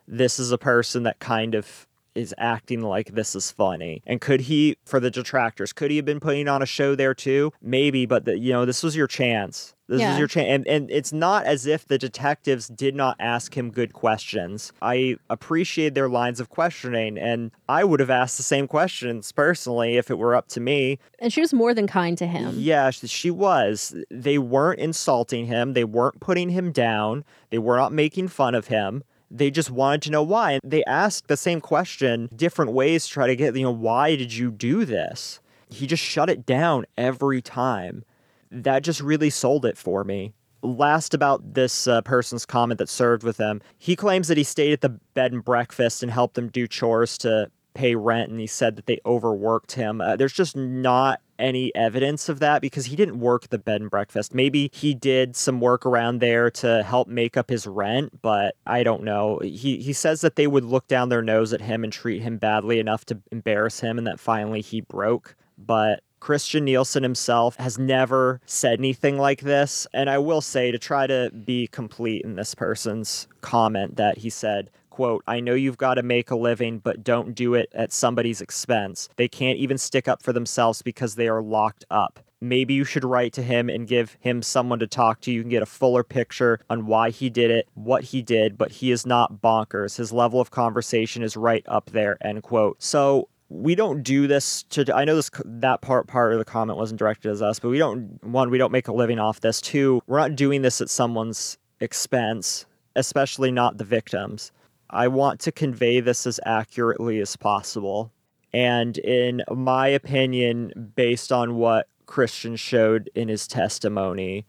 This 0.06 0.38
is 0.38 0.50
a 0.50 0.58
person 0.58 1.04
that 1.04 1.20
kind 1.20 1.54
of 1.54 1.86
is 2.14 2.34
acting 2.38 2.80
like 2.82 3.14
this 3.14 3.34
is 3.34 3.50
funny. 3.50 4.02
And 4.06 4.20
could 4.20 4.42
he, 4.42 4.76
for 4.84 5.00
the 5.00 5.10
detractors, 5.10 5.72
could 5.72 5.90
he 5.90 5.96
have 5.96 6.06
been 6.06 6.20
putting 6.20 6.48
on 6.48 6.62
a 6.62 6.66
show 6.66 6.94
there 6.94 7.14
too? 7.14 7.52
Maybe, 7.62 8.06
but 8.06 8.24
the, 8.24 8.38
you 8.38 8.52
know, 8.52 8.64
this 8.64 8.82
was 8.82 8.96
your 8.96 9.06
chance. 9.06 9.74
This 9.88 10.00
Yeah. 10.00 10.12
is 10.12 10.18
your 10.20 10.28
chance. 10.28 10.46
And, 10.48 10.66
and 10.68 10.90
it's 10.90 11.12
not 11.12 11.44
as 11.46 11.66
if 11.66 11.86
the 11.86 11.98
detectives 11.98 12.68
did 12.68 12.94
not 12.94 13.16
ask 13.18 13.56
him 13.56 13.70
good 13.72 13.92
questions. 13.92 14.72
I 14.80 15.16
appreciate 15.28 15.94
their 15.94 16.08
lines 16.08 16.38
of 16.38 16.48
questioning, 16.48 17.18
and 17.18 17.50
I 17.68 17.82
would 17.82 17.98
have 17.98 18.10
asked 18.10 18.36
the 18.36 18.44
same 18.44 18.68
questions 18.68 19.32
personally 19.32 19.96
if 19.96 20.08
it 20.08 20.16
were 20.18 20.36
up 20.36 20.46
to 20.48 20.60
me. 20.60 20.98
And 21.18 21.32
she 21.32 21.40
was 21.40 21.52
more 21.52 21.74
than 21.74 21.88
kind 21.88 22.16
to 22.18 22.26
him. 22.26 22.54
Yeah, 22.56 22.90
she 22.90 23.30
was. 23.32 23.94
They 24.10 24.38
weren't 24.38 24.78
insulting 24.78 25.46
him. 25.46 25.72
They 25.72 25.84
weren't 25.84 26.20
putting 26.20 26.50
him 26.50 26.70
down. 26.70 27.24
They 27.50 27.58
were 27.58 27.76
not 27.76 27.92
making 27.92 28.28
fun 28.28 28.54
of 28.54 28.68
him. 28.68 29.02
They 29.30 29.50
just 29.50 29.70
wanted 29.70 30.02
to 30.02 30.10
know 30.10 30.22
why. 30.22 30.52
And 30.52 30.60
they 30.64 30.84
asked 30.84 31.28
the 31.28 31.36
same 31.36 31.60
question 31.60 32.28
different 32.34 32.72
ways 32.72 33.06
to 33.06 33.12
try 33.12 33.26
to 33.26 33.36
get, 33.36 33.54
you 33.54 33.62
know, 33.62 33.70
why 33.70 34.16
did 34.16 34.32
you 34.32 34.50
do 34.50 34.84
this? 34.84 35.40
He 35.68 35.86
just 35.86 36.02
shut 36.02 36.28
it 36.28 36.44
down 36.44 36.86
every 36.98 37.40
time. 37.40 38.04
That 38.50 38.82
just 38.82 39.00
really 39.00 39.30
sold 39.30 39.64
it 39.64 39.78
for 39.78 40.02
me. 40.02 40.32
Last 40.62 41.14
about 41.14 41.54
this 41.54 41.86
uh, 41.86 42.02
person's 42.02 42.44
comment 42.44 42.78
that 42.78 42.88
served 42.88 43.22
with 43.22 43.38
him, 43.38 43.62
he 43.78 43.96
claims 43.96 44.28
that 44.28 44.36
he 44.36 44.44
stayed 44.44 44.72
at 44.72 44.80
the 44.80 44.90
bed 45.14 45.32
and 45.32 45.44
breakfast 45.44 46.02
and 46.02 46.10
helped 46.10 46.34
them 46.34 46.48
do 46.48 46.66
chores 46.66 47.16
to 47.18 47.50
pay 47.74 47.94
rent, 47.94 48.30
and 48.30 48.40
he 48.40 48.46
said 48.46 48.76
that 48.76 48.86
they 48.86 48.98
overworked 49.06 49.72
him. 49.72 50.00
Uh, 50.00 50.16
there's 50.16 50.32
just 50.32 50.56
not 50.56 51.20
any 51.40 51.74
evidence 51.74 52.28
of 52.28 52.38
that 52.40 52.62
because 52.62 52.86
he 52.86 52.96
didn't 52.96 53.18
work 53.18 53.48
the 53.48 53.58
bed 53.58 53.80
and 53.80 53.90
breakfast. 53.90 54.34
Maybe 54.34 54.70
he 54.72 54.94
did 54.94 55.36
some 55.36 55.60
work 55.60 55.86
around 55.86 56.18
there 56.18 56.50
to 56.52 56.82
help 56.82 57.08
make 57.08 57.36
up 57.36 57.50
his 57.50 57.66
rent, 57.66 58.20
but 58.22 58.54
I 58.66 58.82
don't 58.82 59.02
know. 59.02 59.38
He 59.42 59.78
he 59.78 59.92
says 59.92 60.20
that 60.20 60.36
they 60.36 60.46
would 60.46 60.64
look 60.64 60.86
down 60.88 61.08
their 61.08 61.22
nose 61.22 61.52
at 61.52 61.60
him 61.60 61.84
and 61.84 61.92
treat 61.92 62.22
him 62.22 62.38
badly 62.38 62.78
enough 62.78 63.04
to 63.06 63.18
embarrass 63.32 63.80
him 63.80 63.98
and 63.98 64.06
that 64.06 64.20
finally 64.20 64.60
he 64.60 64.80
broke. 64.80 65.34
But 65.58 66.02
Christian 66.20 66.66
Nielsen 66.66 67.02
himself 67.02 67.56
has 67.56 67.78
never 67.78 68.40
said 68.44 68.78
anything 68.78 69.18
like 69.18 69.40
this. 69.40 69.86
And 69.92 70.08
I 70.08 70.18
will 70.18 70.42
say 70.42 70.70
to 70.70 70.78
try 70.78 71.06
to 71.06 71.30
be 71.30 71.66
complete 71.66 72.22
in 72.24 72.36
this 72.36 72.54
person's 72.54 73.26
comment 73.40 73.96
that 73.96 74.18
he 74.18 74.30
said, 74.30 74.70
quote, 75.00 75.24
I 75.26 75.40
know 75.40 75.54
you've 75.54 75.78
got 75.78 75.94
to 75.94 76.02
make 76.02 76.30
a 76.30 76.36
living, 76.36 76.78
but 76.78 77.02
don't 77.02 77.34
do 77.34 77.54
it 77.54 77.70
at 77.72 77.90
somebody's 77.90 78.42
expense. 78.42 79.08
They 79.16 79.28
can't 79.28 79.56
even 79.56 79.78
stick 79.78 80.06
up 80.06 80.22
for 80.22 80.34
themselves 80.34 80.82
because 80.82 81.14
they 81.14 81.26
are 81.26 81.40
locked 81.40 81.86
up. 81.90 82.20
Maybe 82.42 82.74
you 82.74 82.84
should 82.84 83.02
write 83.02 83.32
to 83.32 83.42
him 83.42 83.70
and 83.70 83.88
give 83.88 84.18
him 84.20 84.42
someone 84.42 84.78
to 84.80 84.86
talk 84.86 85.22
to. 85.22 85.32
You 85.32 85.40
can 85.40 85.48
get 85.48 85.62
a 85.62 85.66
fuller 85.66 86.04
picture 86.04 86.60
on 86.68 86.84
why 86.84 87.08
he 87.08 87.30
did 87.30 87.50
it, 87.50 87.66
what 87.72 88.04
he 88.04 88.20
did, 88.20 88.58
but 88.58 88.72
he 88.72 88.90
is 88.90 89.06
not 89.06 89.40
bonkers. 89.40 89.96
His 89.96 90.12
level 90.12 90.38
of 90.38 90.50
conversation 90.50 91.22
is 91.22 91.34
right 91.34 91.64
up 91.66 91.88
there, 91.92 92.18
end 92.20 92.42
quote. 92.42 92.82
So 92.82 93.30
we 93.48 93.74
don't 93.74 94.02
do 94.04 94.28
this 94.28 94.62
to 94.64 94.94
i 94.94 95.04
know 95.04 95.16
this 95.16 95.28
that 95.44 95.80
part 95.80 96.06
part 96.06 96.32
of 96.32 96.38
the 96.38 96.44
comment 96.44 96.78
wasn't 96.78 96.96
directed 96.96 97.32
at 97.32 97.42
us 97.42 97.58
but 97.58 97.68
we 97.68 97.78
don't 97.78 98.22
one 98.22 98.48
we 98.48 98.58
don't 98.58 98.70
make 98.70 98.86
a 98.86 98.92
living 98.92 99.18
off 99.18 99.40
this 99.40 99.60
two 99.60 100.00
we're 100.06 100.20
not 100.20 100.36
doing 100.36 100.62
this 100.62 100.80
at 100.80 100.88
someone's 100.88 101.58
expense 101.80 102.64
especially 102.94 103.50
not 103.50 103.76
the 103.76 103.82
victims 103.82 104.52
i 104.90 105.08
want 105.08 105.40
to 105.40 105.52
convey 105.52 106.00
this 106.00 106.26
as 106.26 106.40
accurately 106.44 107.20
as 107.20 107.36
possible. 107.36 108.12
And 108.52 108.98
in 108.98 109.42
my 109.50 109.86
opinion 109.88 110.92
based 110.96 111.30
on 111.30 111.54
what 111.54 111.88
christian 112.06 112.56
showed 112.56 113.08
in 113.14 113.28
his 113.28 113.46
testimony 113.46 114.44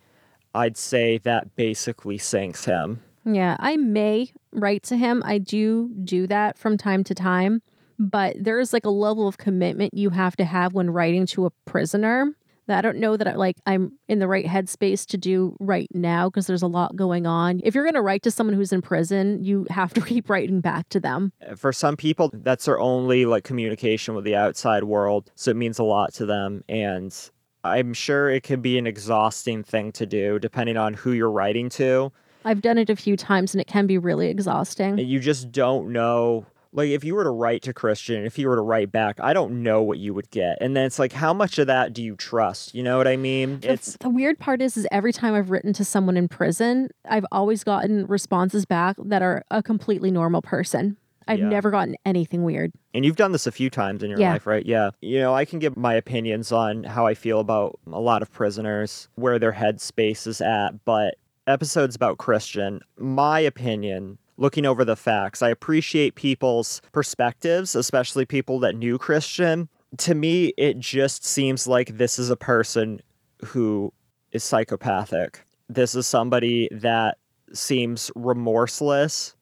i'd 0.55 0.75
say 0.75 1.19
that 1.19 1.55
basically 1.55 2.17
sinks 2.17 2.65
him. 2.65 3.01
Yeah, 3.23 3.55
I 3.59 3.77
may 3.77 4.31
write 4.51 4.83
to 4.83 4.97
him. 4.97 5.21
I 5.25 5.37
do 5.37 5.91
do 6.03 6.25
that 6.27 6.57
from 6.57 6.77
time 6.77 7.03
to 7.05 7.13
time, 7.13 7.61
but 7.99 8.35
there 8.39 8.59
is 8.59 8.73
like 8.73 8.85
a 8.85 8.89
level 8.89 9.27
of 9.27 9.37
commitment 9.37 9.93
you 9.93 10.09
have 10.09 10.35
to 10.37 10.45
have 10.45 10.73
when 10.73 10.89
writing 10.89 11.27
to 11.27 11.45
a 11.45 11.51
prisoner 11.65 12.33
that 12.71 12.79
I 12.79 12.81
don't 12.81 12.97
know 12.97 13.17
that 13.17 13.27
I, 13.27 13.33
like 13.33 13.57
I'm 13.65 13.91
in 14.07 14.19
the 14.19 14.27
right 14.27 14.45
headspace 14.45 15.05
to 15.07 15.17
do 15.17 15.55
right 15.59 15.89
now 15.93 16.29
because 16.29 16.47
there's 16.47 16.61
a 16.61 16.67
lot 16.67 16.95
going 16.95 17.27
on. 17.27 17.59
If 17.63 17.75
you're 17.75 17.83
going 17.83 17.95
to 17.95 18.01
write 18.01 18.23
to 18.23 18.31
someone 18.31 18.55
who's 18.55 18.71
in 18.71 18.81
prison, 18.81 19.43
you 19.43 19.67
have 19.69 19.93
to 19.93 20.01
keep 20.11 20.29
writing 20.29 20.61
back 20.61 20.89
to 20.89 20.99
them. 20.99 21.33
Uh, 21.47 21.55
for 21.55 21.73
some 21.73 21.97
people 21.97 22.31
that's 22.33 22.65
their 22.65 22.79
only 22.79 23.25
like 23.25 23.43
communication 23.43 24.15
with 24.15 24.23
the 24.23 24.35
outside 24.35 24.83
world 24.83 25.31
so 25.35 25.51
it 25.51 25.57
means 25.57 25.79
a 25.79 25.83
lot 25.83 26.13
to 26.13 26.25
them 26.25 26.63
and 26.69 27.29
i'm 27.63 27.93
sure 27.93 28.29
it 28.29 28.43
can 28.43 28.61
be 28.61 28.77
an 28.77 28.87
exhausting 28.87 29.63
thing 29.63 29.91
to 29.91 30.05
do 30.05 30.39
depending 30.39 30.77
on 30.77 30.93
who 30.93 31.11
you're 31.11 31.31
writing 31.31 31.69
to 31.69 32.11
I've 32.43 32.61
done 32.61 32.77
it 32.79 32.89
a 32.89 32.95
few 32.95 33.15
times 33.15 33.53
and 33.53 33.61
it 33.61 33.67
can 33.67 33.85
be 33.85 33.99
really 33.99 34.27
exhausting. 34.29 34.99
and 34.99 35.07
you 35.07 35.19
just 35.19 35.51
don't 35.51 35.91
know 35.91 36.45
like 36.73 36.89
if 36.89 37.03
you 37.03 37.15
were 37.15 37.23
to 37.23 37.29
write 37.29 37.61
to 37.63 37.73
christian 37.73 38.25
if 38.25 38.37
you 38.39 38.47
were 38.47 38.55
to 38.55 38.61
write 38.61 38.91
back 38.91 39.19
i 39.19 39.33
don't 39.33 39.61
know 39.63 39.81
what 39.81 39.97
you 39.97 40.13
would 40.13 40.29
get 40.31 40.57
and 40.61 40.75
then 40.75 40.85
it's 40.85 40.99
like 40.99 41.11
how 41.13 41.33
much 41.33 41.57
of 41.59 41.67
that 41.67 41.93
do 41.93 42.01
you 42.03 42.15
trust 42.15 42.73
you 42.73 42.81
know 42.83 42.97
what 42.97 43.07
i 43.07 43.15
mean 43.17 43.59
The- 43.59 43.71
it's 43.73 43.97
the 43.97 44.09
weird 44.09 44.39
part 44.39 44.61
is 44.61 44.77
is 44.77 44.87
every 44.91 45.13
time 45.13 45.33
I've 45.33 45.49
written 45.51 45.73
to 45.73 45.85
someone 45.85 46.17
in 46.17 46.27
prison, 46.27 46.89
I've 47.07 47.25
always 47.31 47.63
gotten 47.63 48.05
responses 48.07 48.65
back 48.65 48.95
that 48.99 49.21
are 49.21 49.43
a 49.51 49.61
completely 49.63 50.11
normal 50.11 50.41
person. 50.41 50.97
I've 51.27 51.39
Yeah. 51.39 51.49
never 51.49 51.69
gotten 51.71 51.95
anything 52.05 52.43
weird. 52.43 52.71
And 52.93 53.05
you've 53.05 53.15
done 53.15 53.31
this 53.31 53.45
a 53.47 53.51
few 53.51 53.69
times 53.69 54.01
in 54.03 54.09
your 54.09 54.19
Yeah. 54.19 54.33
life, 54.33 54.47
right? 54.47 54.65
Yeah. 54.65 54.89
You 55.01 55.19
know, 55.19 55.33
I 55.35 55.45
can 55.45 55.59
give 55.59 55.77
my 55.77 55.93
opinions 55.93 56.51
on 56.51 56.83
how 56.83 57.05
I 57.05 57.13
feel 57.13 57.39
about 57.39 57.79
a 57.91 57.99
lot 57.99 58.21
of 58.21 58.31
prisoners, 58.31 59.07
where 59.15 59.37
their 59.39 59.51
headspace 59.53 60.25
is 60.27 60.41
at, 60.41 60.83
but 60.85 61.15
episodes 61.47 61.95
about 61.95 62.17
Christian, 62.17 62.81
my 62.97 63.39
opinion, 63.39 64.17
looking 64.41 64.65
over 64.65 64.83
the 64.83 64.95
facts, 64.95 65.41
I 65.41 65.49
appreciate 65.49 66.15
people's 66.15 66.81
perspectives, 66.91 67.75
especially 67.75 68.25
people 68.25 68.59
that 68.59 68.75
knew 68.75 68.97
Christian. 68.97 69.69
To 69.97 70.15
me, 70.15 70.53
it 70.57 70.79
just 70.79 71.23
seems 71.23 71.67
like 71.67 71.97
this 71.97 72.17
is 72.17 72.29
a 72.29 72.35
person 72.35 73.01
who 73.45 73.93
is 74.31 74.43
psychopathic. 74.43 75.45
This 75.69 75.93
is 75.95 76.07
somebody 76.07 76.67
that 76.71 77.17
seems 77.53 78.11
remorseless 78.15 79.35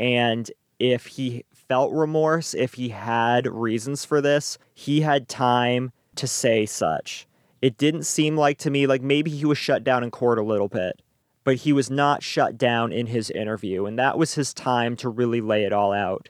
and 0.00 0.50
if 0.78 1.06
he 1.06 1.44
felt 1.52 1.92
remorse, 1.92 2.54
if 2.54 2.74
he 2.74 2.88
had 2.88 3.46
reasons 3.46 4.04
for 4.04 4.20
this, 4.20 4.58
he 4.74 5.02
had 5.02 5.28
time 5.28 5.92
to 6.16 6.26
say 6.26 6.66
such. 6.66 7.28
It 7.60 7.76
didn't 7.76 8.04
seem 8.04 8.36
like 8.36 8.58
to 8.58 8.70
me 8.70 8.86
like 8.86 9.02
maybe 9.02 9.30
he 9.30 9.44
was 9.44 9.58
shut 9.58 9.84
down 9.84 10.02
in 10.02 10.10
court 10.10 10.38
a 10.38 10.42
little 10.42 10.68
bit, 10.68 11.02
but 11.44 11.56
he 11.56 11.72
was 11.72 11.90
not 11.90 12.22
shut 12.22 12.58
down 12.58 12.92
in 12.92 13.06
his 13.06 13.30
interview, 13.30 13.86
and 13.86 13.98
that 13.98 14.18
was 14.18 14.34
his 14.34 14.52
time 14.52 14.96
to 14.96 15.08
really 15.08 15.40
lay 15.40 15.64
it 15.64 15.72
all 15.72 15.92
out. 15.92 16.28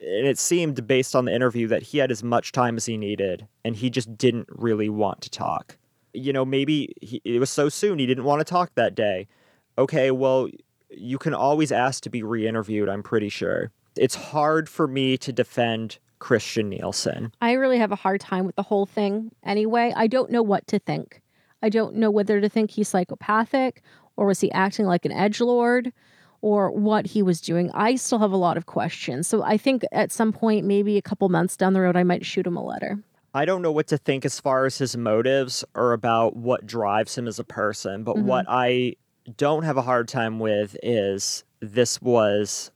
And 0.00 0.26
it 0.26 0.38
seemed, 0.38 0.86
based 0.86 1.16
on 1.16 1.24
the 1.24 1.34
interview, 1.34 1.66
that 1.68 1.82
he 1.82 1.98
had 1.98 2.10
as 2.10 2.22
much 2.22 2.52
time 2.52 2.76
as 2.76 2.86
he 2.86 2.96
needed, 2.96 3.46
and 3.64 3.76
he 3.76 3.90
just 3.90 4.16
didn't 4.16 4.48
really 4.50 4.88
want 4.88 5.20
to 5.22 5.30
talk. 5.30 5.76
You 6.12 6.32
know, 6.32 6.44
maybe 6.44 6.94
he, 7.00 7.20
it 7.24 7.38
was 7.38 7.50
so 7.50 7.68
soon 7.68 7.98
he 7.98 8.06
didn't 8.06 8.24
want 8.24 8.40
to 8.40 8.44
talk 8.44 8.72
that 8.74 8.94
day. 8.94 9.28
Okay, 9.76 10.10
well, 10.10 10.48
you 10.90 11.18
can 11.18 11.34
always 11.34 11.70
ask 11.70 12.02
to 12.04 12.10
be 12.10 12.22
re 12.22 12.46
interviewed, 12.46 12.88
I'm 12.88 13.02
pretty 13.02 13.28
sure. 13.28 13.70
It's 13.96 14.14
hard 14.14 14.68
for 14.68 14.86
me 14.86 15.16
to 15.18 15.32
defend 15.32 15.98
Christian 16.18 16.68
Nielsen. 16.68 17.32
I 17.40 17.52
really 17.52 17.78
have 17.78 17.92
a 17.92 17.96
hard 17.96 18.20
time 18.20 18.44
with 18.46 18.56
the 18.56 18.62
whole 18.62 18.86
thing 18.86 19.30
anyway. 19.44 19.92
I 19.96 20.06
don't 20.06 20.30
know 20.30 20.42
what 20.42 20.66
to 20.68 20.78
think. 20.78 21.22
I 21.62 21.68
don't 21.68 21.96
know 21.96 22.10
whether 22.10 22.40
to 22.40 22.48
think 22.48 22.70
he's 22.70 22.88
psychopathic 22.88 23.82
or 24.18 24.26
was 24.26 24.40
he 24.40 24.50
acting 24.52 24.84
like 24.84 25.04
an 25.04 25.12
edge 25.12 25.40
lord 25.40 25.92
or 26.40 26.70
what 26.70 27.06
he 27.06 27.20
was 27.22 27.40
doing. 27.40 27.68
I 27.74 27.96
still 27.96 28.20
have 28.20 28.30
a 28.30 28.36
lot 28.36 28.56
of 28.56 28.66
questions. 28.66 29.26
So 29.26 29.42
I 29.42 29.56
think 29.56 29.84
at 29.90 30.12
some 30.12 30.32
point, 30.32 30.64
maybe 30.64 30.96
a 30.96 31.02
couple 31.02 31.28
months 31.28 31.56
down 31.56 31.72
the 31.72 31.80
road, 31.80 31.96
I 31.96 32.04
might 32.04 32.24
shoot 32.24 32.46
him 32.46 32.56
a 32.56 32.64
letter. 32.64 33.02
I 33.34 33.44
don't 33.44 33.60
know 33.60 33.72
what 33.72 33.88
to 33.88 33.98
think 33.98 34.24
as 34.24 34.38
far 34.38 34.64
as 34.64 34.78
his 34.78 34.96
motives 34.96 35.64
or 35.74 35.92
about 35.92 36.36
what 36.36 36.64
drives 36.64 37.18
him 37.18 37.26
as 37.26 37.40
a 37.40 37.44
person, 37.44 38.04
but 38.04 38.16
Mhm. 38.16 38.22
what 38.22 38.46
I 38.48 38.94
don't 39.36 39.64
have 39.64 39.76
a 39.76 39.82
hard 39.82 40.06
time 40.06 40.38
with 40.38 40.76
is 40.82 41.42
this 41.60 42.00
was 42.00 42.70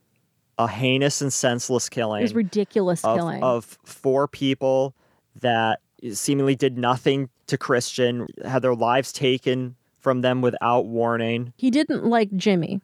a 0.59 0.66
heinous 0.68 1.22
and 1.22 1.32
senseless 1.32 1.88
killing. 1.88 2.20
It 2.20 2.24
was 2.24 2.34
ridiculous 2.34 3.05
of, 3.05 3.16
killing. 3.16 3.43
of 3.45 3.78
four 3.84 4.26
people 4.26 4.95
that 5.40 5.78
seemingly 6.12 6.57
did 6.57 6.76
nothing 6.76 7.30
to 7.47 7.57
Christian, 7.57 8.26
had 8.45 8.62
their 8.62 8.74
lives 8.74 9.12
taken 9.12 9.76
from 10.03 10.20
them 10.20 10.42
without 10.42 10.86
warning. 10.86 11.53
he 11.57 11.70
didn't 11.70 12.05
like 12.05 12.30
Jimmy. 12.36 12.80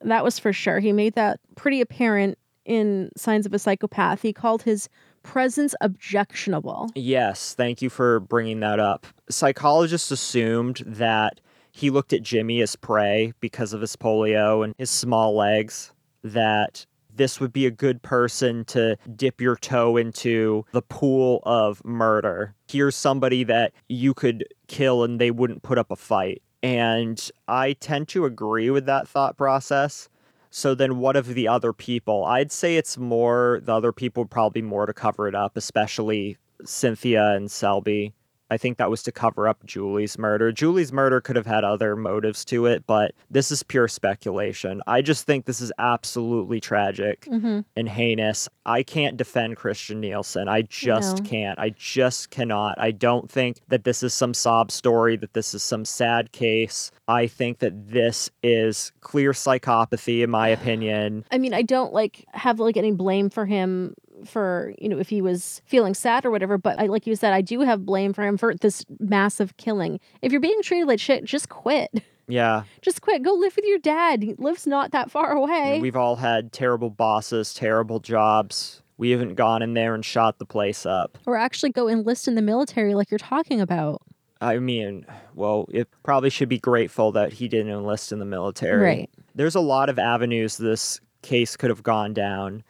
That 0.00 0.24
was 0.24 0.38
for 0.38 0.52
sure. 0.52 0.80
He 0.80 0.92
made 0.92 1.14
that 1.14 1.40
pretty 1.56 1.80
apparent 1.80 2.36
in 2.64 3.10
Signs 3.16 3.46
of 3.46 3.54
a 3.54 3.58
Psychopath. 3.58 4.22
He 4.22 4.32
called 4.32 4.62
his 4.62 4.88
presence 5.22 5.74
objectionable. 5.80 6.90
Yes, 6.94 7.54
thank 7.54 7.80
you 7.80 7.88
for 7.90 8.20
bringing 8.20 8.60
that 8.60 8.80
up. 8.80 9.06
Psychologists 9.30 10.10
assumed 10.10 10.82
that 10.86 11.40
he 11.72 11.90
looked 11.90 12.12
at 12.12 12.22
Jimmy 12.22 12.60
as 12.60 12.76
prey 12.76 13.32
because 13.40 13.72
of 13.72 13.80
his 13.80 13.96
polio 13.96 14.62
and 14.64 14.74
his 14.78 14.90
small 14.90 15.34
legs, 15.34 15.92
that 16.22 16.86
this 17.16 17.40
would 17.40 17.52
be 17.52 17.64
a 17.64 17.70
good 17.70 18.02
person 18.02 18.64
to 18.66 18.96
dip 19.16 19.40
your 19.40 19.56
toe 19.56 19.96
into 19.96 20.64
the 20.72 20.82
pool 20.82 21.40
of 21.44 21.84
murder. 21.84 22.54
Here's 22.68 22.96
somebody 22.96 23.44
that 23.44 23.72
you 23.88 24.14
could 24.14 24.44
kill 24.68 25.04
and 25.04 25.20
they 25.20 25.30
wouldn't 25.30 25.62
put 25.62 25.78
up 25.78 25.90
a 25.90 25.96
fight. 25.96 26.42
And 26.64 27.30
I 27.46 27.74
tend 27.74 28.08
to 28.08 28.24
agree 28.24 28.70
with 28.70 28.86
that 28.86 29.06
thought 29.06 29.36
process. 29.36 30.08
So 30.48 30.74
then 30.74 30.96
what 30.96 31.14
of 31.14 31.26
the 31.34 31.46
other 31.46 31.74
people? 31.74 32.24
I'd 32.24 32.50
say 32.50 32.78
it's 32.78 32.96
more 32.96 33.60
the 33.62 33.74
other 33.74 33.92
people 33.92 34.24
probably 34.24 34.62
more 34.62 34.86
to 34.86 34.94
cover 34.94 35.28
it 35.28 35.34
up, 35.34 35.58
especially 35.58 36.38
Cynthia 36.64 37.32
and 37.32 37.50
Selby. 37.50 38.14
I 38.50 38.56
think 38.58 38.78
that 38.78 38.90
was 38.90 39.02
to 39.04 39.12
cover 39.12 39.48
up 39.48 39.64
Julie's 39.64 40.18
murder. 40.18 40.52
Julie's 40.52 40.92
murder 40.92 41.20
could 41.20 41.36
have 41.36 41.46
had 41.46 41.64
other 41.64 41.96
motives 41.96 42.44
to 42.46 42.66
it, 42.66 42.84
but 42.86 43.12
this 43.30 43.50
is 43.50 43.62
pure 43.62 43.88
speculation. 43.88 44.82
I 44.86 45.02
just 45.02 45.24
think 45.26 45.44
this 45.46 45.60
is 45.60 45.72
absolutely 45.78 46.60
tragic 46.60 47.22
Mm-hmm. 47.22 47.60
and 47.76 47.88
heinous. 47.88 48.48
I 48.66 48.82
can't 48.82 49.16
defend 49.16 49.56
Christian 49.56 50.00
Nielsen. 50.00 50.48
I 50.48 50.62
just 50.62 51.18
No. 51.18 51.22
can't. 51.24 51.58
I 51.58 51.70
just 51.70 52.30
cannot. 52.30 52.78
I 52.78 52.90
don't 52.90 53.30
think 53.30 53.58
that 53.68 53.84
this 53.84 54.02
is 54.02 54.12
some 54.14 54.34
sob 54.34 54.70
story, 54.70 55.16
that 55.16 55.32
this 55.34 55.54
is 55.54 55.62
some 55.62 55.84
sad 55.84 56.32
case. 56.32 56.90
I 57.08 57.26
think 57.26 57.58
that 57.58 57.88
this 57.88 58.30
is 58.42 58.92
clear 59.00 59.32
psychopathy, 59.32 60.22
in 60.22 60.30
my 60.30 60.48
opinion. 60.58 61.24
I 61.30 61.38
mean, 61.38 61.54
I 61.54 61.62
don't 61.62 61.92
like 61.92 62.24
have 62.32 62.60
like 62.60 62.76
any 62.76 62.92
blame 62.92 63.30
for 63.30 63.46
him 63.46 63.94
for 64.28 64.74
you 64.78 64.88
know 64.88 64.98
if 64.98 65.08
he 65.08 65.20
was 65.22 65.62
feeling 65.66 65.94
sad 65.94 66.24
or 66.24 66.30
whatever. 66.30 66.58
But 66.58 66.78
I, 66.80 66.86
like 66.86 67.06
you 67.06 67.16
said, 67.16 67.32
I 67.32 67.40
do 67.40 67.60
have 67.60 67.84
blame 67.86 68.12
for 68.12 68.24
him 68.24 68.36
for 68.36 68.54
this 68.54 68.84
massive 68.98 69.56
killing. 69.56 70.00
If 70.22 70.32
you're 70.32 70.40
being 70.40 70.62
treated 70.62 70.88
like 70.88 71.00
shit, 71.00 71.24
just 71.24 71.48
quit. 71.48 71.90
Yeah. 72.26 72.62
Just 72.80 73.02
quit. 73.02 73.22
Go 73.22 73.34
live 73.34 73.54
with 73.54 73.66
your 73.66 73.78
dad. 73.78 74.22
He 74.22 74.32
lives 74.38 74.66
not 74.66 74.92
that 74.92 75.10
far 75.10 75.32
away. 75.32 75.78
We've 75.78 75.94
all 75.94 76.16
had 76.16 76.52
terrible 76.52 76.88
bosses, 76.88 77.52
terrible 77.52 78.00
jobs. 78.00 78.82
We 78.96 79.10
haven't 79.10 79.34
gone 79.34 79.60
in 79.60 79.74
there 79.74 79.94
and 79.94 80.02
shot 80.02 80.38
the 80.38 80.46
place 80.46 80.86
up. 80.86 81.18
or 81.26 81.36
actually 81.36 81.70
go 81.72 81.86
enlist 81.86 82.26
in 82.26 82.34
the 82.34 82.40
military, 82.40 82.94
like 82.94 83.10
you're 83.10 83.18
talking 83.18 83.60
about. 83.60 84.00
I 84.40 84.58
mean, 84.58 85.04
well, 85.34 85.66
it 85.70 85.88
probably 86.02 86.30
should 86.30 86.48
be 86.48 86.58
grateful 86.58 87.12
that 87.12 87.32
he 87.34 87.48
didn't 87.48 87.72
enlist 87.72 88.10
in 88.12 88.20
the 88.20 88.24
military. 88.24 88.82
Right. 88.82 89.10
There's 89.34 89.54
a 89.54 89.60
lot 89.60 89.88
of 89.88 89.98
avenues 89.98 90.56
this 90.56 91.00
case 91.22 91.56
could 91.56 91.70
have 91.70 91.82
gone 91.82 92.14
down. 92.14 92.62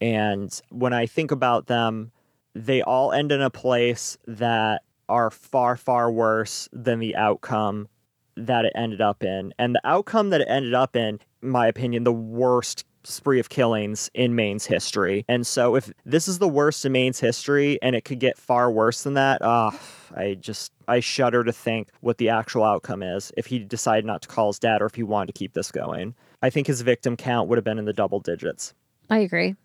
And 0.00 0.58
when 0.70 0.92
I 0.92 1.06
think 1.06 1.30
about 1.30 1.66
them, 1.66 2.12
they 2.54 2.82
all 2.82 3.12
end 3.12 3.32
in 3.32 3.42
a 3.42 3.50
place 3.50 4.18
that 4.26 4.82
are 5.08 5.30
far, 5.30 5.76
far 5.76 6.10
worse 6.10 6.68
than 6.72 6.98
the 6.98 7.16
outcome 7.16 7.88
that 8.36 8.64
it 8.64 8.72
ended 8.74 9.00
up 9.00 9.22
in. 9.22 9.52
And 9.58 9.74
the 9.74 9.80
outcome 9.84 10.30
that 10.30 10.40
it 10.40 10.48
ended 10.48 10.74
up 10.74 10.96
in, 10.96 11.20
in 11.42 11.48
my 11.48 11.66
opinion, 11.66 12.04
the 12.04 12.12
worst 12.12 12.84
spree 13.04 13.40
of 13.40 13.48
killings 13.48 14.10
in 14.14 14.34
Maine's 14.34 14.66
history. 14.66 15.24
And 15.28 15.46
so 15.46 15.74
if 15.74 15.90
this 16.04 16.28
is 16.28 16.38
the 16.38 16.48
worst 16.48 16.84
in 16.84 16.92
Maine's 16.92 17.20
history 17.20 17.78
and 17.82 17.96
it 17.96 18.04
could 18.04 18.20
get 18.20 18.38
far 18.38 18.70
worse 18.70 19.02
than 19.02 19.14
that, 19.14 19.40
ah, 19.42 19.78
I 20.14 20.34
just 20.34 20.72
I 20.86 21.00
shudder 21.00 21.44
to 21.44 21.52
think 21.52 21.88
what 22.00 22.18
the 22.18 22.28
actual 22.28 22.64
outcome 22.64 23.02
is 23.02 23.32
if 23.36 23.46
he 23.46 23.58
decided 23.58 24.04
not 24.04 24.22
to 24.22 24.28
call 24.28 24.48
his 24.48 24.58
dad 24.58 24.82
or 24.82 24.86
if 24.86 24.94
he 24.94 25.02
wanted 25.02 25.28
to 25.28 25.38
keep 25.38 25.54
this 25.54 25.70
going. 25.70 26.14
I 26.42 26.50
think 26.50 26.66
his 26.66 26.82
victim 26.82 27.16
count 27.16 27.48
would 27.48 27.58
have 27.58 27.64
been 27.64 27.78
in 27.78 27.84
the 27.84 27.92
double 27.92 28.20
digits. 28.20 28.74
I 29.08 29.18
agree. 29.18 29.56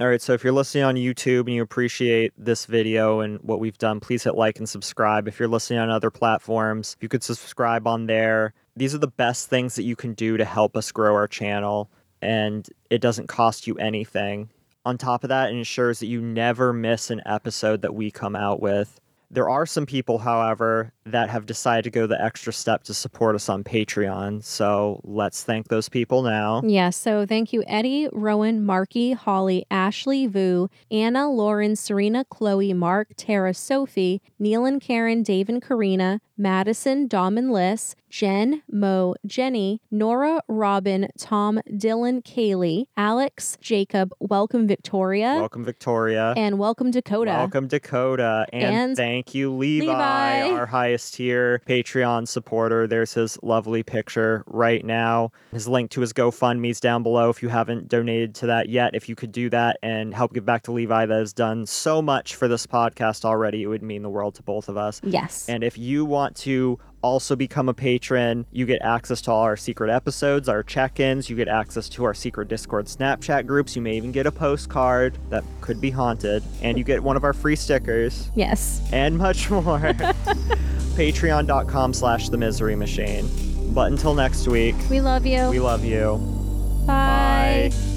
All 0.00 0.08
right, 0.08 0.22
so 0.22 0.32
if 0.32 0.42
you're 0.42 0.54
listening 0.54 0.84
on 0.84 0.94
YouTube 0.94 1.40
and 1.40 1.50
you 1.50 1.62
appreciate 1.62 2.32
this 2.38 2.64
video 2.64 3.20
and 3.20 3.38
what 3.40 3.60
we've 3.60 3.76
done, 3.76 4.00
please 4.00 4.24
hit 4.24 4.34
like 4.34 4.58
and 4.58 4.66
subscribe. 4.66 5.28
If 5.28 5.38
you're 5.38 5.48
listening 5.48 5.80
on 5.80 5.90
other 5.90 6.10
platforms, 6.10 6.96
you 7.00 7.10
could 7.10 7.22
subscribe 7.22 7.86
on 7.86 8.06
there. 8.06 8.54
These 8.74 8.94
are 8.94 8.98
the 8.98 9.06
best 9.06 9.50
things 9.50 9.76
that 9.76 9.82
you 9.82 9.94
can 9.94 10.14
do 10.14 10.38
to 10.38 10.46
help 10.46 10.78
us 10.78 10.90
grow 10.92 11.14
our 11.14 11.28
channel, 11.28 11.90
and 12.22 12.66
it 12.88 13.02
doesn't 13.02 13.28
cost 13.28 13.66
you 13.66 13.76
anything. 13.76 14.48
On 14.86 14.96
top 14.96 15.24
of 15.24 15.28
that, 15.28 15.50
it 15.50 15.56
ensures 15.56 16.00
that 16.00 16.06
you 16.06 16.22
never 16.22 16.72
miss 16.72 17.10
an 17.10 17.20
episode 17.26 17.82
that 17.82 17.94
we 17.94 18.10
come 18.10 18.34
out 18.34 18.62
with. 18.62 18.98
There 19.30 19.50
are 19.50 19.66
some 19.66 19.84
people, 19.84 20.18
however, 20.18 20.90
that 21.04 21.30
have 21.30 21.46
decided 21.46 21.82
to 21.84 21.90
go 21.90 22.06
the 22.06 22.22
extra 22.22 22.52
step 22.52 22.84
to 22.84 22.94
support 22.94 23.34
us 23.34 23.48
on 23.48 23.64
Patreon. 23.64 24.42
So 24.44 25.00
let's 25.04 25.42
thank 25.42 25.68
those 25.68 25.88
people 25.88 26.22
now. 26.22 26.62
Yeah, 26.64 26.90
so 26.90 27.26
thank 27.26 27.52
you, 27.52 27.64
Eddie, 27.66 28.08
Rowan, 28.12 28.64
Marky, 28.64 29.12
Holly, 29.12 29.66
Ashley, 29.70 30.26
Vu, 30.26 30.68
Anna, 30.90 31.28
Lauren, 31.30 31.74
Serena, 31.76 32.24
Chloe, 32.24 32.72
Mark, 32.72 33.08
Tara, 33.16 33.52
Sophie, 33.54 34.22
Neil 34.38 34.64
and 34.64 34.80
Karen, 34.80 35.22
Dave 35.22 35.48
and 35.48 35.60
Karina, 35.62 36.20
Madison, 36.36 37.06
Dom 37.06 37.36
and 37.38 37.52
Liz, 37.52 37.94
Jen, 38.08 38.62
Mo, 38.70 39.14
Jenny, 39.26 39.80
Nora, 39.90 40.40
Robin, 40.48 41.08
Tom, 41.18 41.60
Dylan, 41.70 42.22
Kaylee, 42.24 42.86
Alex, 42.96 43.56
Jacob, 43.60 44.12
welcome 44.18 44.66
Victoria, 44.66 45.36
Welcome, 45.38 45.64
Victoria. 45.64 46.34
and 46.36 46.58
welcome 46.58 46.90
Dakota. 46.90 47.30
Welcome, 47.32 47.68
Dakota. 47.68 48.46
And, 48.52 48.64
And 48.74 48.96
thank 48.96 49.34
you, 49.34 49.52
Levi, 49.52 49.86
Levi. 49.86 50.50
our 50.58 50.66
highest 50.92 51.14
tier 51.14 51.62
Patreon 51.66 52.28
supporter. 52.28 52.86
There's 52.86 53.14
his 53.14 53.38
lovely 53.42 53.82
picture 53.82 54.44
right 54.46 54.84
now. 54.84 55.32
His 55.50 55.66
link 55.66 55.90
to 55.92 56.02
his 56.02 56.12
GoFundMe's 56.12 56.80
down 56.80 57.02
below 57.02 57.30
if 57.30 57.42
you 57.42 57.48
haven't 57.48 57.88
donated 57.88 58.34
to 58.36 58.46
that 58.46 58.68
yet. 58.68 58.94
If 58.94 59.08
you 59.08 59.14
could 59.14 59.32
do 59.32 59.48
that 59.48 59.78
and 59.82 60.12
help 60.12 60.34
give 60.34 60.44
back 60.44 60.64
to 60.64 60.72
Levi, 60.72 61.06
that 61.06 61.18
has 61.18 61.32
done 61.32 61.64
so 61.64 62.02
much 62.02 62.34
for 62.34 62.46
this 62.46 62.66
podcast 62.66 63.24
already, 63.24 63.62
it 63.62 63.68
would 63.68 63.82
mean 63.82 64.02
the 64.02 64.10
world 64.10 64.34
to 64.34 64.42
both 64.42 64.68
of 64.68 64.76
us. 64.76 65.00
Yes. 65.02 65.48
And 65.48 65.64
if 65.64 65.78
you 65.78 66.04
want 66.04 66.36
to 66.36 66.78
also 67.02 67.36
become 67.36 67.68
a 67.68 67.74
patron, 67.74 68.46
you 68.52 68.64
get 68.66 68.80
access 68.82 69.20
to 69.22 69.30
all 69.32 69.42
our 69.42 69.56
secret 69.56 69.90
episodes, 69.90 70.48
our 70.48 70.62
check 70.62 71.00
ins, 71.00 71.28
you 71.28 71.36
get 71.36 71.48
access 71.48 71.88
to 71.90 72.04
our 72.04 72.14
secret 72.14 72.48
Discord 72.48 72.86
Snapchat 72.86 73.46
groups. 73.46 73.76
You 73.76 73.82
may 73.82 73.96
even 73.96 74.12
get 74.12 74.26
a 74.26 74.32
postcard 74.32 75.18
that 75.30 75.44
could 75.60 75.80
be 75.80 75.90
haunted, 75.90 76.42
and 76.62 76.78
you 76.78 76.84
get 76.84 77.02
one 77.02 77.16
of 77.16 77.24
our 77.24 77.32
free 77.32 77.56
stickers, 77.56 78.30
yes. 78.34 78.80
and 78.92 79.18
much 79.18 79.50
more. 79.50 79.78
Patreon.com 80.94 81.94
slash 81.94 82.28
the 82.28 82.36
misery 82.36 82.76
machine. 82.76 83.28
But 83.74 83.90
until 83.90 84.14
next 84.14 84.46
week, 84.48 84.74
We 84.90 85.00
love 85.00 85.24
you. 85.26 85.48
we 85.48 85.58
love 85.60 85.84
you. 85.84 86.16
Bye. 86.86 87.70
Bye. 87.72 87.91